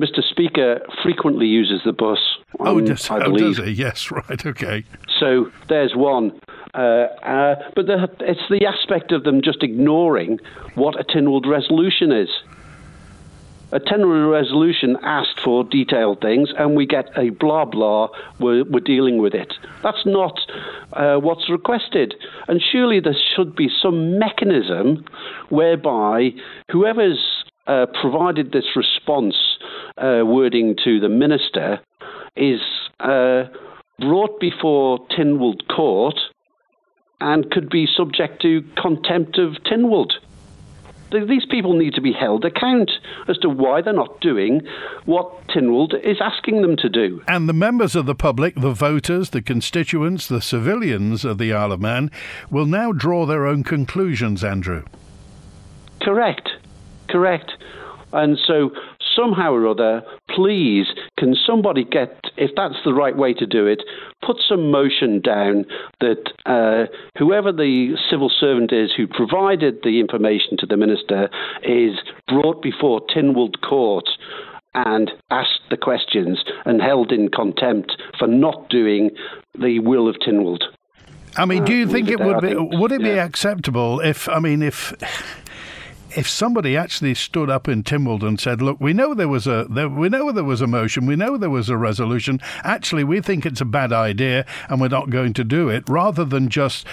Mr. 0.00 0.22
Speaker 0.30 0.80
frequently 1.02 1.46
uses 1.46 1.82
the 1.84 1.92
bus. 1.92 2.18
oh, 2.58 2.80
does, 2.80 3.10
I 3.10 3.18
oh, 3.24 3.36
does 3.36 3.58
he? 3.58 3.70
Yes, 3.72 4.10
right, 4.28 4.46
okay. 4.46 4.84
So 5.18 5.52
there's 5.68 5.94
one. 5.94 6.40
Uh, 6.72 6.78
uh, 7.22 7.70
but 7.76 7.86
the, 7.86 8.08
it's 8.20 8.40
the 8.48 8.64
aspect 8.64 9.12
of 9.12 9.24
them 9.24 9.42
just 9.42 9.62
ignoring 9.62 10.38
what 10.74 10.98
a 10.98 11.04
Tynwald 11.04 11.46
resolution 11.46 12.12
is. 12.12 12.30
A 13.72 13.78
Tynwald 13.78 14.32
resolution 14.32 14.96
asked 15.02 15.40
for 15.44 15.62
detailed 15.62 16.20
things, 16.20 16.48
and 16.58 16.74
we 16.74 16.86
get 16.86 17.06
a 17.16 17.30
blah 17.30 17.64
blah, 17.64 18.08
we're, 18.40 18.64
we're 18.64 18.80
dealing 18.80 19.18
with 19.18 19.34
it. 19.34 19.54
That's 19.82 20.04
not 20.04 20.40
uh, 20.92 21.16
what's 21.18 21.48
requested. 21.48 22.14
And 22.48 22.60
surely 22.60 22.98
there 23.00 23.16
should 23.36 23.54
be 23.54 23.68
some 23.80 24.18
mechanism 24.18 25.04
whereby 25.50 26.30
whoever's 26.70 27.44
uh, 27.66 27.86
provided 28.00 28.50
this 28.50 28.74
response 28.74 29.36
uh, 29.98 30.22
wording 30.24 30.74
to 30.84 30.98
the 30.98 31.08
minister 31.08 31.78
is 32.36 32.60
uh, 32.98 33.44
brought 34.00 34.40
before 34.40 35.06
Tynwald 35.08 35.68
Court 35.68 36.18
and 37.20 37.50
could 37.50 37.68
be 37.68 37.86
subject 37.86 38.42
to 38.42 38.64
contempt 38.80 39.38
of 39.38 39.52
Tynwald. 39.64 40.12
Th- 41.10 41.28
These 41.28 41.46
people 41.46 41.74
need 41.74 41.94
to 41.94 42.00
be 42.00 42.12
held 42.12 42.44
account 42.44 42.90
as 43.28 43.38
to 43.38 43.48
why 43.48 43.80
they're 43.82 43.92
not 43.92 44.20
doing 44.20 44.62
what 45.04 45.46
Tynwald 45.48 45.94
is 46.04 46.18
asking 46.20 46.62
them 46.62 46.76
to 46.76 46.88
do. 46.88 47.22
And 47.26 47.48
the 47.48 47.52
members 47.52 47.96
of 47.96 48.06
the 48.06 48.14
public, 48.14 48.54
the 48.54 48.72
voters, 48.72 49.30
the 49.30 49.42
constituents, 49.42 50.26
the 50.28 50.40
civilians 50.40 51.24
of 51.24 51.38
the 51.38 51.52
Isle 51.52 51.72
of 51.72 51.80
Man 51.80 52.10
will 52.50 52.66
now 52.66 52.92
draw 52.92 53.26
their 53.26 53.46
own 53.46 53.64
conclusions, 53.64 54.44
Andrew. 54.44 54.84
Correct, 56.00 56.48
correct. 57.08 57.52
And 58.12 58.38
so 58.46 58.70
somehow 59.16 59.52
or 59.52 59.66
other, 59.68 60.02
please, 60.28 60.86
can 61.18 61.34
somebody 61.46 61.84
get, 61.84 62.20
if 62.36 62.50
that's 62.56 62.76
the 62.84 62.94
right 62.94 63.16
way 63.16 63.34
to 63.34 63.46
do 63.46 63.66
it, 63.66 63.82
put 64.24 64.36
some 64.48 64.70
motion 64.70 65.20
down 65.20 65.64
that 66.00 66.32
uh, 66.46 66.86
whoever 67.18 67.52
the 67.52 67.96
civil 68.10 68.30
servant 68.30 68.72
is 68.72 68.90
who 68.96 69.06
provided 69.06 69.78
the 69.82 70.00
information 70.00 70.56
to 70.58 70.66
the 70.66 70.76
minister 70.76 71.28
is 71.62 71.96
brought 72.28 72.62
before 72.62 73.00
Tynwald 73.14 73.60
Court 73.62 74.08
and 74.74 75.10
asked 75.30 75.62
the 75.70 75.76
questions 75.76 76.44
and 76.64 76.80
held 76.80 77.10
in 77.12 77.28
contempt 77.28 77.96
for 78.18 78.28
not 78.28 78.68
doing 78.70 79.10
the 79.58 79.80
will 79.80 80.08
of 80.08 80.16
Tynwald. 80.16 80.62
I 81.36 81.44
mean, 81.44 81.64
do 81.64 81.72
you 81.74 81.86
Uh, 81.86 81.88
think 81.88 82.08
it 82.08 82.20
would 82.20 82.40
be 82.40 82.54
would 82.56 82.92
it 82.92 83.02
be 83.02 83.08
yeah. 83.10 83.24
acceptable 83.24 84.00
if 84.00 84.28
I 84.28 84.40
mean 84.40 84.62
if 84.62 84.92
if 86.16 86.28
somebody 86.28 86.76
actually 86.76 87.14
stood 87.14 87.50
up 87.50 87.68
in 87.68 87.82
Tynwald 87.82 88.22
and 88.22 88.40
said, 88.40 88.60
"Look, 88.60 88.80
we 88.80 88.92
know 88.92 89.14
there 89.14 89.28
was 89.28 89.46
a 89.46 89.66
there, 89.70 89.88
we 89.88 90.08
know 90.08 90.32
there 90.32 90.44
was 90.44 90.60
a 90.60 90.66
motion, 90.66 91.06
we 91.06 91.16
know 91.16 91.36
there 91.36 91.50
was 91.50 91.68
a 91.68 91.76
resolution. 91.76 92.40
Actually, 92.64 93.04
we 93.04 93.20
think 93.20 93.46
it's 93.46 93.60
a 93.60 93.66
bad 93.66 93.92
idea, 93.92 94.44
and 94.68 94.80
we're 94.80 94.88
not 94.88 95.10
going 95.10 95.32
to 95.34 95.44
do 95.44 95.68
it," 95.68 95.84
rather 95.88 96.24
than 96.24 96.48
just 96.48 96.86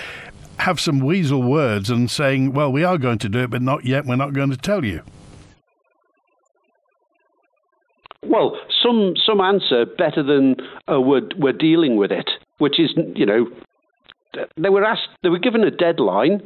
have 0.59 0.79
some 0.79 0.99
weasel 0.99 1.43
words 1.43 1.89
and 1.89 2.09
saying, 2.09 2.53
"Well, 2.53 2.71
we 2.71 2.83
are 2.83 2.97
going 2.97 3.19
to 3.19 3.29
do 3.29 3.39
it, 3.39 3.49
but 3.49 3.61
not 3.61 3.85
yet. 3.85 4.05
We're 4.05 4.15
not 4.15 4.33
going 4.33 4.51
to 4.51 4.57
tell 4.57 4.85
you." 4.85 5.01
Well, 8.23 8.57
some 8.83 9.15
some 9.25 9.41
answer 9.41 9.85
better 9.85 10.23
than 10.23 10.55
uh, 10.91 10.99
we're 10.99 11.27
we're 11.37 11.53
dealing 11.53 11.97
with 11.97 12.11
it, 12.11 12.29
which 12.57 12.79
is 12.79 12.93
you 13.15 13.25
know 13.25 13.47
they 14.57 14.69
were 14.69 14.83
asked 14.83 15.09
they 15.23 15.29
were 15.29 15.39
given 15.39 15.63
a 15.63 15.71
deadline 15.71 16.41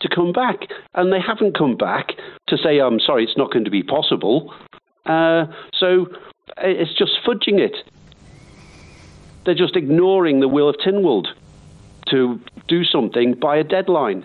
to 0.00 0.08
come 0.08 0.32
back, 0.32 0.68
and 0.94 1.12
they 1.12 1.20
haven't 1.20 1.56
come 1.56 1.76
back 1.76 2.12
to 2.48 2.56
say 2.56 2.78
I'm 2.80 3.00
sorry, 3.00 3.24
it's 3.24 3.36
not 3.36 3.52
going 3.52 3.64
to 3.64 3.70
be 3.70 3.82
possible. 3.82 4.54
Uh, 5.06 5.46
so 5.74 6.06
it's 6.58 6.94
just 6.94 7.12
fudging 7.26 7.58
it. 7.58 7.76
They're 9.44 9.54
just 9.54 9.76
ignoring 9.76 10.40
the 10.40 10.48
will 10.48 10.68
of 10.68 10.76
Tynwald 10.76 11.28
to 12.10 12.40
do 12.66 12.84
something 12.84 13.34
by 13.34 13.56
a 13.56 13.64
deadline. 13.64 14.24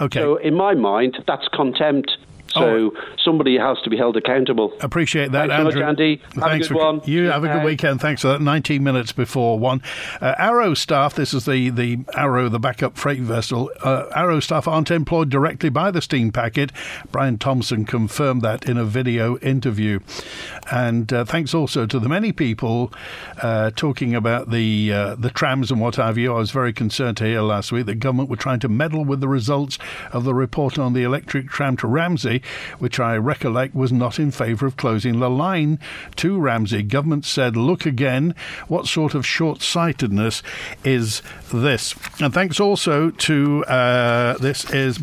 Okay. 0.00 0.20
So 0.20 0.36
in 0.36 0.54
my 0.54 0.74
mind, 0.74 1.22
that's 1.26 1.46
contempt. 1.48 2.16
So 2.54 2.92
somebody 3.24 3.56
has 3.58 3.78
to 3.82 3.90
be 3.90 3.96
held 3.96 4.16
accountable. 4.16 4.72
Appreciate 4.80 5.32
that, 5.32 5.48
Thanks 5.48 5.56
so 5.56 5.64
much, 5.64 5.74
Andrew. 5.74 5.88
Andy. 5.88 6.22
Have 6.34 6.44
Thanks 6.44 6.66
a 6.66 6.68
good 6.70 6.78
for 6.78 6.84
one. 6.84 7.00
you. 7.04 7.26
Have 7.26 7.44
a 7.44 7.48
good 7.48 7.64
weekend. 7.64 8.00
Thanks 8.00 8.22
for 8.22 8.28
that. 8.28 8.40
19 8.40 8.82
minutes 8.82 9.12
before 9.12 9.58
one. 9.58 9.82
Uh, 10.20 10.34
Arrow 10.38 10.74
staff. 10.74 11.14
This 11.14 11.32
is 11.32 11.44
the 11.44 11.70
the 11.70 11.98
Arrow, 12.14 12.48
the 12.48 12.58
backup 12.58 12.96
freight 12.96 13.20
vessel. 13.20 13.70
Uh, 13.82 14.06
Arrow 14.14 14.40
staff 14.40 14.66
aren't 14.66 14.90
employed 14.90 15.30
directly 15.30 15.68
by 15.68 15.90
the 15.90 16.02
steam 16.02 16.32
packet. 16.32 16.72
Brian 17.10 17.38
Thompson 17.38 17.84
confirmed 17.84 18.42
that 18.42 18.68
in 18.68 18.76
a 18.76 18.84
video 18.84 19.38
interview. 19.38 20.00
And 20.72 21.12
uh, 21.12 21.24
thanks 21.24 21.54
also 21.54 21.86
to 21.86 21.98
the 21.98 22.08
many 22.08 22.32
people 22.32 22.92
uh, 23.42 23.70
talking 23.76 24.14
about 24.14 24.50
the 24.50 24.92
uh, 24.92 25.14
the 25.14 25.30
trams 25.30 25.70
and 25.70 25.80
what 25.80 25.96
have 25.96 26.18
you. 26.18 26.34
I 26.34 26.38
was 26.38 26.50
very 26.50 26.72
concerned 26.72 27.16
to 27.18 27.24
hear 27.24 27.42
last 27.42 27.72
week 27.72 27.86
that 27.86 27.96
government 27.96 28.28
were 28.28 28.36
trying 28.36 28.60
to 28.60 28.68
meddle 28.68 29.04
with 29.04 29.20
the 29.20 29.28
results 29.28 29.78
of 30.12 30.24
the 30.24 30.34
report 30.34 30.78
on 30.78 30.92
the 30.92 31.02
electric 31.02 31.48
tram 31.48 31.76
to 31.78 31.86
Ramsey. 31.86 32.39
Which 32.78 33.00
I 33.00 33.16
recollect 33.16 33.74
was 33.74 33.92
not 33.92 34.18
in 34.18 34.30
favour 34.30 34.66
of 34.66 34.76
closing 34.76 35.20
the 35.20 35.30
line 35.30 35.78
to 36.16 36.38
Ramsey. 36.38 36.82
Government 36.82 37.24
said, 37.24 37.56
look 37.56 37.86
again, 37.86 38.34
what 38.68 38.86
sort 38.86 39.14
of 39.14 39.26
short 39.26 39.62
sightedness 39.62 40.42
is 40.84 41.22
this? 41.52 41.94
And 42.20 42.32
thanks 42.32 42.60
also 42.60 43.10
to 43.10 43.64
uh, 43.64 44.38
this 44.38 44.70
is 44.72 44.98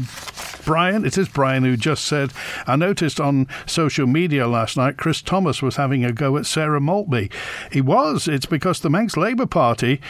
Brian. 0.66 1.06
It 1.06 1.18
is 1.18 1.30
Brian 1.30 1.64
who 1.64 1.78
just 1.78 2.04
said, 2.06 2.34
I 2.66 2.76
noticed 2.76 3.22
on 3.22 3.48
social 3.66 4.06
media 4.06 4.48
last 4.48 4.76
night 4.76 4.98
Chris 4.98 5.22
Thomas 5.22 5.62
was 5.62 5.78
having 5.78 6.04
a 6.04 6.12
go 6.12 6.36
at 6.36 6.46
Sarah 6.46 6.82
Maltby. 6.82 7.30
He 7.72 7.80
was. 7.80 8.28
It's 8.28 8.46
because 8.46 8.82
the 8.82 8.90
Manx 8.90 9.16
Labour 9.16 9.46
Party 9.46 10.02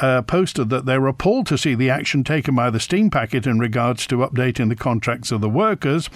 uh, 0.00 0.22
posted 0.22 0.70
that 0.70 0.86
they 0.86 0.98
were 0.98 1.08
appalled 1.08 1.46
to 1.48 1.58
see 1.58 1.74
the 1.74 1.90
action 1.90 2.24
taken 2.24 2.54
by 2.54 2.70
the 2.70 2.80
Steam 2.80 3.10
Packet 3.10 3.46
in 3.46 3.58
regards 3.58 4.06
to 4.06 4.16
updating 4.16 4.68
the 4.68 4.76
contracts 4.76 5.30
of 5.32 5.40
the 5.40 5.50
workers. 5.50 6.08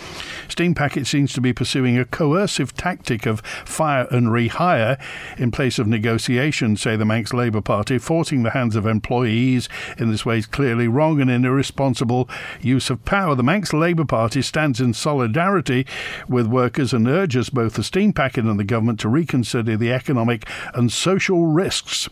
Steam 0.60 0.74
Packet 0.74 1.06
seems 1.06 1.32
to 1.32 1.40
be 1.40 1.54
pursuing 1.54 1.98
a 1.98 2.04
coercive 2.04 2.74
tactic 2.74 3.24
of 3.24 3.40
fire 3.40 4.06
and 4.10 4.26
rehire 4.26 5.00
in 5.38 5.50
place 5.50 5.78
of 5.78 5.86
negotiation, 5.86 6.76
say 6.76 6.96
the 6.96 7.06
Manx 7.06 7.32
Labour 7.32 7.62
Party. 7.62 7.96
Forcing 7.96 8.42
the 8.42 8.50
hands 8.50 8.76
of 8.76 8.84
employees 8.84 9.70
in 9.96 10.10
this 10.10 10.26
way 10.26 10.36
is 10.36 10.44
clearly 10.44 10.86
wrong 10.86 11.18
and 11.18 11.30
an 11.30 11.46
irresponsible 11.46 12.28
use 12.60 12.90
of 12.90 13.02
power. 13.06 13.34
The 13.34 13.42
Manx 13.42 13.72
Labour 13.72 14.04
Party 14.04 14.42
stands 14.42 14.82
in 14.82 14.92
solidarity 14.92 15.86
with 16.28 16.46
workers 16.46 16.92
and 16.92 17.08
urges 17.08 17.48
both 17.48 17.72
the 17.72 17.82
Steam 17.82 18.12
Packet 18.12 18.44
and 18.44 18.60
the 18.60 18.62
government 18.64 19.00
to 19.00 19.08
reconsider 19.08 19.78
the 19.78 19.90
economic 19.90 20.46
and 20.74 20.92
social 20.92 21.46
risks 21.46 22.06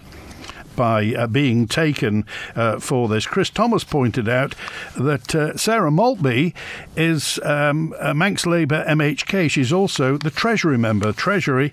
by 0.79 1.13
uh, 1.13 1.27
being 1.27 1.67
taken 1.67 2.25
uh, 2.55 2.79
for 2.79 3.09
this. 3.09 3.27
Chris 3.27 3.51
Thomas 3.51 3.83
pointed 3.83 4.29
out 4.29 4.55
that 4.97 5.35
uh, 5.35 5.57
Sarah 5.57 5.91
Maltby 5.91 6.55
is 6.97 7.41
um, 7.43 7.93
Manx 8.15 8.47
Labour 8.47 8.85
MHK. 8.87 9.51
She's 9.51 9.73
also 9.73 10.17
the 10.17 10.31
Treasury 10.31 10.79
member. 10.79 11.13
Treasury 11.13 11.73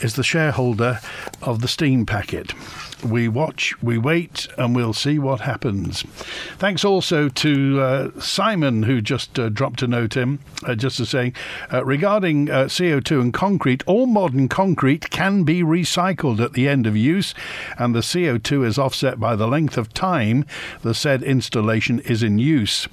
is 0.00 0.16
the 0.16 0.24
shareholder 0.24 1.00
of 1.42 1.60
the 1.60 1.68
Steam 1.68 2.06
Packet 2.06 2.54
we 3.04 3.28
watch, 3.28 3.80
we 3.82 3.98
wait, 3.98 4.48
and 4.56 4.74
we'll 4.74 4.92
see 4.92 5.18
what 5.18 5.40
happens. 5.40 6.02
Thanks 6.58 6.84
also 6.84 7.28
to 7.28 7.80
uh, 7.80 8.20
Simon, 8.20 8.84
who 8.84 9.00
just 9.00 9.38
uh, 9.38 9.48
dropped 9.48 9.82
a 9.82 9.86
note 9.86 10.16
in, 10.16 10.38
uh, 10.64 10.74
just 10.74 10.96
to 10.98 11.06
saying 11.06 11.34
uh, 11.72 11.84
regarding 11.84 12.50
uh, 12.50 12.64
CO2 12.64 13.20
and 13.20 13.34
concrete, 13.34 13.82
all 13.86 14.06
modern 14.06 14.48
concrete 14.48 15.10
can 15.10 15.44
be 15.44 15.62
recycled 15.62 16.40
at 16.40 16.54
the 16.54 16.68
end 16.68 16.86
of 16.86 16.96
use, 16.96 17.34
and 17.78 17.94
the 17.94 18.00
CO2 18.00 18.66
is 18.66 18.78
offset 18.78 19.20
by 19.20 19.36
the 19.36 19.46
length 19.46 19.76
of 19.76 19.92
time 19.92 20.44
the 20.82 20.94
said 20.94 21.22
installation 21.22 22.00
is 22.00 22.22
in 22.22 22.38
use. 22.38 22.88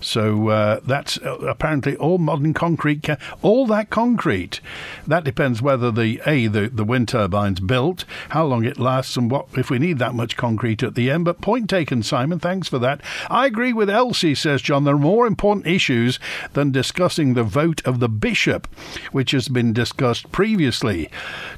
So 0.00 0.48
uh, 0.48 0.80
that's 0.84 1.18
uh, 1.18 1.38
apparently 1.38 1.96
all 1.96 2.18
modern 2.18 2.54
concrete. 2.54 3.02
Ca- 3.02 3.16
all 3.42 3.66
that 3.66 3.90
concrete. 3.90 4.60
That 5.06 5.24
depends 5.24 5.62
whether 5.62 5.90
the 5.90 6.20
a 6.26 6.46
the, 6.46 6.68
the 6.68 6.84
wind 6.84 7.08
turbine's 7.08 7.60
built, 7.60 8.04
how 8.30 8.44
long 8.46 8.64
it 8.64 8.78
lasts, 8.78 9.16
and 9.16 9.30
what 9.30 9.46
if 9.56 9.70
we 9.70 9.78
need 9.78 9.98
that 9.98 10.14
much 10.14 10.36
concrete 10.36 10.82
at 10.82 10.94
the 10.94 11.10
end. 11.10 11.24
But 11.24 11.40
point 11.40 11.68
taken, 11.68 12.02
Simon. 12.02 12.38
Thanks 12.38 12.68
for 12.68 12.78
that. 12.78 13.00
I 13.30 13.46
agree 13.46 13.72
with 13.72 13.90
Elsie. 13.90 14.34
Says 14.34 14.62
John. 14.62 14.84
There 14.84 14.94
are 14.94 14.98
more 14.98 15.26
important 15.26 15.66
issues 15.66 16.18
than 16.52 16.72
discussing 16.72 17.34
the 17.34 17.42
vote 17.42 17.84
of 17.84 18.00
the 18.00 18.08
bishop, 18.08 18.66
which 19.12 19.32
has 19.32 19.48
been 19.48 19.72
discussed 19.72 20.30
previously. 20.32 21.10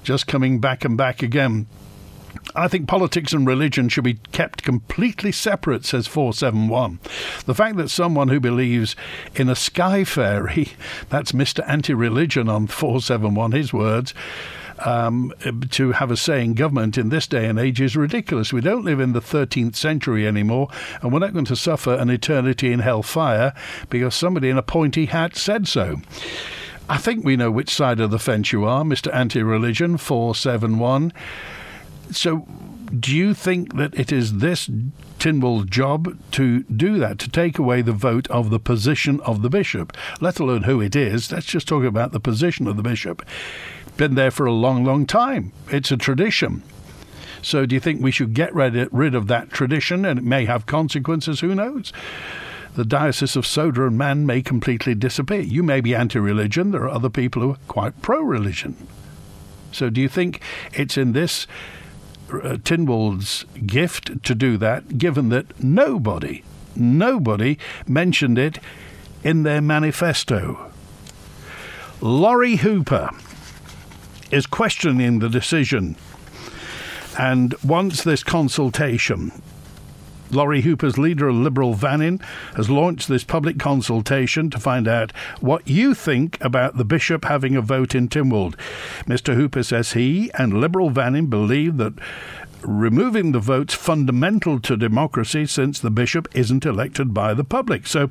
Just 0.02 0.26
coming 0.26 0.60
back 0.60 0.84
and 0.84 0.96
back 0.96 1.22
again. 1.22 1.66
I 2.54 2.68
think 2.68 2.88
politics 2.88 3.32
and 3.32 3.46
religion 3.46 3.88
should 3.88 4.04
be 4.04 4.14
kept 4.32 4.62
completely 4.62 5.32
separate, 5.32 5.84
says 5.84 6.06
471. 6.06 6.98
The 7.46 7.54
fact 7.54 7.76
that 7.76 7.90
someone 7.90 8.28
who 8.28 8.40
believes 8.40 8.96
in 9.34 9.48
a 9.48 9.56
sky 9.56 10.04
fairy, 10.04 10.68
that's 11.08 11.32
Mr. 11.32 11.66
Anti 11.68 11.94
Religion 11.94 12.48
on 12.48 12.66
471, 12.66 13.52
his 13.52 13.72
words, 13.72 14.14
um, 14.84 15.32
to 15.70 15.92
have 15.92 16.10
a 16.10 16.16
say 16.16 16.42
in 16.42 16.54
government 16.54 16.96
in 16.96 17.10
this 17.10 17.26
day 17.26 17.46
and 17.46 17.58
age 17.58 17.80
is 17.80 17.96
ridiculous. 17.96 18.52
We 18.52 18.60
don't 18.60 18.84
live 18.84 19.00
in 19.00 19.12
the 19.12 19.20
13th 19.20 19.76
century 19.76 20.26
anymore, 20.26 20.68
and 21.02 21.12
we're 21.12 21.18
not 21.18 21.32
going 21.32 21.44
to 21.46 21.56
suffer 21.56 21.94
an 21.94 22.10
eternity 22.10 22.72
in 22.72 22.80
hellfire 22.80 23.54
because 23.90 24.14
somebody 24.14 24.48
in 24.48 24.58
a 24.58 24.62
pointy 24.62 25.06
hat 25.06 25.36
said 25.36 25.68
so. 25.68 26.00
I 26.88 26.96
think 26.96 27.24
we 27.24 27.36
know 27.36 27.50
which 27.50 27.72
side 27.72 28.00
of 28.00 28.10
the 28.10 28.18
fence 28.18 28.52
you 28.52 28.64
are, 28.64 28.82
Mr. 28.82 29.14
Anti 29.14 29.42
Religion 29.42 29.96
471. 29.96 31.12
So, 32.12 32.46
do 32.98 33.14
you 33.14 33.34
think 33.34 33.76
that 33.76 33.94
it 33.94 34.10
is 34.10 34.38
this 34.38 34.68
Tynwald's 35.18 35.70
job 35.70 36.18
to 36.32 36.64
do 36.64 36.98
that, 36.98 37.18
to 37.20 37.30
take 37.30 37.58
away 37.58 37.82
the 37.82 37.92
vote 37.92 38.28
of 38.28 38.50
the 38.50 38.58
position 38.58 39.20
of 39.20 39.42
the 39.42 39.50
bishop, 39.50 39.96
let 40.20 40.40
alone 40.40 40.64
who 40.64 40.80
it 40.80 40.96
is? 40.96 41.30
Let's 41.30 41.46
just 41.46 41.68
talk 41.68 41.84
about 41.84 42.12
the 42.12 42.20
position 42.20 42.66
of 42.66 42.76
the 42.76 42.82
bishop. 42.82 43.24
Been 43.96 44.14
there 44.14 44.30
for 44.30 44.46
a 44.46 44.52
long, 44.52 44.84
long 44.84 45.06
time. 45.06 45.52
It's 45.68 45.92
a 45.92 45.96
tradition. 45.96 46.62
So, 47.42 47.64
do 47.64 47.74
you 47.74 47.80
think 47.80 48.02
we 48.02 48.10
should 48.10 48.34
get 48.34 48.54
rid, 48.54 49.14
of 49.14 49.26
that 49.28 49.50
tradition 49.50 50.04
and 50.04 50.18
it 50.18 50.24
may 50.24 50.44
have 50.44 50.66
consequences? 50.66 51.40
Who 51.40 51.54
knows? 51.54 51.92
The 52.74 52.84
Diocese 52.84 53.36
of 53.36 53.46
Sodor 53.46 53.86
and 53.86 53.98
Man 53.98 54.26
may 54.26 54.42
completely 54.42 54.94
disappear. 54.94 55.40
You 55.40 55.62
may 55.62 55.80
be 55.80 55.94
anti 55.94 56.18
religion, 56.18 56.70
there 56.70 56.82
are 56.82 56.90
other 56.90 57.10
people 57.10 57.42
who 57.42 57.50
are 57.52 57.58
quite 57.68 58.00
pro 58.02 58.20
religion. 58.20 58.76
So, 59.72 59.90
do 59.90 60.00
you 60.00 60.08
think 60.08 60.40
it's 60.72 60.96
in 60.96 61.12
this 61.12 61.46
uh, 62.32 62.58
Tynwald's 62.62 63.44
gift 63.66 64.22
to 64.24 64.34
do 64.34 64.56
that, 64.58 64.98
given 64.98 65.28
that 65.30 65.62
nobody, 65.62 66.42
nobody 66.76 67.58
mentioned 67.86 68.38
it 68.38 68.58
in 69.22 69.42
their 69.42 69.60
manifesto. 69.60 70.70
Lawrie 72.00 72.56
Hooper 72.56 73.10
is 74.30 74.46
questioning 74.46 75.18
the 75.18 75.28
decision 75.28 75.96
and 77.18 77.54
wants 77.62 78.04
this 78.04 78.22
consultation. 78.22 79.32
Lawrie 80.30 80.62
Hooper's 80.62 80.98
leader 80.98 81.32
Liberal 81.32 81.74
Vannin 81.74 82.20
has 82.56 82.70
launched 82.70 83.08
this 83.08 83.24
public 83.24 83.58
consultation 83.58 84.50
to 84.50 84.58
find 84.58 84.86
out 84.86 85.12
what 85.40 85.68
you 85.68 85.94
think 85.94 86.38
about 86.40 86.76
the 86.76 86.84
bishop 86.84 87.24
having 87.24 87.56
a 87.56 87.60
vote 87.60 87.94
in 87.94 88.08
Tynwald. 88.08 88.54
Mr. 89.06 89.34
Hooper 89.34 89.62
says 89.62 89.92
he 89.92 90.30
and 90.34 90.60
Liberal 90.60 90.90
Vannin 90.90 91.26
believe 91.26 91.76
that 91.78 91.94
removing 92.62 93.32
the 93.32 93.40
vote's 93.40 93.74
fundamental 93.74 94.60
to 94.60 94.76
democracy 94.76 95.46
since 95.46 95.80
the 95.80 95.90
bishop 95.90 96.28
isn't 96.34 96.66
elected 96.66 97.14
by 97.14 97.34
the 97.34 97.44
public. 97.44 97.86
So 97.86 98.10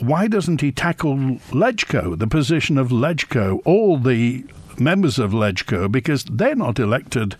why 0.00 0.26
doesn't 0.26 0.60
he 0.60 0.72
tackle 0.72 1.16
Legco, 1.50 2.18
the 2.18 2.26
position 2.26 2.76
of 2.78 2.88
Legco, 2.88 3.60
all 3.64 3.98
the 3.98 4.44
members 4.78 5.18
of 5.18 5.30
Legco, 5.32 5.90
because 5.90 6.24
they're 6.24 6.56
not 6.56 6.78
elected 6.78 7.36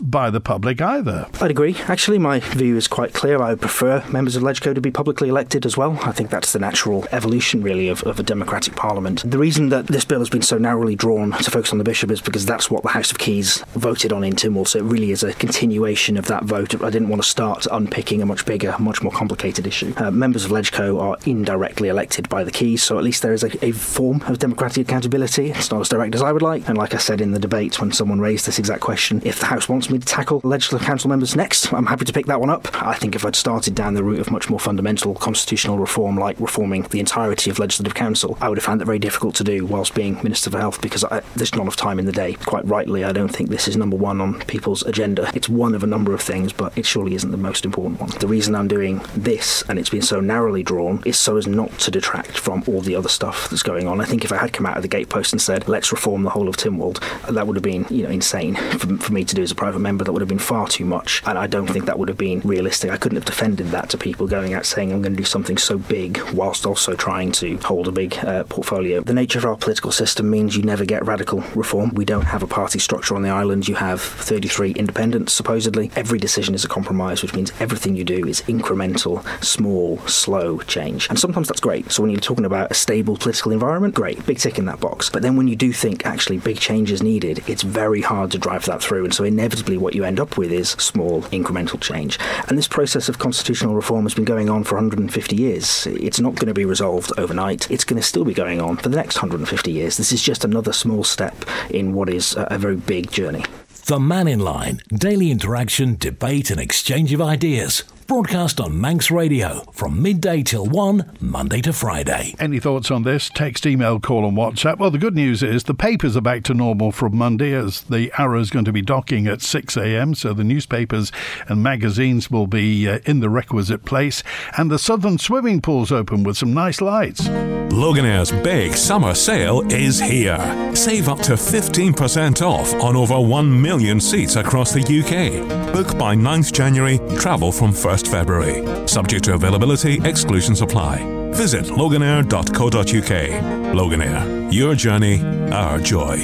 by 0.00 0.30
the 0.30 0.40
public 0.40 0.80
either. 0.80 1.28
I'd 1.40 1.50
agree. 1.50 1.76
Actually, 1.88 2.18
my 2.18 2.40
view 2.40 2.76
is 2.76 2.88
quite 2.88 3.14
clear. 3.14 3.40
I 3.40 3.50
would 3.50 3.60
prefer 3.60 4.04
members 4.10 4.36
of 4.36 4.42
Legco 4.42 4.74
to 4.74 4.80
be 4.80 4.90
publicly 4.90 5.28
elected 5.28 5.66
as 5.66 5.76
well. 5.76 5.98
I 6.02 6.12
think 6.12 6.30
that's 6.30 6.52
the 6.52 6.58
natural 6.58 7.06
evolution, 7.12 7.62
really, 7.62 7.88
of, 7.88 8.02
of 8.04 8.18
a 8.18 8.22
democratic 8.22 8.76
parliament. 8.76 9.22
The 9.28 9.38
reason 9.38 9.68
that 9.70 9.86
this 9.86 10.04
bill 10.04 10.18
has 10.20 10.30
been 10.30 10.42
so 10.42 10.58
narrowly 10.58 10.96
drawn 10.96 11.32
to 11.32 11.50
focus 11.50 11.72
on 11.72 11.78
the 11.78 11.84
bishop 11.84 12.10
is 12.10 12.20
because 12.20 12.46
that's 12.46 12.70
what 12.70 12.82
the 12.82 12.90
House 12.90 13.10
of 13.10 13.18
Keys 13.18 13.64
voted 13.74 14.12
on 14.12 14.24
in 14.24 14.34
Tynwald, 14.34 14.68
so 14.68 14.78
it 14.78 14.84
really 14.84 15.10
is 15.10 15.22
a 15.22 15.32
continuation 15.34 16.16
of 16.16 16.26
that 16.26 16.44
vote. 16.44 16.74
I 16.82 16.90
didn't 16.90 17.08
want 17.08 17.22
to 17.22 17.28
start 17.28 17.66
unpicking 17.70 18.22
a 18.22 18.26
much 18.26 18.44
bigger, 18.46 18.74
much 18.78 19.02
more 19.02 19.12
complicated 19.12 19.66
issue. 19.66 19.92
Uh, 19.96 20.10
members 20.10 20.44
of 20.44 20.50
Legco 20.50 21.00
are 21.00 21.16
indirectly 21.24 21.88
elected 21.88 22.28
by 22.28 22.44
the 22.44 22.50
Keys, 22.50 22.82
so 22.82 22.98
at 22.98 23.04
least 23.04 23.22
there 23.22 23.32
is 23.32 23.42
a, 23.42 23.64
a 23.64 23.72
form 23.72 24.22
of 24.22 24.38
democratic 24.38 24.88
accountability. 24.88 25.50
It's 25.50 25.70
not 25.70 25.80
as 25.80 25.88
direct 25.88 26.14
as 26.14 26.22
I 26.22 26.32
would 26.32 26.42
like, 26.42 26.68
and 26.68 26.76
like 26.76 26.94
I 26.94 26.98
said 26.98 27.20
in 27.20 27.32
the 27.32 27.38
debate 27.38 27.80
when 27.80 27.92
someone 27.92 28.20
raised 28.20 28.46
this 28.46 28.58
exact 28.58 28.80
question, 28.80 29.22
if 29.24 29.40
the 29.40 29.46
House 29.46 29.68
wants 29.68 29.85
wants 29.86 29.92
me 29.92 29.98
to 30.04 30.14
tackle 30.14 30.40
legislative 30.42 30.84
council 30.84 31.08
members 31.08 31.36
next, 31.36 31.72
I'm 31.72 31.86
happy 31.86 32.04
to 32.04 32.12
pick 32.12 32.26
that 32.26 32.40
one 32.40 32.50
up. 32.50 32.68
I 32.82 32.94
think 32.94 33.14
if 33.14 33.24
I'd 33.24 33.36
started 33.36 33.76
down 33.76 33.94
the 33.94 34.02
route 34.02 34.18
of 34.18 34.32
much 34.32 34.50
more 34.50 34.58
fundamental 34.58 35.14
constitutional 35.14 35.78
reform, 35.78 36.18
like 36.18 36.40
reforming 36.40 36.82
the 36.90 36.98
entirety 36.98 37.50
of 37.50 37.60
legislative 37.60 37.94
council, 37.94 38.36
I 38.40 38.48
would 38.48 38.58
have 38.58 38.64
found 38.64 38.82
it 38.82 38.84
very 38.84 38.98
difficult 38.98 39.36
to 39.36 39.44
do 39.44 39.64
whilst 39.64 39.94
being 39.94 40.16
Minister 40.24 40.50
for 40.50 40.58
Health 40.58 40.80
because 40.80 41.04
I, 41.04 41.22
there's 41.36 41.54
not 41.54 41.62
enough 41.62 41.76
time 41.76 42.00
in 42.00 42.06
the 42.06 42.12
day. 42.12 42.34
Quite 42.34 42.66
rightly, 42.66 43.04
I 43.04 43.12
don't 43.12 43.28
think 43.28 43.48
this 43.48 43.68
is 43.68 43.76
number 43.76 43.96
one 43.96 44.20
on 44.20 44.40
people's 44.40 44.82
agenda. 44.82 45.30
It's 45.34 45.48
one 45.48 45.74
of 45.74 45.84
a 45.84 45.86
number 45.86 46.12
of 46.12 46.20
things, 46.20 46.52
but 46.52 46.76
it 46.76 46.84
surely 46.84 47.14
isn't 47.14 47.30
the 47.30 47.36
most 47.36 47.64
important 47.64 48.00
one. 48.00 48.10
The 48.18 48.26
reason 48.26 48.56
I'm 48.56 48.68
doing 48.68 49.02
this, 49.14 49.62
and 49.68 49.78
it's 49.78 49.90
been 49.90 50.02
so 50.02 50.18
narrowly 50.18 50.64
drawn, 50.64 51.00
is 51.06 51.16
so 51.16 51.36
as 51.36 51.46
not 51.46 51.70
to 51.80 51.92
detract 51.92 52.38
from 52.38 52.64
all 52.66 52.80
the 52.80 52.96
other 52.96 53.08
stuff 53.08 53.48
that's 53.50 53.62
going 53.62 53.86
on. 53.86 54.00
I 54.00 54.04
think 54.04 54.24
if 54.24 54.32
I 54.32 54.36
had 54.36 54.52
come 54.52 54.66
out 54.66 54.76
of 54.76 54.82
the 54.82 54.88
gatepost 54.88 55.32
and 55.32 55.40
said, 55.40 55.68
let's 55.68 55.92
reform 55.92 56.24
the 56.24 56.30
whole 56.30 56.48
of 56.48 56.56
Tynwald, 56.56 56.98
that 57.32 57.46
would 57.46 57.54
have 57.54 57.62
been, 57.62 57.86
you 57.88 58.02
know, 58.02 58.10
insane 58.10 58.56
for, 58.78 58.96
for 58.96 59.12
me 59.12 59.24
to 59.24 59.34
do 59.34 59.42
as 59.42 59.52
a 59.52 59.54
private 59.54 59.75
member 59.78 60.04
that 60.04 60.12
would 60.12 60.22
have 60.22 60.28
been 60.28 60.38
far 60.38 60.66
too 60.68 60.84
much, 60.84 61.22
and 61.26 61.38
I 61.38 61.46
don't 61.46 61.66
think 61.66 61.86
that 61.86 61.98
would 61.98 62.08
have 62.08 62.18
been 62.18 62.40
realistic. 62.40 62.90
I 62.90 62.96
couldn't 62.96 63.16
have 63.16 63.24
defended 63.24 63.68
that 63.68 63.90
to 63.90 63.98
people 63.98 64.26
going 64.26 64.54
out 64.54 64.66
saying 64.66 64.92
I'm 64.92 65.02
going 65.02 65.14
to 65.14 65.22
do 65.22 65.24
something 65.24 65.58
so 65.58 65.78
big 65.78 66.20
whilst 66.30 66.66
also 66.66 66.94
trying 66.94 67.32
to 67.32 67.56
hold 67.58 67.88
a 67.88 67.92
big 67.92 68.16
uh, 68.18 68.44
portfolio. 68.44 69.00
The 69.00 69.14
nature 69.14 69.38
of 69.38 69.44
our 69.44 69.56
political 69.56 69.92
system 69.92 70.30
means 70.30 70.56
you 70.56 70.62
never 70.62 70.84
get 70.84 71.04
radical 71.04 71.40
reform. 71.54 71.90
We 71.94 72.04
don't 72.04 72.26
have 72.26 72.42
a 72.42 72.46
party 72.46 72.78
structure 72.78 73.14
on 73.14 73.22
the 73.22 73.30
island. 73.30 73.68
You 73.68 73.74
have 73.74 74.00
33 74.00 74.72
independents, 74.72 75.32
supposedly. 75.32 75.90
Every 75.96 76.18
decision 76.18 76.54
is 76.54 76.64
a 76.64 76.68
compromise, 76.68 77.22
which 77.22 77.34
means 77.34 77.52
everything 77.58 77.96
you 77.96 78.04
do 78.04 78.26
is 78.26 78.42
incremental, 78.42 79.24
small, 79.44 79.98
slow 80.06 80.58
change. 80.60 81.08
And 81.08 81.18
sometimes 81.18 81.48
that's 81.48 81.60
great. 81.60 81.90
So 81.90 82.02
when 82.02 82.10
you're 82.12 82.20
talking 82.20 82.44
about 82.44 82.70
a 82.70 82.74
stable 82.74 83.16
political 83.16 83.50
environment, 83.50 83.94
great, 83.94 84.24
big 84.24 84.38
tick 84.38 84.58
in 84.58 84.66
that 84.66 84.78
box. 84.78 85.10
But 85.10 85.22
then 85.22 85.36
when 85.36 85.48
you 85.48 85.56
do 85.56 85.72
think 85.72 86.06
actually 86.06 86.38
big 86.38 86.60
change 86.60 86.92
is 86.92 87.02
needed, 87.02 87.42
it's 87.48 87.62
very 87.62 88.02
hard 88.02 88.30
to 88.30 88.38
drive 88.38 88.64
that 88.66 88.80
through. 88.80 89.04
And 89.04 89.12
so 89.12 89.24
inevitably 89.24 89.65
what 89.74 89.94
you 89.94 90.04
end 90.04 90.20
up 90.20 90.38
with 90.38 90.52
is 90.52 90.70
small, 90.70 91.22
incremental 91.22 91.80
change. 91.80 92.18
And 92.48 92.56
this 92.56 92.68
process 92.68 93.08
of 93.08 93.18
constitutional 93.18 93.74
reform 93.74 94.04
has 94.04 94.14
been 94.14 94.24
going 94.24 94.48
on 94.48 94.62
for 94.62 94.76
150 94.76 95.34
years. 95.34 95.86
It's 95.88 96.20
not 96.20 96.36
going 96.36 96.46
to 96.46 96.54
be 96.54 96.64
resolved 96.64 97.12
overnight. 97.18 97.68
It's 97.70 97.84
going 97.84 98.00
to 98.00 98.06
still 98.06 98.24
be 98.24 98.34
going 98.34 98.60
on 98.60 98.76
for 98.76 98.88
the 98.88 98.96
next 98.96 99.16
150 99.16 99.72
years. 99.72 99.96
This 99.96 100.12
is 100.12 100.22
just 100.22 100.44
another 100.44 100.72
small 100.72 101.02
step 101.02 101.34
in 101.70 101.94
what 101.94 102.08
is 102.08 102.36
a, 102.36 102.46
a 102.52 102.58
very 102.58 102.76
big 102.76 103.10
journey. 103.10 103.44
The 103.86 103.98
Mannin 103.98 104.40
Line, 104.40 104.82
daily 104.88 105.30
interaction, 105.30 105.96
debate, 105.96 106.50
and 106.50 106.60
exchange 106.60 107.12
of 107.12 107.20
ideas. 107.20 107.84
Broadcast 108.06 108.60
on 108.60 108.80
Manx 108.80 109.10
Radio 109.10 109.64
from 109.72 110.00
midday 110.00 110.42
till 110.42 110.64
1, 110.64 111.16
Monday 111.20 111.60
to 111.62 111.72
Friday. 111.72 112.36
Any 112.38 112.60
thoughts 112.60 112.88
on 112.92 113.02
this? 113.02 113.28
Text, 113.28 113.66
email, 113.66 113.98
call, 113.98 114.24
and 114.24 114.36
WhatsApp. 114.36 114.78
Well, 114.78 114.92
the 114.92 114.98
good 114.98 115.16
news 115.16 115.42
is 115.42 115.64
the 115.64 115.74
papers 115.74 116.16
are 116.16 116.20
back 116.20 116.44
to 116.44 116.54
normal 116.54 116.92
from 116.92 117.16
Monday 117.16 117.52
as 117.52 117.80
the 117.80 118.12
Arrow 118.16 118.38
is 118.38 118.50
going 118.50 118.64
to 118.64 118.72
be 118.72 118.80
docking 118.80 119.26
at 119.26 119.42
6 119.42 119.76
a.m. 119.76 120.14
So 120.14 120.32
the 120.32 120.44
newspapers 120.44 121.10
and 121.48 121.64
magazines 121.64 122.30
will 122.30 122.46
be 122.46 122.88
uh, 122.88 123.00
in 123.06 123.18
the 123.18 123.28
requisite 123.28 123.84
place. 123.84 124.22
And 124.56 124.70
the 124.70 124.78
Southern 124.78 125.18
swimming 125.18 125.60
pool's 125.60 125.90
open 125.90 126.22
with 126.22 126.36
some 126.36 126.54
nice 126.54 126.80
lights. 126.80 127.28
Loganair's 127.76 128.32
big 128.42 128.74
summer 128.74 129.14
sale 129.14 129.60
is 129.70 130.00
here. 130.00 130.38
Save 130.74 131.10
up 131.10 131.18
to 131.18 131.34
15% 131.34 132.40
off 132.40 132.72
on 132.82 132.96
over 132.96 133.20
1 133.20 133.62
million 133.62 134.00
seats 134.00 134.36
across 134.36 134.72
the 134.72 134.80
UK. 134.80 135.46
Book 135.74 135.98
by 135.98 136.14
9th 136.14 136.54
January, 136.54 136.98
travel 137.18 137.52
from 137.52 137.72
1st 137.72 138.08
February. 138.08 138.88
Subject 138.88 139.26
to 139.26 139.34
availability, 139.34 140.00
exclusions 140.08 140.62
apply. 140.62 141.04
Visit 141.32 141.66
loganair.co.uk. 141.66 143.74
Loganair, 143.74 144.50
your 144.50 144.74
journey, 144.74 145.22
our 145.52 145.78
joy. 145.78 146.16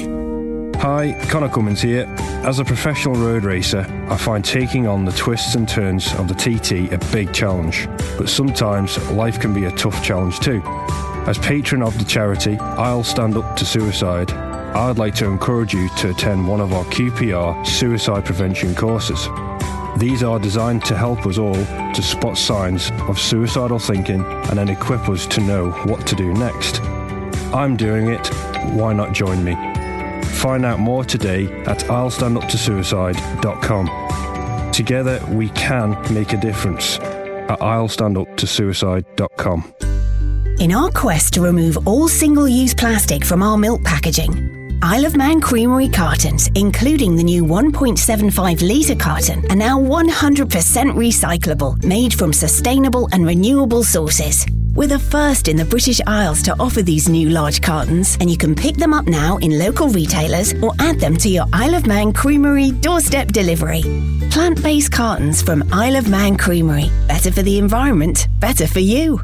Hi, 0.77 1.15
Connor 1.29 1.49
Cummins 1.49 1.83
here. 1.83 2.07
As 2.47 2.57
a 2.57 2.65
professional 2.65 3.13
road 3.13 3.43
racer, 3.43 3.85
I 4.09 4.17
find 4.17 4.43
taking 4.43 4.87
on 4.87 5.05
the 5.05 5.11
twists 5.11 5.53
and 5.53 5.69
turns 5.69 6.15
of 6.15 6.27
the 6.27 6.33
TT 6.33 6.91
a 6.91 6.97
big 7.11 7.31
challenge, 7.31 7.87
but 8.17 8.27
sometimes 8.27 8.97
life 9.11 9.39
can 9.39 9.53
be 9.53 9.65
a 9.65 9.71
tough 9.73 10.03
challenge 10.03 10.39
too. 10.39 10.63
As 11.25 11.37
patron 11.37 11.81
of 11.81 11.97
the 11.97 12.03
charity 12.03 12.57
I'll 12.57 13.03
Stand 13.03 13.37
Up 13.37 13.55
to 13.55 13.65
Suicide, 13.65 14.29
I'd 14.31 14.97
like 14.97 15.15
to 15.15 15.25
encourage 15.25 15.73
you 15.73 15.87
to 15.99 16.09
attend 16.09 16.45
one 16.45 16.59
of 16.59 16.73
our 16.73 16.83
QPR 16.85 17.65
suicide 17.65 18.25
prevention 18.25 18.75
courses. 18.75 19.29
These 19.97 20.21
are 20.21 20.37
designed 20.37 20.83
to 20.85 20.97
help 20.97 21.25
us 21.25 21.37
all 21.37 21.53
to 21.53 22.01
spot 22.01 22.37
signs 22.37 22.91
of 23.07 23.17
suicidal 23.17 23.79
thinking 23.79 24.25
and 24.25 24.57
then 24.57 24.67
equip 24.67 25.07
us 25.07 25.25
to 25.27 25.39
know 25.39 25.71
what 25.85 26.05
to 26.07 26.15
do 26.15 26.33
next. 26.33 26.81
I'm 27.53 27.77
doing 27.77 28.09
it, 28.09 28.27
why 28.73 28.91
not 28.91 29.13
join 29.13 29.45
me? 29.45 29.53
Find 30.25 30.65
out 30.65 30.79
more 30.79 31.05
today 31.05 31.47
at 31.63 31.85
I'llStandUpToSuicide.com. 31.85 34.71
Together 34.73 35.21
we 35.29 35.47
can 35.49 35.95
make 36.13 36.33
a 36.33 36.37
difference 36.37 36.99
at 36.99 37.59
I'llStandUpToSuicide.com. 37.59 39.92
In 40.63 40.71
our 40.71 40.89
quest 40.91 41.33
to 41.33 41.41
remove 41.41 41.85
all 41.85 42.07
single 42.07 42.47
use 42.47 42.73
plastic 42.73 43.25
from 43.25 43.43
our 43.43 43.57
milk 43.57 43.83
packaging, 43.83 44.79
Isle 44.81 45.05
of 45.05 45.17
Man 45.17 45.41
Creamery 45.41 45.89
cartons, 45.89 46.49
including 46.55 47.17
the 47.17 47.23
new 47.23 47.43
1.75 47.43 48.61
litre 48.65 48.95
carton, 48.95 49.45
are 49.51 49.57
now 49.57 49.77
100% 49.77 50.47
recyclable, 50.93 51.83
made 51.83 52.13
from 52.13 52.31
sustainable 52.31 53.09
and 53.11 53.25
renewable 53.25 53.83
sources. 53.83 54.45
We're 54.73 54.87
the 54.87 54.99
first 54.99 55.49
in 55.49 55.57
the 55.57 55.65
British 55.65 55.99
Isles 56.07 56.41
to 56.43 56.57
offer 56.57 56.81
these 56.81 57.09
new 57.09 57.27
large 57.27 57.61
cartons, 57.61 58.15
and 58.21 58.31
you 58.31 58.37
can 58.37 58.55
pick 58.55 58.77
them 58.77 58.93
up 58.93 59.05
now 59.05 59.35
in 59.39 59.59
local 59.59 59.89
retailers 59.89 60.53
or 60.63 60.71
add 60.79 60.97
them 60.97 61.17
to 61.17 61.27
your 61.27 61.45
Isle 61.51 61.75
of 61.75 61.87
Man 61.87 62.13
Creamery 62.13 62.71
doorstep 62.71 63.33
delivery. 63.33 63.81
Plant 64.31 64.63
based 64.63 64.93
cartons 64.93 65.41
from 65.41 65.67
Isle 65.73 65.97
of 65.97 66.07
Man 66.07 66.37
Creamery. 66.37 66.89
Better 67.09 67.33
for 67.33 67.41
the 67.41 67.57
environment, 67.57 68.29
better 68.39 68.65
for 68.65 68.79
you. 68.79 69.19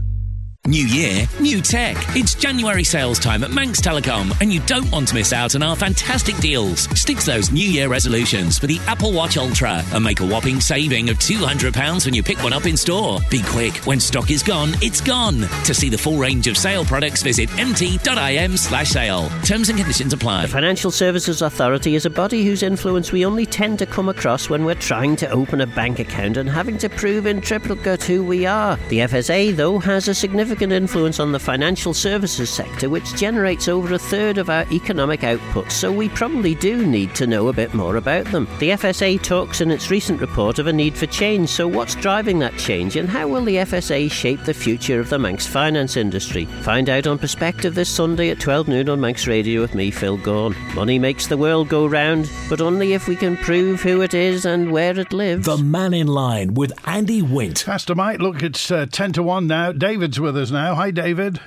New 0.68 0.86
year, 0.86 1.26
new 1.40 1.62
tech. 1.62 1.96
It's 2.10 2.36
January 2.36 2.84
sales 2.84 3.18
time 3.18 3.46
at 3.46 3.50
Manx 3.50 3.80
Telecom, 3.80 4.40
and 4.42 4.52
you 4.52 4.60
don't 4.68 4.92
want 4.92 5.08
to 5.08 5.16
miss 5.16 5.32
out 5.32 5.56
on 5.56 5.64
our 5.64 5.76
fantastic 5.76 6.36
deals. 6.38 6.82
Stick 7.00 7.18
to 7.20 7.26
those 7.26 7.50
New 7.50 7.68
Year 7.68 7.88
resolutions 7.88 8.60
for 8.60 8.68
the 8.68 8.78
Apple 8.86 9.14
Watch 9.14 9.38
Ultra 9.38 9.82
and 9.94 10.04
make 10.04 10.20
a 10.20 10.26
whopping 10.26 10.60
saving 10.60 11.10
of 11.10 11.18
£200 11.18 12.06
when 12.06 12.14
you 12.14 12.22
pick 12.22 12.44
one 12.44 12.52
up 12.52 12.66
in 12.66 12.76
store. 12.76 13.20
Be 13.32 13.42
quick, 13.42 13.74
when 13.86 14.02
stock 14.02 14.30
is 14.30 14.44
gone, 14.44 14.72
it's 14.82 15.00
gone. 15.00 15.40
To 15.64 15.74
see 15.74 15.88
the 15.90 15.98
full 15.98 16.18
range 16.20 16.46
of 16.46 16.58
sale 16.58 16.84
products, 16.84 17.24
visit 17.24 17.50
mt.im 17.56 18.58
slash 18.58 18.90
sale. 18.90 19.30
Terms 19.44 19.70
and 19.70 19.80
conditions 19.80 20.12
apply. 20.12 20.44
The 20.44 20.50
Financial 20.50 20.92
Services 20.92 21.42
Authority 21.42 21.96
is 21.96 22.06
a 22.06 22.12
body 22.12 22.46
whose 22.46 22.64
influence 22.64 23.14
we 23.14 23.26
only 23.26 23.46
tend 23.46 23.80
to 23.80 23.86
come 23.88 24.10
across 24.10 24.50
when 24.50 24.66
we're 24.66 24.76
trying 24.76 25.16
to 25.16 25.30
open 25.32 25.62
a 25.62 25.68
bank 25.68 26.00
account 26.00 26.36
and 26.36 26.50
having 26.50 26.78
to 26.80 26.90
prove 26.90 27.26
in 27.26 27.40
triplicate 27.40 28.04
who 28.04 28.24
we 28.24 28.46
are. 28.46 28.76
The 28.90 29.00
FSA, 29.00 29.56
though, 29.56 29.80
has 29.80 30.08
a 30.10 30.14
significant 30.14 30.59
influence 30.62 31.20
on 31.20 31.32
the 31.32 31.40
financial 31.40 31.94
services 31.94 32.50
sector, 32.50 32.90
which 32.90 33.16
generates 33.16 33.68
over 33.68 33.94
a 33.94 34.00
third 34.00 34.38
of 34.38 34.50
our 34.50 34.66
economic 34.72 35.24
output, 35.24 35.72
so 35.72 35.92
we 35.92 36.10
probably 36.10 36.56
do 36.56 36.86
need 36.86 37.16
to 37.16 37.28
know 37.28 37.48
a 37.48 37.54
bit 37.54 37.74
more 37.74 37.96
about 37.96 38.26
them. 38.26 38.48
The 38.60 38.72
FSA 38.72 39.22
talks 39.24 39.62
in 39.62 39.72
its 39.72 39.90
recent 39.90 40.22
report 40.22 40.60
of 40.60 40.68
a 40.68 40.74
need 40.74 40.96
for 40.96 41.06
change, 41.06 41.50
so 41.50 41.68
what's 41.68 41.96
driving 41.96 42.40
that 42.40 42.58
change 42.58 42.96
and 42.96 43.08
how 43.10 43.28
will 43.28 43.44
the 43.44 43.56
FSA 43.56 44.12
shape 44.12 44.44
the 44.44 44.54
future 44.54 45.00
of 45.00 45.10
the 45.10 45.18
Manx 45.18 45.48
finance 45.48 45.98
industry? 45.98 46.46
Find 46.64 46.90
out 46.90 47.08
on 47.08 47.18
Perspective 47.18 47.76
this 47.76 47.90
Sunday 47.90 48.30
at 48.30 48.40
12 48.40 48.68
noon 48.68 48.90
on 48.90 49.00
Manx 49.00 49.28
Radio 49.28 49.62
with 49.62 49.76
me, 49.76 49.92
Phil 49.92 50.18
Gorn. 50.18 50.56
Money 50.76 51.00
makes 51.00 51.28
the 51.28 51.38
world 51.38 51.70
go 51.70 51.86
round, 51.88 52.30
but 52.50 52.62
only 52.62 52.94
if 52.94 53.08
we 53.08 53.16
can 53.16 53.38
prove 53.38 53.82
who 53.82 54.02
it 54.02 54.14
is 54.14 54.46
and 54.46 54.72
where 54.72 55.00
it 55.00 55.14
lives. 55.14 55.46
The 55.46 55.58
Mannin 55.58 56.08
Line 56.08 56.54
with 56.54 56.74
Andy 56.88 57.22
Wint. 57.22 57.64
Pastor 57.66 57.96
Mike, 57.96 58.20
look, 58.20 58.44
it's 58.44 58.72
uh, 58.72 58.86
10 58.92 59.14
to 59.14 59.24
1 59.24 59.48
now. 59.48 59.72
David's 59.72 60.20
with 60.20 60.38
us 60.38 60.39
now. 60.48 60.76
Hi, 60.76 60.92
David. 60.92 61.40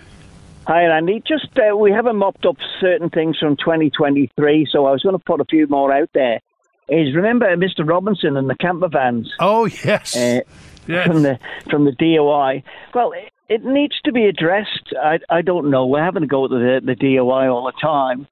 Hi, 0.66 0.84
Randy. 0.84 1.22
Just 1.26 1.49
uh, 1.59 1.76
we 1.76 1.90
haven't 1.90 2.16
mopped 2.16 2.47
up 2.47 2.57
certain 2.80 3.11
things 3.11 3.38
from 3.38 3.57
2023, 3.57 4.68
so 4.70 4.86
I 4.86 4.93
was 4.93 5.03
going 5.03 5.18
to 5.18 5.24
put 5.24 5.40
a 5.40 5.45
few 5.45 5.66
more 5.66 5.93
out 5.93 6.11
there. 6.14 6.40
Is 6.88 7.14
remember 7.14 7.47
Mr. 7.57 7.88
Robinson 7.88 8.36
and 8.36 8.49
the 8.49 8.55
camper 8.57 8.88
vans? 8.88 9.32
Oh 9.40 9.64
yes, 9.66 10.16
uh, 10.16 10.40
yes. 10.86 11.07
from 11.07 11.22
the 11.22 11.38
from 11.70 11.84
the 11.84 11.93
DOI. 11.93 12.62
Well, 12.95 13.12
it, 13.12 13.32
it 13.49 13.64
needs 13.64 13.99
to 14.05 14.12
be 14.12 14.26
addressed. 14.26 14.93
I 15.03 15.18
I 15.30 15.43
don't 15.43 15.70
know. 15.70 15.86
We're 15.86 16.05
having 16.05 16.22
to 16.22 16.28
go 16.28 16.47
to 16.47 16.55
the 16.55 16.80
the 16.84 16.95
DOI 16.95 17.49
all 17.49 17.64
the 17.64 17.80
time 17.80 18.26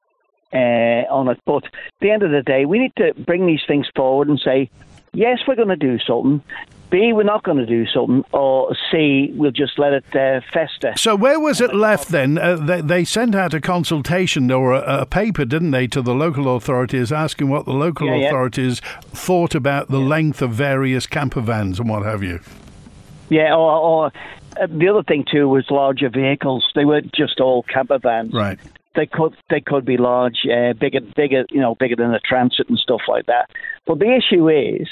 uh, 0.52 1.12
on 1.12 1.28
it, 1.28 1.40
but 1.46 1.64
at 1.64 1.72
the 2.00 2.10
end 2.10 2.22
of 2.22 2.30
the 2.30 2.42
day, 2.42 2.64
we 2.64 2.78
need 2.78 2.92
to 2.96 3.14
bring 3.14 3.46
these 3.46 3.62
things 3.66 3.86
forward 3.96 4.28
and 4.28 4.40
say, 4.44 4.70
yes, 5.12 5.38
we're 5.46 5.56
going 5.56 5.68
to 5.68 5.76
do 5.76 5.98
something. 6.06 6.42
B, 6.90 7.12
we're 7.12 7.22
not 7.22 7.44
going 7.44 7.58
to 7.58 7.66
do 7.66 7.86
something, 7.86 8.24
or 8.32 8.74
C, 8.90 9.32
we'll 9.34 9.52
just 9.52 9.78
let 9.78 9.92
it 9.92 10.04
uh, 10.14 10.40
fester. 10.52 10.92
So 10.96 11.14
where 11.14 11.38
was 11.38 11.60
it 11.60 11.74
left 11.74 12.08
then? 12.08 12.36
Uh, 12.36 12.56
they, 12.56 12.80
they 12.80 13.04
sent 13.04 13.34
out 13.34 13.54
a 13.54 13.60
consultation 13.60 14.50
or 14.50 14.72
a, 14.72 15.02
a, 15.02 15.06
paper, 15.06 15.44
didn't 15.44 15.70
they, 15.70 15.86
to 15.88 16.02
the 16.02 16.14
local 16.14 16.56
authorities 16.56 17.12
asking 17.12 17.48
what 17.48 17.64
the 17.64 17.72
local 17.72 18.08
Yeah, 18.08 18.16
yeah. 18.16 18.26
authorities 18.28 18.80
thought 18.80 19.54
about 19.54 19.88
the 19.88 19.98
length 19.98 20.42
of 20.42 20.52
various 20.52 21.06
camper 21.06 21.40
vans 21.40 21.78
and 21.78 21.88
what 21.88 22.04
have 22.04 22.22
you. 22.22 22.40
Yeah, 23.28 23.54
or, 23.54 23.72
or 23.76 24.06
uh, 24.60 24.66
the 24.66 24.88
other 24.88 25.02
thing 25.04 25.24
too 25.30 25.48
was 25.48 25.66
larger 25.70 26.10
vehicles. 26.10 26.66
They 26.74 26.84
weren't 26.84 27.12
just 27.14 27.40
all 27.40 27.62
camper 27.62 27.98
vans. 27.98 28.32
Right. 28.32 28.58
They 28.96 29.06
could 29.06 29.36
they 29.48 29.60
could 29.60 29.84
be 29.84 29.96
large, 29.96 30.40
uh, 30.52 30.72
bigger 30.72 31.00
bigger 31.00 31.44
you 31.50 31.60
know 31.60 31.76
bigger 31.76 31.94
than 31.94 32.12
a 32.12 32.18
transit 32.18 32.68
and 32.68 32.76
stuff 32.76 33.02
like 33.06 33.26
that. 33.26 33.48
But 33.86 34.00
the 34.00 34.16
issue 34.16 34.48
is 34.48 34.88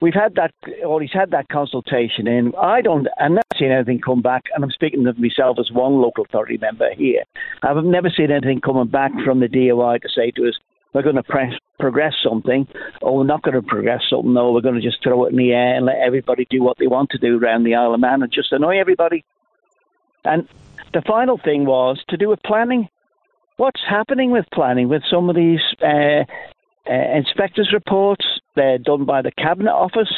we've 0.00 0.14
had 0.14 0.34
that 0.36 0.52
or 0.84 1.00
he's 1.00 1.12
had 1.12 1.30
that 1.30 1.48
consultation 1.48 2.26
in. 2.26 2.52
I 2.60 2.80
don't 2.80 3.06
I've 3.18 3.30
never 3.30 3.42
seen 3.58 3.70
anything 3.70 4.00
come 4.00 4.22
back, 4.22 4.44
and 4.54 4.64
I'm 4.64 4.70
speaking 4.70 5.06
of 5.06 5.18
myself 5.18 5.58
as 5.58 5.70
one 5.70 6.00
local 6.00 6.24
authority 6.24 6.58
member 6.58 6.92
here. 6.94 7.24
I've 7.62 7.84
never 7.84 8.10
seen 8.10 8.30
anything 8.30 8.60
coming 8.60 8.88
back 8.88 9.12
from 9.24 9.40
the 9.40 9.48
DOI 9.48 9.98
to 9.98 10.08
say 10.08 10.30
to 10.32 10.48
us. 10.48 10.58
We're 10.92 11.02
going 11.02 11.16
to 11.16 11.22
press, 11.22 11.52
progress 11.78 12.14
something, 12.20 12.66
or 13.00 13.18
we're 13.18 13.24
not 13.24 13.42
going 13.42 13.54
to 13.54 13.62
progress 13.62 14.02
something, 14.10 14.36
or 14.36 14.52
we're 14.52 14.60
going 14.60 14.74
to 14.74 14.80
just 14.80 15.00
throw 15.04 15.24
it 15.24 15.30
in 15.30 15.36
the 15.36 15.52
air 15.52 15.76
and 15.76 15.86
let 15.86 15.98
everybody 15.98 16.48
do 16.50 16.64
what 16.64 16.78
they 16.78 16.88
want 16.88 17.10
to 17.10 17.18
do 17.18 17.38
around 17.38 17.62
the 17.62 17.76
Isle 17.76 17.94
of 17.94 18.00
Man 18.00 18.22
and 18.22 18.32
just 18.32 18.50
annoy 18.50 18.80
everybody. 18.80 19.24
And 20.24 20.48
the 20.92 21.02
final 21.02 21.38
thing 21.38 21.64
was 21.64 22.02
to 22.08 22.16
do 22.16 22.28
with 22.28 22.42
planning. 22.42 22.88
What's 23.56 23.80
happening 23.88 24.32
with 24.32 24.46
planning 24.52 24.88
with 24.88 25.02
some 25.08 25.30
of 25.30 25.36
these 25.36 25.60
uh, 25.80 26.24
uh, 26.90 27.16
inspectors' 27.16 27.70
reports? 27.72 28.24
Uh, 28.60 28.78
done 28.78 29.04
by 29.04 29.22
the 29.22 29.32
Cabinet 29.32 29.72
Office. 29.72 30.12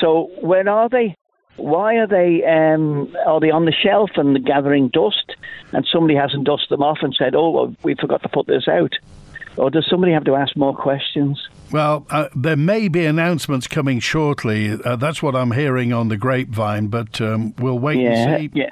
So 0.00 0.30
where 0.40 0.68
are 0.68 0.88
they? 0.88 1.16
Why 1.56 1.96
are 1.96 2.06
they? 2.06 2.42
Um, 2.44 3.14
are 3.26 3.40
they 3.40 3.50
on 3.50 3.64
the 3.64 3.72
shelf 3.72 4.10
and 4.16 4.44
gathering 4.44 4.88
dust? 4.88 5.34
And 5.72 5.86
somebody 5.92 6.14
hasn't 6.14 6.44
dusted 6.44 6.70
them 6.70 6.82
off 6.82 6.98
and 7.02 7.14
said, 7.16 7.34
"Oh, 7.34 7.50
well, 7.50 7.76
we 7.82 7.94
forgot 7.94 8.22
to 8.22 8.28
put 8.28 8.46
this 8.46 8.66
out." 8.68 8.92
Or 9.56 9.70
does 9.70 9.86
somebody 9.88 10.12
have 10.12 10.24
to 10.24 10.34
ask 10.34 10.56
more 10.56 10.74
questions? 10.74 11.48
Well, 11.70 12.06
uh, 12.10 12.28
there 12.34 12.56
may 12.56 12.88
be 12.88 13.06
announcements 13.06 13.68
coming 13.68 14.00
shortly. 14.00 14.72
Uh, 14.72 14.96
that's 14.96 15.22
what 15.22 15.36
I'm 15.36 15.52
hearing 15.52 15.92
on 15.92 16.08
the 16.08 16.16
grapevine, 16.16 16.88
but 16.88 17.20
um, 17.20 17.54
we'll 17.58 17.78
wait 17.78 18.00
yeah, 18.00 18.10
and 18.10 18.52
see. 18.52 18.58
yeah. 18.58 18.70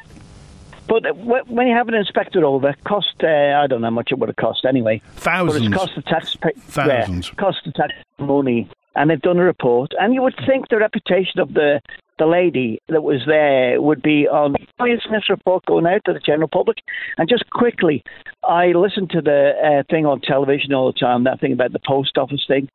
But 0.88 1.07
uh, 1.07 1.14
when 1.14 1.68
you 1.68 1.74
have 1.74 1.88
an 1.88 1.94
inspector 1.94 2.44
over, 2.44 2.74
cost 2.84 3.14
uh, 3.22 3.26
I 3.26 3.66
don't 3.68 3.80
know 3.80 3.86
how 3.86 3.90
much 3.90 4.11
it 4.11 4.18
would 4.18 4.28
have 4.28 4.36
cost 4.36 4.64
anyway. 4.64 5.00
Thousands. 5.14 5.68
But 5.68 5.72
it's 5.72 5.76
cost 5.76 5.94
the 5.94 6.03
taxpayer 6.03 6.53
Thousands. 6.59 7.28
Yeah, 7.28 7.34
cost 7.34 7.59
the 7.64 7.72
tax 7.72 7.92
money, 8.18 8.68
and 8.95 9.11
they've 9.11 9.20
done 9.20 9.38
a 9.38 9.45
report. 9.45 9.93
And 9.99 10.14
you 10.14 10.22
would 10.22 10.38
think 10.47 10.68
the 10.68 10.78
reputation 10.78 11.40
of 11.40 11.55
the 11.55 11.80
the 12.18 12.26
lady 12.26 12.80
that 12.88 13.03
was 13.03 13.22
there 13.26 13.80
would 13.80 14.03
be 14.03 14.28
on. 14.28 14.55
Why 14.76 14.90
isn't 14.90 15.11
this 15.11 15.30
report 15.30 15.64
going 15.66 15.86
out 15.86 16.03
to 16.05 16.12
the 16.12 16.20
general 16.20 16.49
public? 16.49 16.78
And 17.18 17.28
just 17.28 17.49
quickly, 17.51 18.05
I 18.45 18.66
listen 18.66 19.09
to 19.09 19.20
the 19.20 19.53
uh, 19.62 19.82
thing 19.90 20.07
on 20.07 20.20
television 20.20 20.72
all 20.72 20.93
the 20.93 20.99
time. 20.99 21.24
That 21.24 21.40
thing 21.40 21.53
about 21.53 21.72
the 21.72 21.80
post 21.84 22.18
office 22.18 22.45
thing. 22.47 22.68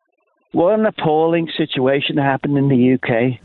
What 0.51 0.79
an 0.79 0.85
appalling 0.85 1.49
situation 1.55 2.17
happened 2.17 2.57
in 2.57 2.67
the 2.69 2.93
UK. 2.93 3.39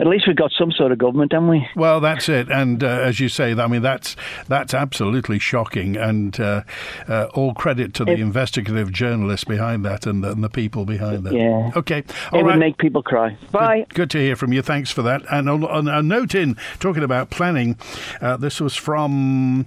At 0.00 0.08
least 0.08 0.26
we've 0.26 0.34
got 0.36 0.50
some 0.58 0.72
sort 0.72 0.90
of 0.90 0.98
government, 0.98 1.32
haven't 1.32 1.48
we? 1.48 1.68
Well, 1.76 2.00
that's 2.00 2.28
it, 2.28 2.50
and 2.50 2.82
uh, 2.82 2.86
as 2.88 3.20
you 3.20 3.28
say, 3.28 3.52
I 3.52 3.66
mean 3.68 3.82
that's 3.82 4.16
that's 4.48 4.74
absolutely 4.74 5.38
shocking, 5.38 5.96
and 5.96 6.38
uh, 6.40 6.62
uh, 7.06 7.26
all 7.34 7.54
credit 7.54 7.94
to 7.94 8.04
the 8.04 8.12
It- 8.12 8.20
investigative 8.20 8.90
journalists 8.92 9.44
behind 9.44 9.84
that 9.84 10.04
and 10.06 10.24
the, 10.24 10.32
and 10.32 10.42
the 10.42 10.48
people 10.48 10.84
behind 10.84 11.24
that. 11.24 11.32
Yeah. 11.34 11.70
Okay. 11.76 11.98
It 11.98 12.12
All 12.32 12.44
would 12.44 12.56
make 12.58 12.78
people 12.78 13.02
cry. 13.02 13.36
Bye. 13.52 13.80
Good, 13.90 13.94
good 13.94 14.10
to 14.10 14.18
hear 14.18 14.34
from 14.36 14.52
you. 14.52 14.62
Thanks 14.62 14.90
for 14.90 15.02
that. 15.02 15.22
And 15.30 15.48
on 15.48 15.86
a 15.88 16.02
note 16.02 16.34
in 16.34 16.56
talking 16.80 17.04
about 17.04 17.30
planning, 17.30 17.76
uh, 18.20 18.36
this 18.36 18.60
was 18.60 18.74
from 18.74 19.66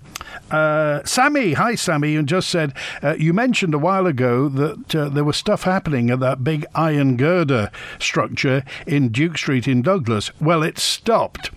uh, 0.51 1.03
Sammy. 1.05 1.53
Hi, 1.53 1.75
Sammy. 1.75 2.11
You 2.11 2.23
just 2.23 2.49
said 2.49 2.73
uh, 3.01 3.15
you 3.17 3.33
mentioned 3.33 3.73
a 3.73 3.79
while 3.79 4.05
ago 4.05 4.49
that 4.49 4.95
uh, 4.95 5.07
there 5.09 5.23
was 5.23 5.37
stuff 5.37 5.63
happening 5.63 6.09
at 6.09 6.19
that 6.19 6.43
big 6.43 6.65
iron 6.75 7.15
girder 7.15 7.71
structure 7.99 8.63
in 8.85 9.09
Duke 9.09 9.37
Street 9.37 9.67
in 9.67 9.81
Douglas. 9.81 10.16
Well, 10.39 10.63
it 10.63 10.77
stopped. 10.79 11.51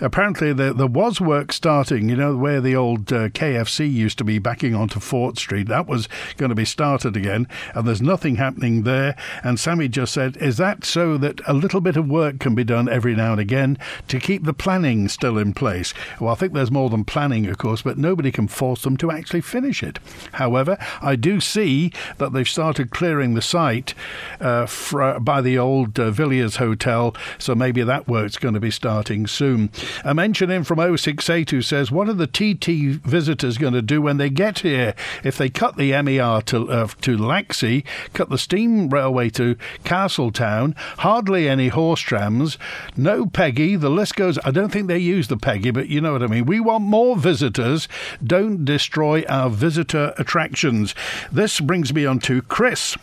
Apparently, 0.00 0.52
there, 0.52 0.72
there 0.72 0.86
was 0.86 1.20
work 1.20 1.52
starting, 1.52 2.08
you 2.08 2.16
know, 2.16 2.36
where 2.36 2.60
the 2.60 2.76
old 2.76 3.12
uh, 3.12 3.28
KFC 3.30 3.90
used 3.90 4.18
to 4.18 4.24
be 4.24 4.38
backing 4.38 4.74
onto 4.74 5.00
Fort 5.00 5.38
Street. 5.38 5.68
That 5.68 5.86
was 5.86 6.08
going 6.36 6.50
to 6.50 6.54
be 6.54 6.64
started 6.64 7.16
again, 7.16 7.48
and 7.74 7.86
there's 7.86 8.02
nothing 8.02 8.36
happening 8.36 8.82
there. 8.82 9.16
And 9.42 9.58
Sammy 9.58 9.88
just 9.88 10.12
said, 10.12 10.36
Is 10.36 10.58
that 10.58 10.84
so 10.84 11.16
that 11.18 11.40
a 11.46 11.54
little 11.54 11.80
bit 11.80 11.96
of 11.96 12.08
work 12.08 12.38
can 12.38 12.54
be 12.54 12.64
done 12.64 12.88
every 12.88 13.14
now 13.14 13.32
and 13.32 13.40
again 13.40 13.78
to 14.08 14.20
keep 14.20 14.44
the 14.44 14.52
planning 14.52 15.08
still 15.08 15.38
in 15.38 15.54
place? 15.54 15.94
Well, 16.20 16.32
I 16.32 16.36
think 16.36 16.52
there's 16.52 16.70
more 16.70 16.90
than 16.90 17.04
planning, 17.04 17.46
of 17.46 17.58
course, 17.58 17.82
but 17.82 17.98
nobody 17.98 18.30
can 18.30 18.48
force 18.48 18.82
them 18.82 18.96
to 18.98 19.10
actually 19.10 19.40
finish 19.40 19.82
it. 19.82 19.98
However, 20.32 20.76
I 21.00 21.16
do 21.16 21.40
see 21.40 21.92
that 22.18 22.32
they've 22.32 22.48
started 22.48 22.90
clearing 22.90 23.34
the 23.34 23.42
site 23.42 23.94
uh, 24.40 24.66
fr- 24.66 25.18
by 25.18 25.40
the 25.40 25.58
old 25.58 25.98
uh, 25.98 26.10
Villiers 26.10 26.56
Hotel, 26.56 27.14
so 27.38 27.54
maybe 27.54 27.82
that 27.82 28.08
work's 28.08 28.36
going 28.36 28.54
to 28.54 28.60
be 28.60 28.70
starting 28.70 29.26
soon. 29.26 29.70
A 30.04 30.14
mention 30.14 30.50
in 30.50 30.64
from 30.64 30.96
068 30.96 31.50
who 31.50 31.62
says, 31.62 31.90
What 31.90 32.08
are 32.08 32.14
the 32.14 32.26
TT 32.26 33.00
visitors 33.04 33.58
going 33.58 33.74
to 33.74 33.82
do 33.82 34.02
when 34.02 34.16
they 34.16 34.30
get 34.30 34.60
here? 34.60 34.94
If 35.24 35.38
they 35.38 35.48
cut 35.48 35.76
the 35.76 35.90
MER 36.02 36.42
to, 36.42 36.70
uh, 36.70 36.88
to 37.02 37.16
Laxey, 37.16 37.84
cut 38.12 38.28
the 38.28 38.38
steam 38.38 38.88
railway 38.88 39.30
to 39.30 39.56
Castletown, 39.84 40.74
hardly 40.98 41.48
any 41.48 41.68
horse 41.68 42.00
trams, 42.00 42.58
no 42.96 43.26
Peggy, 43.26 43.76
the 43.76 43.90
list 43.90 44.16
goes. 44.16 44.38
I 44.44 44.50
don't 44.50 44.70
think 44.70 44.88
they 44.88 44.98
use 44.98 45.28
the 45.28 45.36
Peggy, 45.36 45.70
but 45.70 45.88
you 45.88 46.00
know 46.00 46.12
what 46.12 46.22
I 46.22 46.26
mean. 46.26 46.46
We 46.46 46.60
want 46.60 46.84
more 46.84 47.16
visitors. 47.16 47.88
Don't 48.22 48.64
destroy 48.64 49.24
our 49.28 49.50
visitor 49.50 50.14
attractions. 50.18 50.94
This 51.30 51.60
brings 51.60 51.92
me 51.92 52.06
on 52.06 52.18
to 52.20 52.42
Chris 52.42 52.96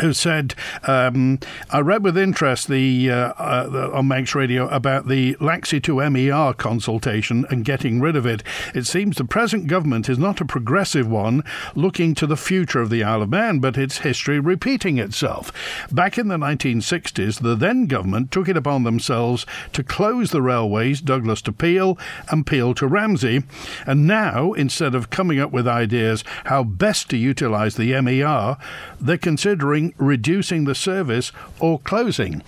who 0.00 0.12
said, 0.12 0.54
um, 0.86 1.38
I 1.70 1.80
read 1.80 2.02
with 2.02 2.18
interest 2.18 2.68
the, 2.68 3.10
uh, 3.10 3.32
uh, 3.38 3.68
the 3.68 3.92
on 3.92 4.08
Manx 4.08 4.34
Radio 4.34 4.68
about 4.68 5.08
the 5.08 5.34
Laxey 5.36 5.82
to 5.84 6.10
MER 6.10 6.52
consultation 6.54 7.46
and 7.50 7.64
getting 7.64 8.00
rid 8.00 8.16
of 8.16 8.26
it. 8.26 8.42
It 8.74 8.86
seems 8.86 9.16
the 9.16 9.24
present 9.24 9.66
government 9.66 10.08
is 10.08 10.18
not 10.18 10.40
a 10.40 10.44
progressive 10.44 11.08
one 11.08 11.44
looking 11.74 12.14
to 12.16 12.26
the 12.26 12.36
future 12.36 12.80
of 12.80 12.90
the 12.90 13.04
Isle 13.04 13.22
of 13.22 13.30
Man, 13.30 13.60
but 13.60 13.78
its 13.78 13.98
history 13.98 14.40
repeating 14.40 14.98
itself. 14.98 15.52
Back 15.92 16.18
in 16.18 16.28
the 16.28 16.36
1960s, 16.36 17.40
the 17.40 17.54
then 17.54 17.86
government 17.86 18.30
took 18.32 18.48
it 18.48 18.56
upon 18.56 18.82
themselves 18.82 19.46
to 19.72 19.84
close 19.84 20.30
the 20.30 20.42
railways 20.42 21.00
Douglas 21.00 21.40
to 21.42 21.52
Peel 21.52 21.98
and 22.30 22.46
Peel 22.46 22.74
to 22.74 22.86
Ramsey, 22.86 23.44
and 23.86 24.06
now, 24.06 24.52
instead 24.52 24.94
of 24.94 25.10
coming 25.10 25.38
up 25.38 25.52
with 25.52 25.68
ideas 25.68 26.24
how 26.46 26.64
best 26.64 27.10
to 27.10 27.16
utilise 27.16 27.76
the 27.76 28.00
MER, 28.00 28.56
they're 29.00 29.18
considering 29.18 29.83
reducing 29.98 30.64
the 30.64 30.74
service 30.74 31.32
or 31.60 31.78
closing. 31.80 32.42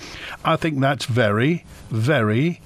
I 0.45 0.57
think 0.57 0.81
that's 0.81 1.05
very, 1.05 1.65
very 1.91 2.61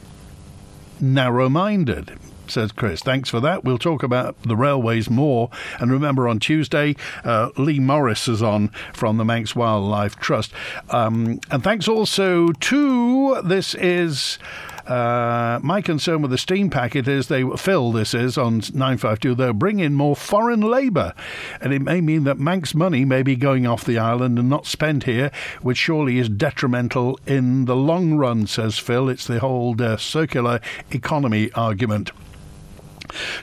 narrow 1.01 1.49
minded. 1.49 2.19
Says 2.47 2.73
Chris. 2.73 3.01
Thanks 3.01 3.31
for 3.31 3.39
that. 3.41 3.63
We'll 3.63 3.79
talk 3.79 4.03
about 4.03 4.43
the 4.43 4.57
railways 4.57 5.09
more. 5.09 5.51
And 5.79 5.93
remember, 5.93 6.27
on 6.27 6.41
Tuesday, 6.41 6.97
uh, 7.25 7.51
Lee 7.57 7.79
Morris 7.79 8.27
is 8.27 8.43
on 8.43 8.69
from 8.93 9.19
the 9.19 9.25
Manx 9.25 9.55
Wildlife 9.55 10.17
Trust. 10.17 10.53
Um, 10.91 11.39
and 11.51 11.63
thanks 11.63 11.87
also 11.87 12.49
to 12.49 13.41
this 13.43 13.77
is 13.77 14.39
uh, 14.87 15.61
my 15.63 15.81
concern 15.81 16.23
with 16.23 16.31
the 16.31 16.39
steam 16.39 16.71
packet 16.71 17.09
is 17.09 17.29
they 17.29 17.45
Phil. 17.57 17.93
This 17.93 18.15
is 18.15 18.39
on 18.39 18.59
952. 18.59 19.35
They'll 19.35 19.53
bring 19.53 19.81
in 19.81 19.95
more 19.95 20.17
foreign 20.17 20.61
labour, 20.61 21.15
and 21.61 21.73
it 21.73 21.83
may 21.83 22.01
mean 22.01 22.25
that 22.25 22.39
Manx 22.39 22.75
money 22.75 23.05
may 23.05 23.23
be 23.23 23.37
going 23.37 23.67
off 23.67 23.85
the 23.85 23.99
island 23.99 24.39
and 24.39 24.49
not 24.49 24.67
spent 24.67 25.05
here, 25.05 25.31
which 25.63 25.79
surely 25.79 26.19
is 26.19 26.29
detrimental 26.29 27.19
in 27.27 27.65
the 27.65 27.77
long 27.77 28.15
run. 28.15 28.47
Says 28.47 28.79
Phil. 28.79 29.09
It's 29.09 29.27
the 29.27 29.41
whole 29.41 29.81
uh, 29.81 29.97
circular 29.97 30.61
economy 30.91 31.51
argument. 31.53 32.13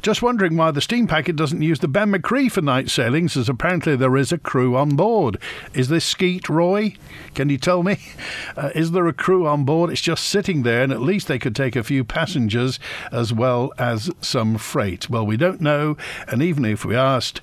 Just 0.01 0.21
wondering 0.21 0.57
why 0.57 0.71
the 0.71 0.81
steam 0.81 1.07
packet 1.07 1.35
doesn't 1.35 1.61
use 1.61 1.79
the 1.79 1.87
Ben-my-Chree 1.87 2.49
for 2.49 2.61
night 2.61 2.89
sailings, 2.89 3.35
as 3.35 3.49
apparently 3.49 3.95
there 3.95 4.17
is 4.17 4.31
a 4.31 4.37
crew 4.37 4.75
on 4.75 4.95
board. 4.95 5.37
Is 5.73 5.89
this 5.89 6.05
Skeet 6.05 6.49
Roy? 6.49 6.95
Can 7.33 7.49
you 7.49 7.57
tell 7.57 7.83
me? 7.83 7.97
Uh, 8.55 8.71
is 8.73 8.91
there 8.91 9.07
a 9.07 9.13
crew 9.13 9.45
on 9.45 9.65
board? 9.65 9.91
It's 9.91 10.01
just 10.01 10.25
sitting 10.25 10.63
there, 10.63 10.81
and 10.81 10.91
at 10.91 11.01
least 11.01 11.27
they 11.27 11.37
could 11.37 11.55
take 11.55 11.75
a 11.75 11.83
few 11.83 12.03
passengers 12.03 12.79
as 13.11 13.31
well 13.31 13.71
as 13.77 14.09
some 14.19 14.57
freight. 14.57 15.09
Well, 15.09 15.25
we 15.25 15.37
don't 15.37 15.61
know, 15.61 15.95
and 16.27 16.41
even 16.41 16.65
if 16.65 16.83
we 16.83 16.95
asked, 16.95 17.39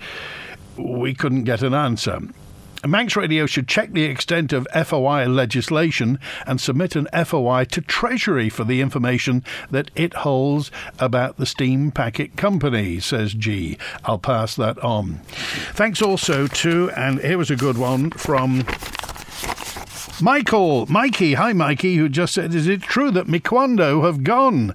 we 0.77 1.14
couldn't 1.14 1.45
get 1.45 1.62
an 1.62 1.72
answer. 1.72 2.20
Manx 2.87 3.16
Radio 3.16 3.47
should 3.47 3.66
check 3.66 3.93
the 3.93 4.05
extent 4.05 4.53
of 4.53 4.66
FOI 4.74 5.26
legislation 5.26 6.18
and 6.47 6.61
submit 6.61 6.97
an 6.97 7.09
FOI 7.24 7.64
to 7.64 7.80
Treasury 7.80 8.49
for 8.49 8.64
the 8.64 8.80
information 8.80 9.43
that 9.70 9.91
it 9.95 10.14
holds 10.14 10.70
about 10.99 11.37
the 11.37 11.47
steam 11.47 11.91
packet 11.91 12.37
company, 12.37 13.01
says 13.01 13.32
G. 13.32 13.78
I'll 14.05 14.18
pass 14.18 14.55
that 14.57 14.78
on. 14.80 15.20
Thanks 15.72 16.03
also 16.03 16.47
to, 16.47 16.91
and 16.91 17.20
here 17.20 17.39
was 17.39 17.51
a 17.51 17.57
good 17.57 17.78
one 17.78 18.11
from 18.11 18.64
Michael, 20.23 20.87
Mikey, 20.87 21.35
hi 21.35 21.53
Mikey, 21.53 21.97
who 21.97 22.09
just 22.09 22.35
said, 22.35 22.55
Is 22.55 22.69
it 22.69 22.83
true 22.83 23.11
that 23.11 23.27
Miquando 23.27 24.05
have 24.05 24.23
gone? 24.23 24.73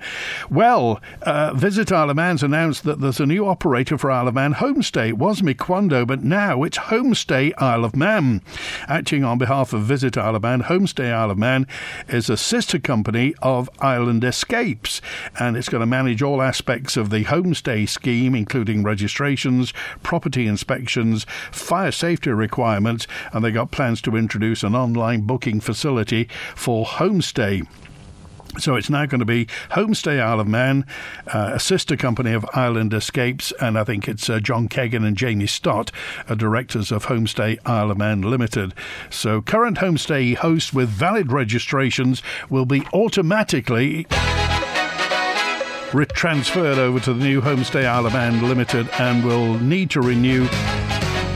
Well, 0.49 0.99
uh, 1.21 1.53
Visit 1.53 1.91
Isle 1.91 2.09
of 2.09 2.17
Man's 2.17 2.43
announced 2.43 2.83
that 2.83 2.99
there's 2.99 3.21
a 3.21 3.25
new 3.25 3.47
operator 3.47 3.97
for 3.97 4.11
Isle 4.11 4.27
of 4.27 4.33
Man 4.33 4.55
Homestay. 4.55 5.09
It 5.09 5.17
was 5.17 5.41
Miquando, 5.41 6.05
but 6.05 6.23
now 6.23 6.63
it's 6.63 6.77
Homestay 6.77 7.53
Isle 7.57 7.85
of 7.85 7.95
Man. 7.95 8.41
Acting 8.87 9.23
on 9.23 9.37
behalf 9.37 9.71
of 9.71 9.83
Visit 9.83 10.17
Isle 10.17 10.35
of 10.35 10.43
Man, 10.43 10.63
Homestay 10.63 11.13
Isle 11.13 11.31
of 11.31 11.37
Man 11.37 11.67
is 12.09 12.29
a 12.29 12.35
sister 12.37 12.77
company 12.77 13.33
of 13.41 13.69
Island 13.79 14.25
Escapes, 14.25 15.01
and 15.39 15.55
it's 15.55 15.69
going 15.69 15.81
to 15.81 15.87
manage 15.87 16.21
all 16.21 16.41
aspects 16.41 16.97
of 16.97 17.11
the 17.11 17.23
homestay 17.23 17.87
scheme, 17.87 18.35
including 18.35 18.83
registrations, 18.83 19.73
property 20.03 20.47
inspections, 20.47 21.25
fire 21.51 21.91
safety 21.91 22.31
requirements, 22.31 23.07
and 23.31 23.43
they 23.43 23.51
got 23.51 23.71
plans 23.71 24.01
to 24.01 24.17
introduce 24.17 24.63
an 24.63 24.75
online 24.75 25.28
booking 25.29 25.59
facility 25.59 26.27
for 26.55 26.87
homestay. 26.87 27.61
So 28.57 28.75
it's 28.75 28.89
now 28.89 29.05
going 29.05 29.19
to 29.19 29.25
be 29.25 29.45
Homestay 29.73 30.19
Isle 30.19 30.39
of 30.39 30.47
Man, 30.47 30.87
uh, 31.27 31.51
a 31.53 31.59
sister 31.59 31.95
company 31.95 32.33
of 32.33 32.43
Island 32.55 32.95
Escapes, 32.95 33.53
and 33.61 33.77
I 33.77 33.83
think 33.83 34.07
it's 34.07 34.27
uh, 34.27 34.39
John 34.39 34.67
Kegan 34.67 35.05
and 35.05 35.15
Jamie 35.15 35.45
Stott, 35.45 35.91
are 36.27 36.35
directors 36.35 36.91
of 36.91 37.05
Homestay 37.05 37.59
Isle 37.63 37.91
of 37.91 37.99
Man 37.99 38.23
Limited. 38.23 38.73
So 39.11 39.43
current 39.43 39.77
homestay 39.77 40.33
hosts 40.33 40.73
with 40.73 40.89
valid 40.89 41.31
registrations 41.31 42.23
will 42.49 42.65
be 42.65 42.81
automatically 42.91 44.07
re- 45.93 46.07
transferred 46.07 46.79
over 46.79 46.99
to 47.01 47.13
the 47.13 47.23
new 47.23 47.41
Homestay 47.41 47.85
Isle 47.85 48.07
of 48.07 48.13
Man 48.13 48.41
Limited 48.49 48.89
and 48.97 49.23
will 49.23 49.59
need 49.59 49.91
to 49.91 50.01
renew 50.01 50.47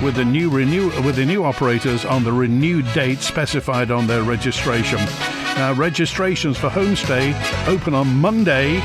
with 0.02 0.16
the 0.16 0.26
new 0.26 0.50
renew 0.50 0.90
with 1.04 1.16
the 1.16 1.26
new 1.26 1.44
operators 1.44 2.06
on 2.06 2.24
the 2.24 2.32
renewed 2.32 2.86
date 2.94 3.20
specified 3.20 3.92
on 3.92 4.08
their 4.08 4.24
registration. 4.24 5.00
Now, 5.56 5.74
registrations 5.74 6.58
for 6.58 6.70
Homestay 6.70 7.68
open 7.68 7.94
on 7.94 8.08
Monday. 8.20 8.80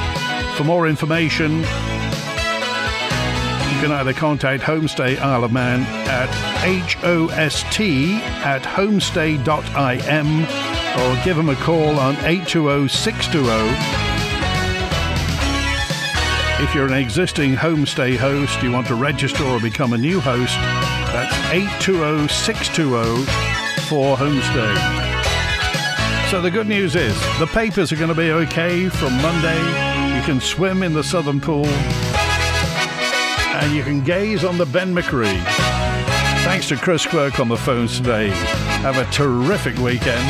For 0.56 0.64
more 0.64 0.88
information, 0.88 1.58
you 1.58 1.64
can 3.80 3.92
either 3.92 4.12
contact 4.12 4.62
Homestay 4.62 5.18
Isle 5.18 5.44
of 5.44 5.52
Man 5.52 5.82
at 6.08 6.28
host 7.00 7.36
at 8.44 8.62
homestay.im 8.62 10.42
or 10.98 11.24
give 11.24 11.36
them 11.36 11.48
a 11.48 11.56
call 11.56 11.98
on 11.98 12.16
820 12.16 12.88
620 12.88 14.08
if 16.60 16.74
you're 16.74 16.86
an 16.86 16.92
existing 16.92 17.54
homestay 17.54 18.16
host, 18.16 18.60
you 18.64 18.72
want 18.72 18.88
to 18.88 18.96
register 18.96 19.44
or 19.44 19.60
become 19.60 19.92
a 19.92 19.98
new 19.98 20.18
host, 20.18 20.58
that's 21.12 21.34
820 21.52 22.28
620 22.28 23.24
for 23.88 24.16
homestay. 24.16 25.08
So 26.30 26.42
the 26.42 26.50
good 26.50 26.66
news 26.66 26.94
is 26.94 27.18
the 27.38 27.46
papers 27.46 27.90
are 27.90 27.96
going 27.96 28.10
to 28.10 28.14
be 28.14 28.30
okay 28.30 28.88
from 28.88 29.14
Monday. 29.22 29.56
You 30.14 30.22
can 30.24 30.40
swim 30.40 30.82
in 30.82 30.92
the 30.92 31.02
southern 31.02 31.40
pool 31.40 31.66
and 31.66 33.74
you 33.74 33.82
can 33.82 34.04
gaze 34.04 34.44
on 34.44 34.58
the 34.58 34.66
Ben-my-Chree. 34.66 35.38
Thanks 36.44 36.68
to 36.68 36.76
Chris 36.76 37.06
Quirk 37.06 37.40
on 37.40 37.48
the 37.48 37.56
phones 37.56 37.96
today. 37.96 38.28
Have 38.82 38.98
a 38.98 39.10
terrific 39.10 39.76
weekend. 39.78 40.22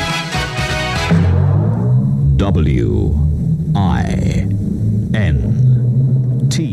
W 2.37 3.13
I 3.75 4.47